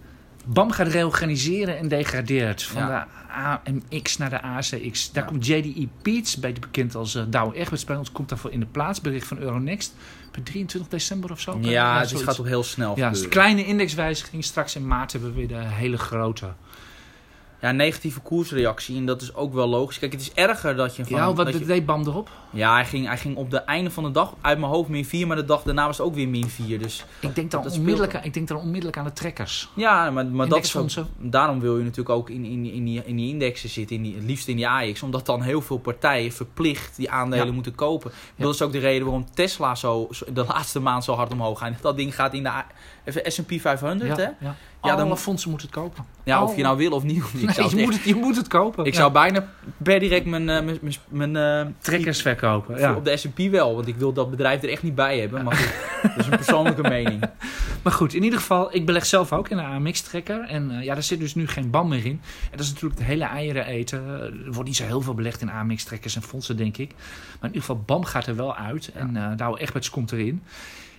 BAM 0.52 0.70
gaat 0.70 0.86
reorganiseren 0.88 1.78
en 1.78 1.88
degradeert. 1.88 2.62
Van 2.62 2.82
Ja. 2.82 3.08
de 3.26 3.32
AMX 3.32 4.16
naar 4.16 4.30
de 4.30 4.42
ACX. 4.42 5.12
Daar 5.12 5.24
Ja. 5.24 5.28
komt 5.30 5.46
JDE 5.46 5.88
Peets, 6.02 6.36
beter 6.36 6.60
bekend 6.60 6.94
als 6.94 7.14
uh, 7.14 7.22
Douwe 7.28 7.54
Egberts 7.56 7.84
bij 7.84 7.96
ons, 7.96 8.12
komt 8.12 8.28
daarvoor 8.28 8.52
in 8.52 8.60
de 8.60 8.66
plaats. 8.66 9.00
Bericht 9.00 9.26
van 9.26 9.38
Euronext. 9.38 9.94
Per 10.30 10.42
23 10.42 10.90
december 10.90 11.30
of 11.30 11.40
zo. 11.40 11.58
Ja, 11.60 11.98
het 11.98 12.08
zoiets. 12.08 12.26
gaat 12.26 12.36
toch 12.36 12.46
heel 12.46 12.62
snel 12.62 12.96
Ja, 12.96 13.10
dus 13.10 13.28
kleine 13.28 13.66
indexwijziging. 13.66 14.44
Straks 14.44 14.76
in 14.76 14.86
maart 14.86 15.12
hebben 15.12 15.30
we 15.30 15.36
weer 15.36 15.48
de 15.48 15.54
hele 15.64 15.98
grote. 15.98 16.46
Ja, 17.60 17.72
negatieve 17.72 18.20
koersreactie. 18.20 18.96
En 18.96 19.06
dat 19.06 19.22
is 19.22 19.34
ook 19.34 19.54
wel 19.54 19.66
logisch. 19.68 19.98
Kijk, 19.98 20.12
het 20.12 20.20
is 20.20 20.32
erger 20.32 20.76
dat 20.76 20.96
je 20.96 21.04
van... 21.04 21.16
ja, 21.16 21.32
wat 21.34 21.52
je- 21.52 21.64
deed 21.64 21.86
BAM 21.86 22.06
erop? 22.06 22.30
Ja, 22.50 22.74
hij 22.74 22.84
ging, 22.84 23.06
hij 23.06 23.18
ging 23.18 23.36
op 23.36 23.50
de 23.50 23.56
einde 23.58 23.90
van 23.90 24.04
de 24.04 24.10
dag 24.10 24.34
uit 24.40 24.58
mijn 24.58 24.72
hoofd 24.72 24.88
min 24.88 25.04
4, 25.04 25.26
maar 25.26 25.36
de 25.36 25.44
dag 25.44 25.62
daarna 25.62 25.86
was 25.86 25.98
het 25.98 26.06
ook 26.06 26.14
weer 26.14 26.28
min 26.28 26.48
4. 26.48 26.78
Dus 26.78 27.04
Ik 27.20 27.34
denk 27.34 27.50
dan, 27.50 27.70
onmiddellijk, 27.70 28.14
aan- 28.16 28.24
ik 28.24 28.34
denk 28.34 28.48
dan 28.48 28.56
onmiddellijk 28.56 28.96
aan 28.98 29.04
de 29.04 29.12
trekkers. 29.12 29.68
ja, 29.74 30.10
maar, 30.10 30.26
maar 30.26 30.48
dat 30.48 30.64
is 30.64 30.76
ook, 30.76 31.06
daarom 31.18 31.60
wil 31.60 31.76
je 31.78 31.82
natuurlijk 31.82 32.08
ook 32.10 32.30
in, 32.30 32.44
in, 32.44 32.64
in, 32.72 32.84
die, 32.84 33.02
in 33.04 33.16
die 33.16 33.28
indexen 33.32 33.68
zitten, 33.68 33.96
in 33.96 34.02
die, 34.02 34.14
het 34.14 34.24
liefst 34.24 34.48
in 34.48 34.56
die 34.56 34.68
AX, 34.68 35.02
omdat 35.02 35.26
dan 35.26 35.42
heel 35.42 35.60
veel 35.60 35.78
partijen 35.78 36.32
verplicht 36.32 36.96
die 36.96 37.10
aandelen 37.10 37.46
Ja. 37.46 37.52
moeten 37.52 37.74
kopen. 37.74 38.10
Ja. 38.34 38.44
Dat 38.44 38.54
is 38.54 38.62
ook 38.62 38.72
de 38.72 38.78
reden 38.78 39.02
waarom 39.04 39.26
Tesla 39.34 39.74
zo, 39.74 40.08
de 40.32 40.44
laatste 40.44 40.80
maand 40.80 41.04
zo 41.04 41.14
hard 41.14 41.32
omhoog 41.32 41.58
gaat. 41.58 41.72
Dat 41.82 41.96
ding 41.96 42.14
gaat 42.14 42.34
in 42.34 42.42
de 42.42 43.20
S&P 43.24 43.52
500, 43.60 44.16
hè? 44.16 44.22
Ja, 44.22 44.34
ja. 44.40 44.56
Ja, 44.82 44.88
dan 44.88 44.98
Alle 44.98 45.08
moet- 45.08 45.18
fondsen 45.18 45.50
moeten 45.50 45.68
het 45.68 45.76
kopen. 45.78 46.04
Ja, 46.24 46.42
of 46.42 46.56
je 46.56 46.62
nou 46.62 46.76
wil 46.76 46.90
of 46.92 47.02
niet. 47.02 47.16
Ik 47.16 47.32
Nee, 47.32 47.42
zou, 47.42 47.46
het 47.48 47.56
je, 47.56 47.62
echt- 47.76 47.86
moet 47.86 47.94
het, 47.94 48.04
je 48.04 48.14
moet 48.14 48.36
het 48.36 48.48
kopen. 48.48 48.84
ik 48.84 48.92
Ja. 48.92 48.98
zou 48.98 49.12
bijna 49.12 49.46
per 49.76 50.00
direct 50.00 50.26
mijn, 50.26 50.48
eh, 50.48 50.64
mijn, 50.64 50.78
mijn, 50.80 51.32
mijn 51.32 51.66
eh, 51.66 51.72
trekkers 51.78 52.22
verkopen. 52.22 52.78
Ja. 52.78 52.94
op 52.94 53.04
de 53.04 53.16
S&P 53.16 53.38
wel, 53.50 53.74
want 53.74 53.86
ik 53.86 53.96
wil 53.96 54.12
dat 54.12 54.30
bedrijf 54.30 54.62
er 54.62 54.68
echt 54.68 54.82
niet 54.82 54.94
bij 54.94 55.18
hebben. 55.20 55.44
Maar 55.44 55.56
goed, 55.56 55.72
dat 56.16 56.16
is 56.18 56.24
een 56.26 56.36
persoonlijke 56.36 56.82
mening. 56.82 57.20
Maar 57.82 57.92
goed, 57.92 58.14
in 58.14 58.22
ieder 58.22 58.38
geval, 58.38 58.74
ik 58.74 58.86
beleg 58.86 59.06
zelf 59.06 59.32
ook 59.32 59.48
in 59.48 59.58
een 59.58 59.64
AMX-trekker. 59.64 60.40
En 60.44 60.70
eh, 60.70 60.84
ja, 60.84 60.94
daar 60.94 61.02
zit 61.02 61.18
dus 61.18 61.34
nu 61.34 61.46
geen 61.48 61.70
BAM 61.70 61.88
meer 61.88 62.04
in. 62.04 62.20
En 62.50 62.50
dat 62.56 62.60
is 62.60 62.68
natuurlijk 62.72 63.00
de 63.00 63.06
hele 63.06 63.24
eieren 63.24 63.66
eten. 63.66 64.06
Er 64.08 64.52
wordt 64.52 64.68
niet 64.68 64.76
zo 64.76 64.84
heel 64.84 65.00
veel 65.00 65.14
belegd 65.14 65.40
in 65.40 65.50
AMX-trekkers 65.50 66.16
en 66.16 66.22
fondsen, 66.22 66.56
denk 66.56 66.76
ik. 66.76 66.88
Maar 66.96 67.50
in 67.50 67.54
ieder 67.54 67.60
geval, 67.60 67.82
BAM 67.86 68.04
gaat 68.04 68.26
er 68.26 68.36
wel 68.36 68.56
uit. 68.56 68.90
En 68.94 69.16
eh 69.16 69.36
Douwe 69.36 69.58
Egberts 69.60 69.90
komt 69.90 70.12
erin. 70.12 70.42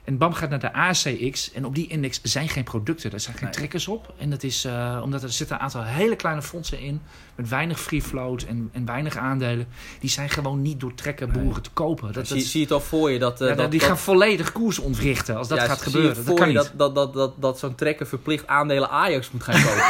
En 0.09 0.17
BAM 0.17 0.33
gaat 0.33 0.49
naar 0.49 0.59
de 0.59 0.73
ACX. 0.73 1.51
En 1.53 1.65
op 1.65 1.75
die 1.75 1.87
index 1.87 2.19
zijn 2.23 2.49
geen 2.49 2.63
producten. 2.63 3.11
Er 3.11 3.19
zijn 3.19 3.35
geen 3.35 3.43
Nee. 3.43 3.53
trekkers 3.53 3.87
op. 3.87 4.13
En 4.17 4.29
dat 4.29 4.43
is 4.43 4.65
eh, 4.65 4.99
omdat 5.03 5.23
er 5.23 5.29
zitten 5.31 5.55
een 5.55 5.61
aantal 5.61 5.83
hele 5.83 6.15
kleine 6.15 6.41
fondsen 6.41 6.79
in. 6.79 7.01
Met 7.35 7.49
weinig 7.49 7.79
free 7.79 8.01
float 8.01 8.43
en, 8.43 8.69
en 8.73 8.85
weinig 8.85 9.17
aandelen. 9.17 9.67
Die 9.99 10.09
zijn 10.09 10.29
gewoon 10.29 10.61
niet 10.61 10.79
door 10.79 10.93
trekkerboeren 10.95 11.61
te 11.63 11.69
kopen. 11.73 12.05
Dat, 12.05 12.13
dat 12.13 12.27
zie, 12.27 12.37
is- 12.37 12.51
zie 12.51 12.59
je 12.59 12.65
het 12.65 12.73
al 12.75 12.81
voor 12.81 13.11
je 13.11 13.19
dat... 13.19 13.41
eh, 13.41 13.47
ja, 13.49 13.55
dat 13.55 13.71
die 13.71 13.79
dat- 13.79 13.89
gaan 13.89 13.97
volledig 13.97 14.51
koers 14.51 14.79
ontwrichten 14.79 15.35
als 15.37 15.47
dat 15.47 15.57
Ja, 15.57 15.65
gaat 15.65 15.77
zie 15.79 15.85
je 15.85 15.91
gebeuren. 15.91 16.15
Dat 16.15 16.25
voor 16.25 16.35
kan 16.35 16.47
je 16.51 16.57
niet. 16.57 16.71
dat, 16.75 16.77
dat, 16.77 16.95
dat, 16.95 17.13
dat, 17.13 17.33
dat 17.41 17.59
zo'n 17.59 17.75
trekker 17.75 18.07
verplicht 18.07 18.47
aandelen 18.47 18.89
Ajax 18.89 19.31
moet 19.31 19.43
gaan 19.43 19.61
kopen. 19.63 19.83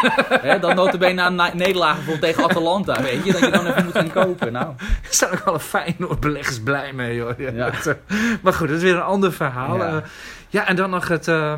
Hè, 0.50 0.58
dan 0.58 0.74
notabene 0.76 1.30
na 1.30 1.50
een 1.50 1.56
nederlaag 1.56 1.94
bijvoorbeeld 1.94 2.32
tegen 2.34 2.44
Atalanta, 2.50 3.02
weet 3.02 3.24
je, 3.24 3.32
dat 3.32 3.40
je 3.40 3.50
dan 3.50 3.66
even 3.66 3.84
moet 3.84 3.92
gaan 3.94 4.10
kopen. 4.12 4.52
Nou, 4.52 4.66
Er 4.78 5.08
staan 5.10 5.32
ook 5.32 5.40
alle 5.40 5.60
Feyenoord 5.60 6.20
beleggers 6.20 6.60
blij 6.60 6.92
mee, 6.92 7.20
hoor. 7.20 7.36
Maar 8.42 8.52
goed, 8.52 8.68
dat 8.68 8.76
is 8.76 8.82
weer 8.82 8.94
een 8.94 9.02
ander 9.02 9.32
verhaal. 9.32 9.61
Ja. 9.68 9.86
Ja, 9.86 10.02
ja 10.48 10.66
en 10.66 10.76
dan 10.76 10.90
nog 10.90 11.08
het 11.08 11.28
eh, 11.28 11.54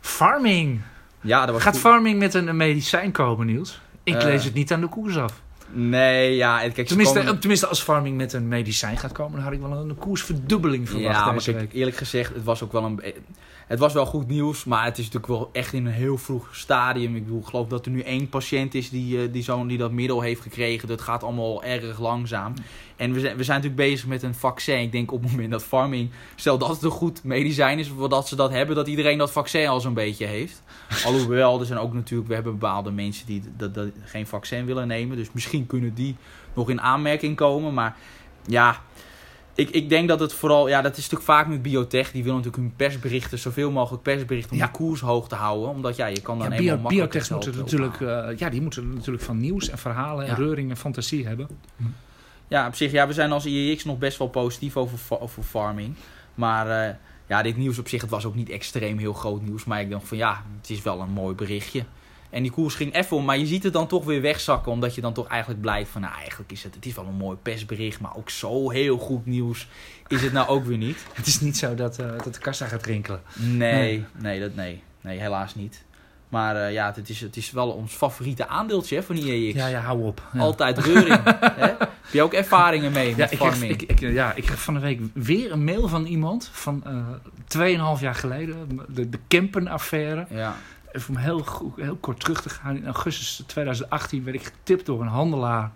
farming. 0.00 0.80
ja, 1.20 1.44
dat 1.46 1.54
was 1.54 1.62
Gaat 1.62 1.72
goed. 1.72 1.82
farming 1.82 2.18
met 2.18 2.34
een 2.34 2.56
medicijn 2.56 3.12
komen, 3.12 3.46
Niels? 3.46 3.80
Ik 4.02 4.14
Eh. 4.14 4.24
lees 4.24 4.44
het 4.44 4.54
niet 4.54 4.72
aan 4.72 4.80
de 4.80 4.88
koers 4.88 5.16
af. 5.16 5.40
Nee, 5.74 6.36
ja, 6.36 6.62
en 6.62 6.72
kijk, 6.72 6.86
Tenminste, 6.86 7.18
komen- 7.18 7.32
eh, 7.34 7.38
tenminste, 7.38 7.66
als 7.66 7.82
farming 7.82 8.16
met 8.16 8.32
een 8.32 8.48
medicijn 8.48 8.98
gaat 8.98 9.12
komen, 9.12 9.32
dan 9.34 9.42
had 9.42 9.52
ik 9.52 9.60
wel 9.60 9.72
een 9.72 9.94
koersverdubbeling 9.98 10.88
verwacht 10.88 11.14
Ja, 11.16 11.24
maar 11.24 11.34
deze 11.34 11.50
kijk, 11.52 11.64
week. 11.64 11.72
eerlijk 11.78 11.96
gezegd, 11.96 12.34
het 12.34 12.44
was 12.44 12.62
ook 12.62 12.72
wel 12.72 12.84
een... 12.84 13.02
Het 13.66 13.78
was 13.78 13.92
wel 13.92 14.06
goed 14.06 14.28
nieuws, 14.28 14.64
maar 14.64 14.84
het 14.84 14.98
is 14.98 15.04
natuurlijk 15.04 15.32
wel 15.32 15.50
echt 15.52 15.72
in 15.72 15.86
een 15.86 15.92
heel 15.92 16.18
vroeg 16.18 16.56
stadium. 16.56 17.16
Ik 17.16 17.24
bedoel, 17.24 17.40
ik 17.40 17.46
geloof 17.46 17.68
dat 17.68 17.86
er 17.86 17.92
nu 17.92 18.00
één 18.00 18.28
patiënt 18.28 18.74
is 18.74 18.90
die, 18.90 19.22
eh, 19.22 19.32
die, 19.32 19.42
zo'n, 19.42 19.66
die 19.66 19.78
dat 19.78 19.92
middel 19.92 20.20
heeft 20.20 20.40
gekregen. 20.40 20.88
Dat 20.88 21.00
gaat 21.00 21.22
allemaal 21.22 21.62
erg 21.62 22.00
langzaam. 22.00 22.54
En 22.96 23.12
we 23.12 23.20
zijn, 23.20 23.36
we 23.36 23.44
zijn 23.44 23.60
natuurlijk 23.60 23.90
bezig 23.90 24.06
met 24.06 24.22
een 24.22 24.34
vaccin. 24.34 24.80
Ik 24.80 24.92
denk 24.92 25.12
op 25.12 25.22
het 25.22 25.30
moment 25.30 25.50
dat 25.50 25.64
farming, 25.64 26.10
stel 26.34 26.58
dat 26.58 26.68
het 26.68 26.82
een 26.82 26.90
goed 26.90 27.24
medicijn 27.24 27.78
is, 27.78 27.90
dat 28.08 28.28
ze 28.28 28.36
dat 28.36 28.50
hebben, 28.50 28.76
dat 28.76 28.86
iedereen 28.86 29.18
dat 29.18 29.32
vaccin 29.32 29.68
al 29.68 29.80
zo'n 29.80 29.94
beetje 29.94 30.26
heeft. 30.26 30.62
Alhoewel, 31.06 31.60
er 31.60 31.66
zijn 31.66 31.78
ook 31.78 31.92
natuurlijk, 31.92 32.28
we 32.28 32.34
hebben 32.34 32.52
bepaalde 32.52 32.90
mensen 32.90 33.26
die 33.26 33.42
dat, 33.56 33.74
dat 33.74 33.88
geen 34.04 34.26
vaccin 34.26 34.66
willen 34.66 34.88
nemen. 34.88 35.16
Dus 35.16 35.32
misschien 35.32 35.66
kunnen 35.66 35.94
die 35.94 36.16
nog 36.54 36.70
in 36.70 36.80
aanmerking 36.80 37.36
komen. 37.36 37.74
Maar 37.74 37.96
ja, 38.46 38.80
ik, 39.54 39.70
ik 39.70 39.88
denk 39.88 40.08
dat 40.08 40.20
het 40.20 40.32
vooral, 40.32 40.68
ja, 40.68 40.82
dat 40.82 40.90
is 40.96 41.02
natuurlijk 41.02 41.24
vaak 41.30 41.46
met 41.46 41.62
biotech. 41.62 42.12
Die 42.12 42.22
willen 42.22 42.36
natuurlijk 42.38 42.62
hun 42.64 42.76
persberichten, 42.76 43.38
zoveel 43.38 43.70
mogelijk 43.70 44.02
persberichten, 44.02 44.52
om 44.52 44.58
Ja. 44.58 44.66
de 44.66 44.70
koers 44.72 45.00
hoog 45.00 45.28
te 45.28 45.34
houden. 45.34 45.68
Omdat 45.68 45.96
ja, 45.96 46.06
je 46.06 46.20
kan 46.20 46.38
dan 46.38 46.50
Ja, 46.50 46.56
eenmaal 46.56 46.74
bio, 46.74 46.82
makkelijker 46.82 47.10
biotechs 47.28 47.30
moeten 47.30 47.56
natuurlijk, 47.56 48.00
eh, 48.00 48.38
ja, 48.38 48.48
die 48.50 48.60
moeten 48.62 48.94
natuurlijk 48.94 49.24
van 49.24 49.38
nieuws 49.40 49.68
en 49.68 49.78
verhalen 49.78 50.24
en 50.24 50.30
Ja. 50.30 50.36
reuring 50.36 50.70
en 50.70 50.76
fantasie 50.76 51.26
hebben. 51.26 51.48
Ja, 52.48 52.66
op 52.66 52.74
zich, 52.74 52.92
ja, 52.92 53.06
we 53.06 53.12
zijn 53.12 53.32
als 53.32 53.46
IEX 53.46 53.84
nog 53.84 53.98
best 53.98 54.18
wel 54.18 54.28
positief 54.28 54.76
over, 54.76 55.20
over 55.20 55.42
farming. 55.42 55.94
Maar 56.34 56.88
eh, 56.88 56.94
ja, 57.26 57.42
dit 57.42 57.56
nieuws 57.56 57.78
op 57.78 57.88
zich, 57.88 58.00
het 58.00 58.10
was 58.10 58.24
ook 58.24 58.34
niet 58.34 58.48
extreem 58.48 58.98
heel 58.98 59.12
groot 59.12 59.42
nieuws. 59.42 59.64
Maar 59.64 59.80
ik 59.80 59.90
dacht 59.90 60.08
van 60.08 60.16
ja, 60.16 60.42
het 60.60 60.70
is 60.70 60.82
wel 60.82 61.00
een 61.00 61.10
mooi 61.10 61.34
berichtje. 61.34 61.84
En 62.32 62.42
die 62.42 62.50
koers 62.50 62.74
ging 62.74 62.94
even 62.94 63.16
om, 63.16 63.24
maar 63.24 63.38
je 63.38 63.46
ziet 63.46 63.62
het 63.62 63.72
dan 63.72 63.86
toch 63.86 64.04
weer 64.04 64.20
wegzakken. 64.20 64.72
Omdat 64.72 64.94
je 64.94 65.00
dan 65.00 65.12
toch 65.12 65.26
eigenlijk 65.26 65.60
blijft 65.60 65.90
van, 65.90 66.00
nou 66.00 66.14
eigenlijk 66.14 66.52
is 66.52 66.62
het, 66.62 66.74
het 66.74 66.86
is 66.86 66.94
wel 66.94 67.06
een 67.06 67.14
mooi 67.14 67.36
persbericht. 67.36 68.00
Maar 68.00 68.16
ook 68.16 68.30
zo 68.30 68.70
heel 68.70 68.98
goed 68.98 69.26
nieuws 69.26 69.68
is 70.06 70.22
het 70.22 70.32
nou 70.32 70.48
ook 70.48 70.64
weer 70.64 70.76
niet. 70.76 71.06
Het 71.12 71.26
is 71.26 71.40
niet 71.40 71.56
zo 71.56 71.74
dat, 71.74 71.98
eh, 71.98 72.06
dat 72.24 72.34
de 72.34 72.40
kassa 72.40 72.66
gaat 72.66 72.86
rinkelen. 72.86 73.22
Nee, 73.34 74.04
nee, 74.18 74.40
dat, 74.40 74.54
nee, 74.54 74.82
nee 75.00 75.18
helaas 75.18 75.54
niet. 75.54 75.84
Maar 76.28 76.56
eh, 76.56 76.72
ja, 76.72 76.92
het 76.94 77.08
is, 77.08 77.20
het 77.20 77.36
is 77.36 77.50
wel 77.50 77.70
ons 77.70 77.92
favoriete 77.92 78.48
aandeeltje 78.48 78.96
hè, 78.96 79.02
van 79.02 79.16
IEX. 79.16 79.58
Ja, 79.58 79.66
ja, 79.66 79.80
hou 79.80 80.02
op. 80.02 80.22
Ja. 80.32 80.40
Altijd 80.40 80.78
reuring. 80.78 81.22
hè? 81.62 81.66
Heb 81.66 82.12
je 82.12 82.22
ook 82.22 82.32
ervaringen 82.32 82.92
mee 82.92 83.08
Ja 83.08 83.16
met 83.16 83.26
kreeg, 83.26 83.40
farming? 83.40 83.72
ik, 83.72 83.82
ik, 83.82 83.98
ja, 84.12 84.34
ik 84.34 84.44
kreeg 84.44 84.62
van 84.62 84.74
de 84.74 84.80
week 84.80 85.00
weer 85.14 85.52
een 85.52 85.64
mail 85.64 85.88
van 85.88 86.04
iemand 86.04 86.50
van 86.52 86.84
eh 86.84 87.96
2,5 87.96 88.00
jaar 88.00 88.14
geleden. 88.14 88.80
De, 88.88 89.08
de 89.08 89.18
Kempen-affaire. 89.28 90.26
Ja. 90.30 90.56
Even 90.92 91.14
om 91.14 91.20
heel, 91.20 91.38
goed- 91.38 91.76
heel 91.76 91.96
kort 91.96 92.20
terug 92.20 92.42
te 92.42 92.48
gaan. 92.48 92.76
In 92.76 92.84
augustus 92.86 93.42
2018 93.46 94.24
werd 94.24 94.36
ik 94.36 94.44
getipt 94.44 94.86
door 94.86 95.00
een 95.00 95.06
handelaar. 95.06 95.70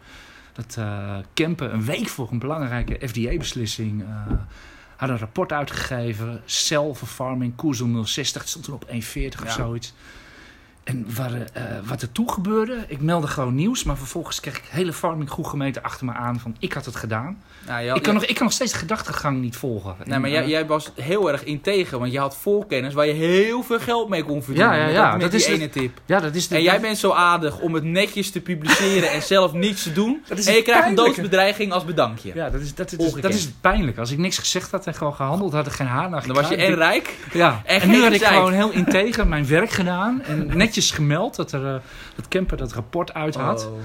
Dat 0.53 0.77
eh 0.79 1.17
Kempen 1.35 1.73
een 1.75 1.85
week 1.85 2.09
voor 2.09 2.29
een 2.31 2.39
belangrijke 2.39 3.09
FDA-beslissing... 3.09 4.03
eh, 4.03 4.33
had 4.97 5.09
een 5.09 5.19
rapport 5.19 5.53
uitgegeven. 5.53 6.43
Cell 6.45 6.93
for 6.95 7.09
farming, 7.09 7.57
koers 7.57 7.81
om 7.81 8.05
060. 8.07 8.41
Het 8.41 8.51
stond 8.51 8.65
toen 8.65 8.75
op 8.75 8.85
1,40 8.89 9.43
of 9.45 9.53
zoiets. 9.53 9.95
En 10.87 11.07
waar, 11.17 11.31
eh, 11.53 11.63
wat 11.85 12.03
er 12.03 12.13
toen 12.13 12.31
gebeurde, 12.31 12.85
ik 12.89 13.01
meldde 13.01 13.29
gewoon 13.29 13.55
nieuws. 13.55 13.85
Maar 13.85 13.97
vervolgens 13.97 14.41
kreeg 14.41 14.57
ik 14.57 14.65
hele 14.69 14.93
farming 14.93 15.31
goed 15.31 15.47
gemeente 15.47 15.83
achter 15.83 16.07
me 16.07 16.13
aan 16.13 16.41
van 16.41 16.57
ik 16.59 16.73
had 16.73 16.85
het 16.85 16.97
gedaan. 16.97 17.39
Nou, 17.67 17.89
had- 17.89 17.97
ik, 17.97 18.03
kan 18.03 18.15
nog, 18.15 18.25
ik 18.25 18.35
kan 18.35 18.45
nog 18.45 18.53
steeds 18.53 18.73
de 18.73 18.79
gedachtegang 18.79 19.41
niet 19.41 19.57
volgen. 19.57 19.95
Nee, 20.05 20.15
En, 20.15 20.21
maar 20.21 20.31
eh, 20.31 20.37
jij, 20.37 20.47
jij 20.49 20.67
was 20.67 20.91
heel 20.95 21.33
erg 21.33 21.45
integer, 21.45 21.99
want 21.99 22.13
je 22.13 22.19
had 22.19 22.37
voorkennis 22.37 22.95
waar 22.95 23.07
je 23.07 23.13
heel 23.13 23.63
veel 23.63 23.79
geld 23.79 24.09
mee 24.09 24.23
kon 24.25 24.43
verdienen. 24.43 24.73
Ja, 24.73 24.87
ja, 24.87 24.89
ja, 24.89 25.13
met 25.13 25.21
dat 25.21 25.31
die 25.31 25.41
is 25.41 25.47
ene 25.47 25.69
tip. 25.69 26.01
Ja, 26.05 26.21
dat 26.21 26.35
is 26.35 26.49
de, 26.49 26.55
En 26.57 26.63
jij 26.63 26.81
bent 26.81 26.99
zo 26.99 27.13
aardig 27.13 27.59
om 27.59 27.75
het 27.75 27.85
netjes 27.85 28.31
te 28.31 28.41
publiceren 28.41 29.11
en 29.11 29.23
zelf 29.23 29.53
niets 29.53 29.83
te 29.83 29.93
doen. 29.93 30.23
Is 30.35 30.47
En 30.47 30.55
je 30.55 30.63
krijgt 30.63 30.89
een 30.89 30.95
doodsbedreiging 30.95 31.73
als 31.73 31.85
bedankje. 31.85 32.31
Ja, 32.35 32.51
dat 32.51 32.61
is, 32.61 32.75
dat, 32.75 32.93
is, 32.93 33.13
dat 33.13 33.35
is 33.35 33.49
pijnlijk. 33.61 33.99
Als 33.99 34.11
ik 34.11 34.19
niks 34.19 34.39
gezegd 34.39 34.71
had 34.71 34.87
en 34.87 34.95
gewoon 34.95 35.15
gehandeld 35.15 35.53
had, 35.53 35.67
er 35.67 35.73
geen 35.73 35.87
haar 35.87 36.11
naar 36.11 36.27
Dan 36.27 36.35
was 36.37 36.49
je 36.49 36.57
en 36.57 36.75
rijk. 36.75 37.15
Ja, 37.33 37.63
en 37.65 37.81
en, 37.81 37.89
nu 37.89 38.03
had 38.03 38.13
ik 38.13 38.25
gewoon 38.25 38.53
heel 38.53 38.71
integer 38.71 39.27
mijn 39.27 39.47
werk 39.47 39.71
gedaan. 39.71 40.23
En 40.23 40.47
netjes 40.57 40.75
gemeld 40.81 41.37
dat, 41.37 41.53
er, 41.53 41.75
eh, 41.75 41.81
dat 42.17 42.29
Kemper 42.29 42.57
dat 42.57 42.73
rapport 42.73 43.15
uit 43.15 43.35
had. 43.35 43.67
Oh. 43.67 43.79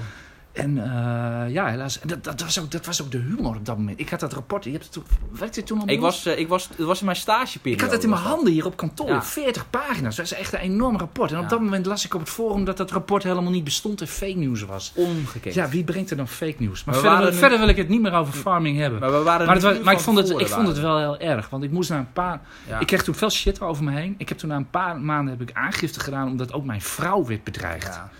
En 0.52 0.78
eh, 0.78 1.52
ja, 1.52 1.66
helaas. 1.66 2.00
En 2.00 2.08
dat, 2.08 2.24
dat, 2.24 2.40
was 2.40 2.60
ook, 2.60 2.70
dat 2.70 2.86
was 2.86 3.02
ook 3.02 3.10
de 3.10 3.18
humor 3.18 3.56
op 3.56 3.66
dat 3.66 3.76
moment. 3.76 4.00
Ik 4.00 4.08
had 4.08 4.20
dat 4.20 4.32
rapport. 4.32 4.64
Je 4.64 4.70
hebt 4.70 4.82
het 4.84 4.92
toen, 4.92 5.04
werkte 5.38 5.60
je 5.60 5.66
toen 5.66 5.80
al 5.80 5.88
Ik 5.88 6.00
was, 6.00 6.26
eh, 6.26 6.38
ik 6.38 6.48
was, 6.48 6.68
het 6.76 6.86
was 6.86 6.98
in 6.98 7.04
mijn 7.04 7.16
stageperiode. 7.16 7.82
Ik 7.82 7.84
had 7.88 7.90
het 7.94 8.02
in 8.04 8.10
mijn 8.10 8.22
dat. 8.22 8.32
handen 8.32 8.52
hier 8.52 8.66
op 8.66 8.76
kantoor. 8.76 9.08
Ja. 9.08 9.22
40 9.22 9.70
pagina's. 9.70 10.16
Dat 10.16 10.24
is 10.24 10.32
echt 10.32 10.52
een 10.52 10.58
enorm 10.58 10.96
rapport. 10.96 11.32
En 11.32 11.38
op 11.38 11.48
dat 11.48 11.60
moment 11.60 11.86
las 11.86 12.04
ik 12.04 12.14
op 12.14 12.20
het 12.20 12.28
forum 12.30 12.64
dat 12.64 12.76
dat 12.76 12.90
rapport 12.90 13.22
helemaal 13.22 13.50
niet 13.50 13.64
bestond 13.64 14.00
en 14.00 14.08
fake 14.08 14.34
news 14.36 14.62
was. 14.62 14.92
Ongekend. 14.94 15.54
Ja, 15.54 15.68
wie 15.68 15.84
brengt 15.84 16.10
er 16.10 16.16
dan 16.16 16.28
fake 16.28 16.56
news? 16.58 16.84
Maar 16.84 16.94
verder, 16.94 17.30
nu- 17.30 17.36
verder 17.36 17.58
wil 17.58 17.68
ik 17.68 17.76
het 17.76 17.88
niet 17.88 18.00
meer 18.02 18.12
over 18.12 18.32
farming 18.34 18.78
hebben. 18.78 19.00
Maar 19.00 19.10
we 19.12 19.22
waren 19.22 19.46
Maar, 19.46 19.54
het 19.54 19.64
was- 19.64 19.76
nu 19.76 19.82
maar 19.84 19.94
ik, 19.94 20.00
vond 20.00 20.18
het, 20.18 20.30
ik 20.30 20.48
vond 20.48 20.66
het 20.68 20.78
wel 20.80 20.98
heel 20.98 21.18
erg. 21.18 21.48
Want 21.48 21.64
ik 21.64 21.70
moest 21.70 21.90
na 21.90 21.98
een 21.98 22.12
paar... 22.12 22.40
Ja. 22.68 22.78
Ik 22.80 22.86
kreeg 22.86 23.02
toen 23.02 23.14
veel 23.14 23.30
shit 23.30 23.60
over 23.60 23.84
me 23.84 23.90
heen. 23.92 24.14
Ik 24.18 24.28
heb 24.28 24.38
toen 24.38 24.48
na 24.48 24.56
een 24.56 24.70
paar 24.70 25.00
maanden 25.00 25.38
heb 25.38 25.48
ik 25.48 25.56
aangifte 25.56 26.00
gedaan... 26.00 26.28
omdat 26.28 26.52
ook 26.52 26.64
mijn 26.64 26.80
vrouw 26.82 27.26
werd 27.26 27.44
bedreigd. 27.44 27.86
Ja. 27.94 28.10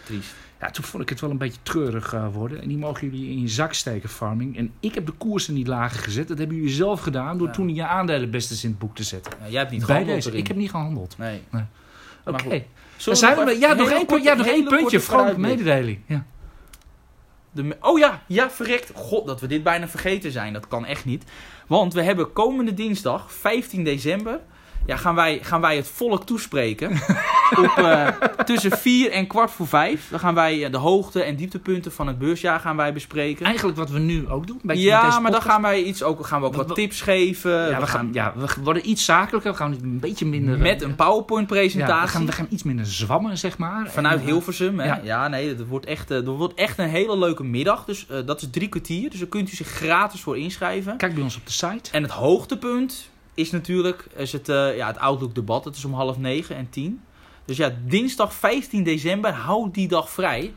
Ja, 0.62 0.70
toen 0.70 0.85
vond 0.85 1.03
ik 1.03 1.09
het 1.09 1.20
wel 1.20 1.31
een 1.31 1.38
beetje 1.38 1.62
treurig 1.62 2.14
eh, 2.14 2.27
worden. 2.33 2.62
En 2.62 2.68
die 2.68 2.79
mogen 2.79 3.11
jullie 3.11 3.31
in 3.31 3.40
je 3.40 3.48
zak 3.48 3.72
steken, 3.72 4.09
farming. 4.09 4.57
En 4.57 4.72
ik 4.81 4.94
heb 4.94 5.07
de 5.07 5.12
koersen 5.12 5.55
niet 5.55 5.66
lager 5.66 6.03
gezet. 6.03 6.29
Dat 6.29 6.38
hebben 6.38 6.57
jullie 6.57 6.72
zelf 6.72 7.01
gedaan... 7.01 7.38
door 7.38 7.46
Ja. 7.46 7.53
toen 7.53 7.75
je 7.75 7.87
aandelen 7.87 8.31
best 8.31 8.51
eens 8.51 8.64
in 8.64 8.70
het 8.70 8.79
boek 8.79 8.94
te 8.96 9.03
zetten. 9.03 9.33
Ja, 9.40 9.48
jij 9.48 9.59
hebt 9.59 9.70
niet 9.70 9.87
Bij 9.87 9.88
gehandeld 9.88 10.25
deze. 10.25 10.37
Ik 10.37 10.46
heb 10.46 10.57
niet 10.57 10.70
gehandeld. 10.70 11.18
Nee. 11.18 11.40
Oké. 12.25 12.48
Dan 12.48 12.62
Zullen 12.96 13.18
zijn 13.18 13.44
we 13.44 13.59
ja, 13.59 13.75
nog 13.75 13.90
één, 13.90 14.07
punt, 14.07 14.25
ja, 14.25 14.35
nog 14.35 14.46
één 14.46 14.64
puntje. 14.64 15.01
Vrolijke 15.01 15.40
mededeling. 15.40 15.98
Ja. 16.07 16.25
De 17.51 17.77
oh 17.81 17.98
ja, 17.98 18.22
ja, 18.27 18.51
verrekt. 18.51 18.92
God, 18.94 19.27
dat 19.27 19.40
we 19.40 19.46
dit 19.46 19.62
bijna 19.62 19.88
vergeten 19.88 20.33
zijn. 20.33 20.53
Dat 20.53 20.68
kan 20.68 20.85
echt 20.85 21.05
niet. 21.05 21.25
Want 21.66 21.94
we 21.94 22.03
hebben 22.03 22.33
komende 22.33 22.75
dinsdag, 22.75 23.33
15 23.33 23.85
december... 23.85 24.40
Ja, 24.87 24.97
gaan 24.97 25.14
wij, 25.14 25.38
gaan 25.42 25.61
wij 25.61 25.77
het 25.77 25.88
volk 25.88 26.25
toespreken. 26.27 26.90
op, 27.62 27.77
eh, 27.79 28.09
tussen 28.45 28.79
4 28.79 29.11
en 29.11 29.27
kwart 29.27 29.51
voor 29.51 29.66
5. 29.66 30.09
Dan 30.11 30.18
gaan 30.21 30.35
wij 30.35 30.64
eh, 30.64 30.71
de 30.73 30.77
hoogte- 30.79 31.23
en 31.23 31.37
dieptepunten 31.37 31.92
van 31.92 32.07
het 32.07 32.18
beursjaar 32.18 32.61
gaan 32.61 32.77
wij 32.77 32.92
bespreken. 32.92 33.47
Eigenlijk 33.47 33.77
wat 33.77 33.90
we 33.90 33.99
nu 33.99 34.29
ook 34.29 34.47
doen. 34.47 34.57
een 34.57 34.66
beetje 34.66 34.90
met 34.90 35.01
Ja, 35.12 35.21
maar 35.21 35.31
dan 35.31 35.42
gaan 35.42 35.62
wij 35.62 35.83
iets 35.83 36.03
ook, 36.03 36.27
gaan 36.27 36.40
we 36.40 36.47
ook 36.47 36.55
Wat- 36.55 36.66
wat 36.66 36.77
tips 36.77 37.01
geven. 37.01 37.51
Ja, 37.68 37.81
we, 37.81 37.87
gaan, 37.87 38.09
ja, 38.12 38.33
we 38.37 38.47
worden 38.62 38.88
iets 38.90 39.05
zakelijker. 39.05 39.51
We 39.51 39.57
gaan 39.57 39.73
een 39.83 39.99
beetje 40.01 40.27
minder... 40.27 40.59
met 40.59 40.83
een 40.83 40.88
Ja, 40.88 40.95
PowerPoint-presentatie. 40.95 42.07
we, 42.07 42.12
gaan, 42.12 42.27
we 42.27 42.33
gaan 42.33 42.47
iets 42.51 42.62
minder 42.62 42.87
zwammen, 42.87 43.38
zeg 43.38 43.59
maar. 43.59 43.90
Vanuit 43.90 44.14
En, 44.14 44.21
eh, 44.21 44.27
Hilversum. 44.27 44.79
Hè? 44.81 44.87
Ja. 44.87 45.01
ja. 45.03 45.29
nee, 45.29 45.55
dat 45.55 45.66
wordt, 45.66 45.87
echt, 45.87 46.11
eh, 46.11 46.16
dat 46.25 46.37
wordt 46.37 46.55
echt 46.55 46.79
een 46.79 46.88
hele 46.88 47.18
leuke 47.18 47.45
middag. 47.45 47.85
Dus 47.85 48.07
eh, 48.09 48.16
dat 48.27 48.42
is 48.42 48.49
drie 48.51 48.68
kwartier. 48.68 49.11
Dus 49.11 49.18
daar 49.18 49.29
kunt 49.29 49.53
u 49.53 49.55
zich 49.57 49.66
gratis 49.68 50.21
voor 50.21 50.38
inschrijven. 50.38 50.97
Kijk 50.97 51.14
bij 51.14 51.23
ons 51.23 51.37
op 51.37 51.47
de 51.47 51.53
site. 51.53 51.90
En 51.92 52.03
het 52.03 52.12
hoogtepunt 52.12 53.11
is 53.35 53.51
natuurlijk 53.51 54.07
is 54.16 54.33
het, 54.33 54.49
eh, 54.49 54.77
ja, 54.77 54.87
het 54.87 54.99
Outlook-debat. 54.99 55.64
Dat 55.64 55.77
is 55.77 55.85
om 55.85 55.95
half 55.95 56.18
negen 56.18 56.57
en 56.57 56.71
tien. 56.71 57.01
Dus 57.45 57.57
ja, 57.57 57.77
dinsdag 57.85 58.35
15 58.35 58.85
december, 58.85 59.33
houd 59.33 59.75
die 59.75 59.88
dag 59.88 60.11
vrij. 60.11 60.55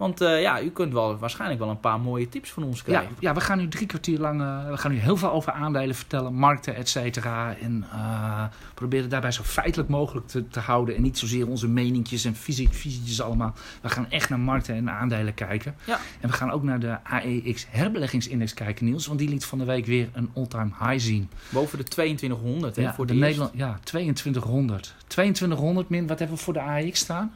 Want 0.00 0.20
eh, 0.20 0.40
ja, 0.40 0.62
u 0.62 0.70
kunt 0.70 0.92
wel, 0.92 1.18
waarschijnlijk 1.18 1.60
wel 1.60 1.70
een 1.70 1.80
paar 1.80 2.00
mooie 2.00 2.28
tips 2.28 2.50
van 2.50 2.62
ons 2.62 2.82
krijgen. 2.82 3.16
ja, 3.18 3.34
we 3.34 3.40
gaan 3.40 3.58
nu 3.58 3.68
drie 3.68 3.86
kwartier 3.86 4.18
lang... 4.18 4.40
eh, 4.40 4.70
we 4.70 4.76
gaan 4.76 4.90
nu 4.90 4.98
heel 4.98 5.16
veel 5.16 5.30
over 5.32 5.52
aandelen 5.52 5.94
vertellen. 5.94 6.34
Markten, 6.34 6.74
et 6.74 6.88
cetera. 6.88 7.56
En 7.56 7.84
eh, 7.92 8.44
proberen 8.74 9.08
daarbij 9.08 9.30
zo 9.30 9.42
feitelijk 9.42 9.88
mogelijk 9.88 10.26
te, 10.26 10.48
te 10.48 10.60
houden. 10.60 10.96
En 10.96 11.02
niet 11.02 11.18
zozeer 11.18 11.48
onze 11.48 11.68
meningjes 11.68 12.24
en 12.24 12.34
visie, 12.34 12.68
visietjes 12.68 13.20
allemaal. 13.20 13.54
We 13.82 13.88
gaan 13.88 14.10
echt 14.10 14.28
naar 14.28 14.38
markten 14.40 14.74
en 14.74 14.90
aandelen 14.90 15.34
kijken. 15.34 15.74
Ja. 15.84 15.98
En 16.20 16.28
we 16.28 16.34
gaan 16.34 16.50
ook 16.50 16.62
naar 16.62 16.80
de 16.80 17.04
AEX 17.04 17.66
herbeleggingsindex 17.68 18.54
kijken, 18.54 18.84
Niels. 18.84 19.06
Want 19.06 19.18
die 19.18 19.28
liet 19.28 19.44
van 19.44 19.58
de 19.58 19.64
week 19.64 19.86
weer 19.86 20.08
een 20.12 20.30
all-time 20.34 20.70
high 20.78 21.04
zien. 21.04 21.30
Boven 21.48 21.78
de 21.78 21.84
2200 21.84 22.76
hè, 22.76 22.82
Ja, 22.82 22.94
voor 22.94 23.06
de 23.06 23.12
de. 23.12 23.18
Nederland, 23.18 23.50
ja, 23.54 23.78
2200. 23.82 24.94
2200 25.06 25.88
min, 25.88 26.06
wat 26.06 26.18
hebben 26.18 26.36
we 26.36 26.42
voor 26.42 26.52
de 26.52 26.62
AX 26.62 26.98
staan? 26.98 27.32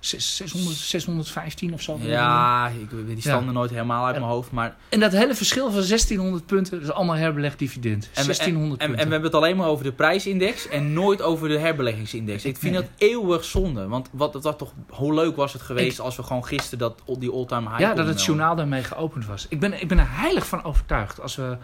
Zes- 0.00 0.36
600, 0.36 0.76
615 0.76 1.72
of 1.72 1.82
zo. 1.82 1.98
Ja, 2.02 2.68
ik 2.80 2.90
weet 2.90 3.06
die 3.06 3.20
standen 3.20 3.54
nooit 3.54 3.70
helemaal 3.70 4.06
uit 4.06 4.16
mijn 4.18 4.30
hoofd. 4.30 4.50
Maar 4.50 4.76
En 4.88 5.00
dat 5.00 5.12
hele 5.12 5.34
verschil 5.34 5.64
van 5.70 5.82
1600 5.82 6.46
punten, 6.46 6.72
dat 6.72 6.88
is 6.88 6.94
allemaal 6.94 7.14
herbelegd 7.16 7.58
dividend. 7.58 8.04
En 8.04 8.10
we, 8.10 8.18
en, 8.18 8.24
1600 8.24 8.80
en, 8.80 8.86
en 8.86 8.90
punten. 8.92 9.06
we 9.06 9.12
hebben 9.12 9.30
het 9.30 9.40
alleen 9.40 9.56
maar 9.56 9.66
over 9.68 9.84
de 9.84 9.92
prijsindex 9.92 10.68
en 10.68 10.92
nooit 10.92 11.22
over 11.22 11.48
de 11.48 11.58
herbeleggingsindex. 11.58 12.44
Ik 12.44 12.56
vind 12.56 12.72
Nee. 12.74 12.82
dat 12.82 12.90
eeuwig 12.96 13.44
zonde. 13.44 13.86
Want 13.88 14.08
wat, 14.12 14.42
wat 14.42 14.58
toch, 14.58 14.72
hoe 14.88 15.14
leuk 15.14 15.36
was 15.36 15.52
het 15.52 15.62
geweest 15.62 16.00
als 16.00 16.16
we 16.16 16.22
gewoon 16.22 16.44
gisteren 16.46 16.78
dat, 16.78 17.02
die 17.18 17.30
all-time 17.32 17.68
high 17.68 17.80
ja, 17.80 17.94
dat 17.94 18.06
het 18.06 18.24
journaal 18.24 18.56
daarmee 18.56 18.82
geopend 18.84 19.26
was. 19.26 19.46
Ik 19.48 19.60
ben, 19.60 19.80
ik 19.80 19.88
ben 19.88 19.98
er 19.98 20.08
heilig 20.10 20.46
van 20.46 20.64
overtuigd. 20.64 21.20
Als 21.20 21.36
we, 21.36 21.56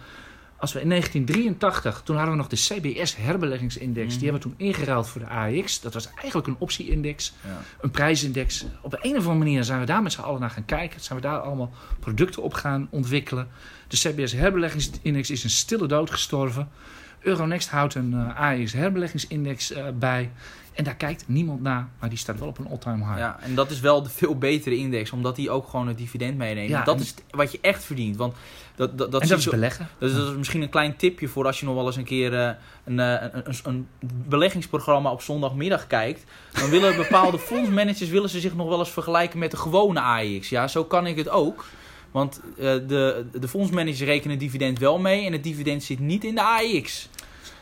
als 0.59 0.73
we 0.73 0.81
in 0.81 0.89
1983, 0.89 2.01
toen 2.03 2.15
hadden 2.15 2.33
we 2.33 2.39
nog 2.39 2.49
de 2.49 2.55
CBS 2.55 3.15
herbeleggingsindex. 3.15 4.07
Mhm. 4.07 4.19
Die 4.19 4.29
hebben 4.29 4.49
we 4.49 4.55
toen 4.55 4.67
ingeruild 4.67 5.07
voor 5.07 5.21
de 5.21 5.27
AX. 5.27 5.81
Dat 5.81 5.93
was 5.93 6.09
eigenlijk 6.15 6.47
een 6.47 6.55
optieindex. 6.57 7.33
Ja. 7.43 7.61
een 7.81 7.91
prijsindex. 7.91 8.65
Op 8.81 8.91
de 8.91 8.99
een 9.01 9.11
of 9.11 9.17
andere 9.17 9.35
manier 9.35 9.63
zijn 9.63 9.79
we 9.79 9.85
daar 9.85 10.01
met 10.01 10.11
z'n 10.11 10.21
allen 10.21 10.39
naar 10.39 10.49
gaan 10.49 10.65
kijken. 10.65 11.01
Zijn 11.01 11.19
we 11.19 11.27
daar 11.27 11.39
allemaal 11.39 11.71
producten 11.99 12.43
op 12.43 12.53
gaan 12.53 12.87
ontwikkelen. 12.89 13.47
De 13.87 13.97
CBS 13.97 14.31
herbeleggingsindex 14.31 15.29
is 15.29 15.43
een 15.43 15.49
stille 15.49 15.87
dood 15.87 16.11
gestorven. 16.11 16.69
Euronext 17.19 17.69
houdt 17.69 17.95
een 17.95 18.13
eh, 18.13 18.39
AEX 18.39 18.73
herbeleggingsindex 18.73 19.71
eh, 19.71 19.85
bij. 19.93 20.31
En 20.77 20.83
daar 20.83 20.95
kijkt 20.95 21.23
niemand 21.27 21.61
naar, 21.61 21.87
maar 21.99 22.09
die 22.09 22.17
staat 22.17 22.39
wel 22.39 22.47
op 22.47 22.57
een 22.57 22.67
all-time 22.67 23.05
high. 23.05 23.17
Ja, 23.17 23.39
en 23.41 23.55
dat 23.55 23.71
is 23.71 23.79
wel 23.79 24.03
de 24.03 24.09
veel 24.09 24.37
betere 24.37 24.75
index, 24.75 25.11
omdat 25.11 25.35
die 25.35 25.49
ook 25.49 25.67
gewoon 25.67 25.87
het 25.87 25.97
dividend 25.97 26.37
meeneemt. 26.37 26.69
Ja, 26.69 26.83
dat 26.83 26.99
is 26.99 27.13
wat 27.29 27.51
je 27.51 27.57
echt 27.61 27.83
verdient. 27.83 28.15
Want 28.17 28.35
dat, 28.75 28.97
dat, 28.97 29.11
dat, 29.11 29.21
en 29.21 29.27
dat 29.27 29.37
is 29.37 29.43
zo- 29.43 29.51
beleggen. 29.51 29.87
Dus 29.97 30.13
dat 30.13 30.27
is 30.29 30.35
misschien 30.35 30.61
een 30.61 30.69
klein 30.69 30.95
tipje 30.95 31.27
voor 31.27 31.45
als 31.45 31.59
je 31.59 31.65
nog 31.65 31.75
wel 31.75 31.85
eens 31.85 31.95
een 31.95 32.03
keer 32.03 32.33
eh, 32.39 32.49
een, 32.83 32.99
eh, 32.99 33.21
een, 33.31 33.43
een, 33.45 33.55
een 33.63 33.87
beleggingsprogramma 34.27 35.11
op 35.11 35.21
zondagmiddag 35.21 35.87
kijkt. 35.87 36.23
Dan 36.53 36.69
willen 36.69 36.95
bepaalde 37.05 37.39
fondsmanagers 37.39 38.09
willen 38.09 38.29
ze 38.29 38.39
zich 38.39 38.55
nog 38.55 38.67
wel 38.67 38.79
eens 38.79 38.91
vergelijken 38.91 39.39
met 39.39 39.51
de 39.51 39.57
gewone 39.57 39.99
AEX. 40.01 40.49
Ja, 40.49 40.67
zo 40.67 40.83
kan 40.85 41.07
ik 41.07 41.17
het 41.17 41.29
ook. 41.29 41.65
Want 42.11 42.41
eh, 42.57 42.63
de, 42.63 43.25
de 43.39 43.47
fondsmanagers 43.47 44.01
rekenen 44.01 44.31
het 44.31 44.39
dividend 44.39 44.79
wel 44.79 44.99
mee 44.99 45.25
en 45.25 45.31
het 45.31 45.43
dividend 45.43 45.83
zit 45.83 45.99
niet 45.99 46.23
in 46.23 46.35
de 46.35 46.41
AEX. 46.43 47.09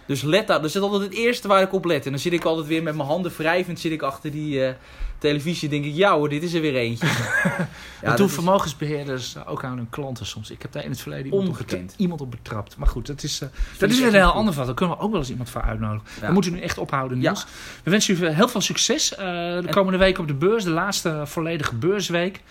Dus 0.08 0.22
let 0.22 0.48
daar, 0.48 0.62
dat 0.62 0.70
is 0.76 0.78
altijd 0.82 1.02
het 1.02 1.14
eerste 1.14 1.48
waar 1.48 1.62
ik 1.62 1.74
op 1.74 1.86
let. 1.86 2.06
En 2.06 2.12
dan 2.12 2.20
zit 2.20 2.34
ik 2.34 2.44
altijd 2.44 2.68
weer 2.68 2.84
met 2.84 2.96
mijn 2.96 3.08
handen 3.08 3.32
wrijvend 3.38 3.80
zit 3.80 3.92
ik 3.92 4.02
achter 4.02 4.32
die 4.32 4.66
eh, 4.66 4.74
televisie. 5.18 5.70
denk 5.70 5.86
ik, 5.86 5.94
ja 5.96 6.16
hoor, 6.18 6.30
dit 6.30 6.44
is 6.44 6.54
er 6.54 6.62
weer 6.62 6.76
eentje. 6.76 7.08
dat 7.58 7.68
dat 8.02 8.18
doen 8.18 8.30
vermogensbeheerders 8.30 9.46
ook 9.46 9.64
aan 9.64 9.78
hun 9.78 9.90
klanten 9.90 10.26
soms. 10.26 10.52
Ik 10.52 10.62
heb 10.62 10.72
daar 10.72 10.84
in 10.84 10.90
het 10.90 11.02
verleden 11.02 11.26
iemand, 11.34 11.60
op, 11.60 11.80
iemand 11.98 12.22
op 12.22 12.32
betrapt. 12.32 12.78
Maar 12.78 12.88
goed, 12.88 13.08
dat 13.08 13.24
is, 13.24 13.42
eh, 13.42 13.48
dat 13.78 13.90
is 13.90 13.98
weer 13.98 14.08
een 14.08 14.14
heel 14.14 14.26
goed. 14.26 14.34
ander 14.34 14.54
verhaal. 14.54 14.66
Daar 14.66 14.76
kunnen 14.76 14.98
we 14.98 15.04
ook 15.04 15.12
wel 15.12 15.20
eens 15.20 15.30
iemand 15.30 15.50
voor 15.50 15.62
uitnodigen. 15.62 16.08
Ja. 16.22 16.28
We 16.28 16.34
moeten 16.34 16.52
nu 16.54 16.60
echt 16.60 16.78
ophouden, 16.78 17.22
Ja. 17.22 17.32
Niels. 17.32 17.46
We 17.84 17.92
wensen 17.92 18.24
u 18.24 18.28
heel 18.28 18.48
veel 18.48 18.62
succes 18.62 19.16
eh, 19.16 19.26
de 19.26 19.62
En- 19.66 19.70
komende 19.70 20.00
week 20.00 20.20
op 20.20 20.28
de 20.28 20.34
beurs. 20.34 20.64
De 20.64 20.70
laatste 20.70 21.22
volledige 21.26 21.76
beursweek. 21.76 22.42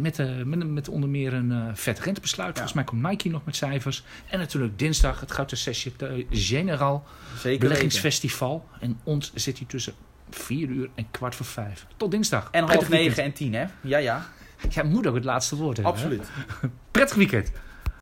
Met, 0.00 0.18
eh, 0.18 0.42
met, 0.44 0.68
met 0.68 0.88
onder 0.88 1.08
meer 1.08 1.34
een 1.34 1.52
eh 1.52 1.66
vet 1.74 2.00
rentebesluit. 2.00 2.52
Volgens 2.52 2.72
mij 2.72 2.84
komt 2.84 3.02
Nike 3.02 3.28
nog 3.28 3.44
met 3.44 3.56
cijfers. 3.56 4.04
En 4.30 4.38
natuurlijk 4.38 4.78
dinsdag 4.78 5.20
het 5.20 5.30
grote 5.30 5.56
Société 5.56 6.24
Générale 6.30 7.00
Zeker 7.34 7.42
weten. 7.42 7.60
beleggingsfestival. 7.60 8.68
En 8.80 9.00
ons 9.04 9.32
zit 9.34 9.58
hier 9.58 9.68
tussen 9.68 9.92
4 10.30 10.68
uur 10.68 10.88
en 10.94 11.10
kwart 11.10 11.34
voor 11.34 11.46
vijf. 11.46 11.86
Tot 11.96 12.10
dinsdag. 12.10 12.48
En 12.50 12.58
half 12.60 12.70
Prettig 12.70 12.88
negen 12.88 13.06
weekend. 13.06 13.26
en 13.26 13.32
tien, 13.32 13.54
hè? 13.54 13.64
Ja, 13.80 13.98
ja. 13.98 14.26
Jij 14.70 14.84
moet 14.84 15.06
ook 15.06 15.14
het 15.14 15.24
laatste 15.24 15.56
woord 15.56 15.76
hebben. 15.76 15.94
hè? 15.94 16.00
Absoluut. 16.00 16.28
Prettig 16.90 17.16
weekend. 17.16 17.52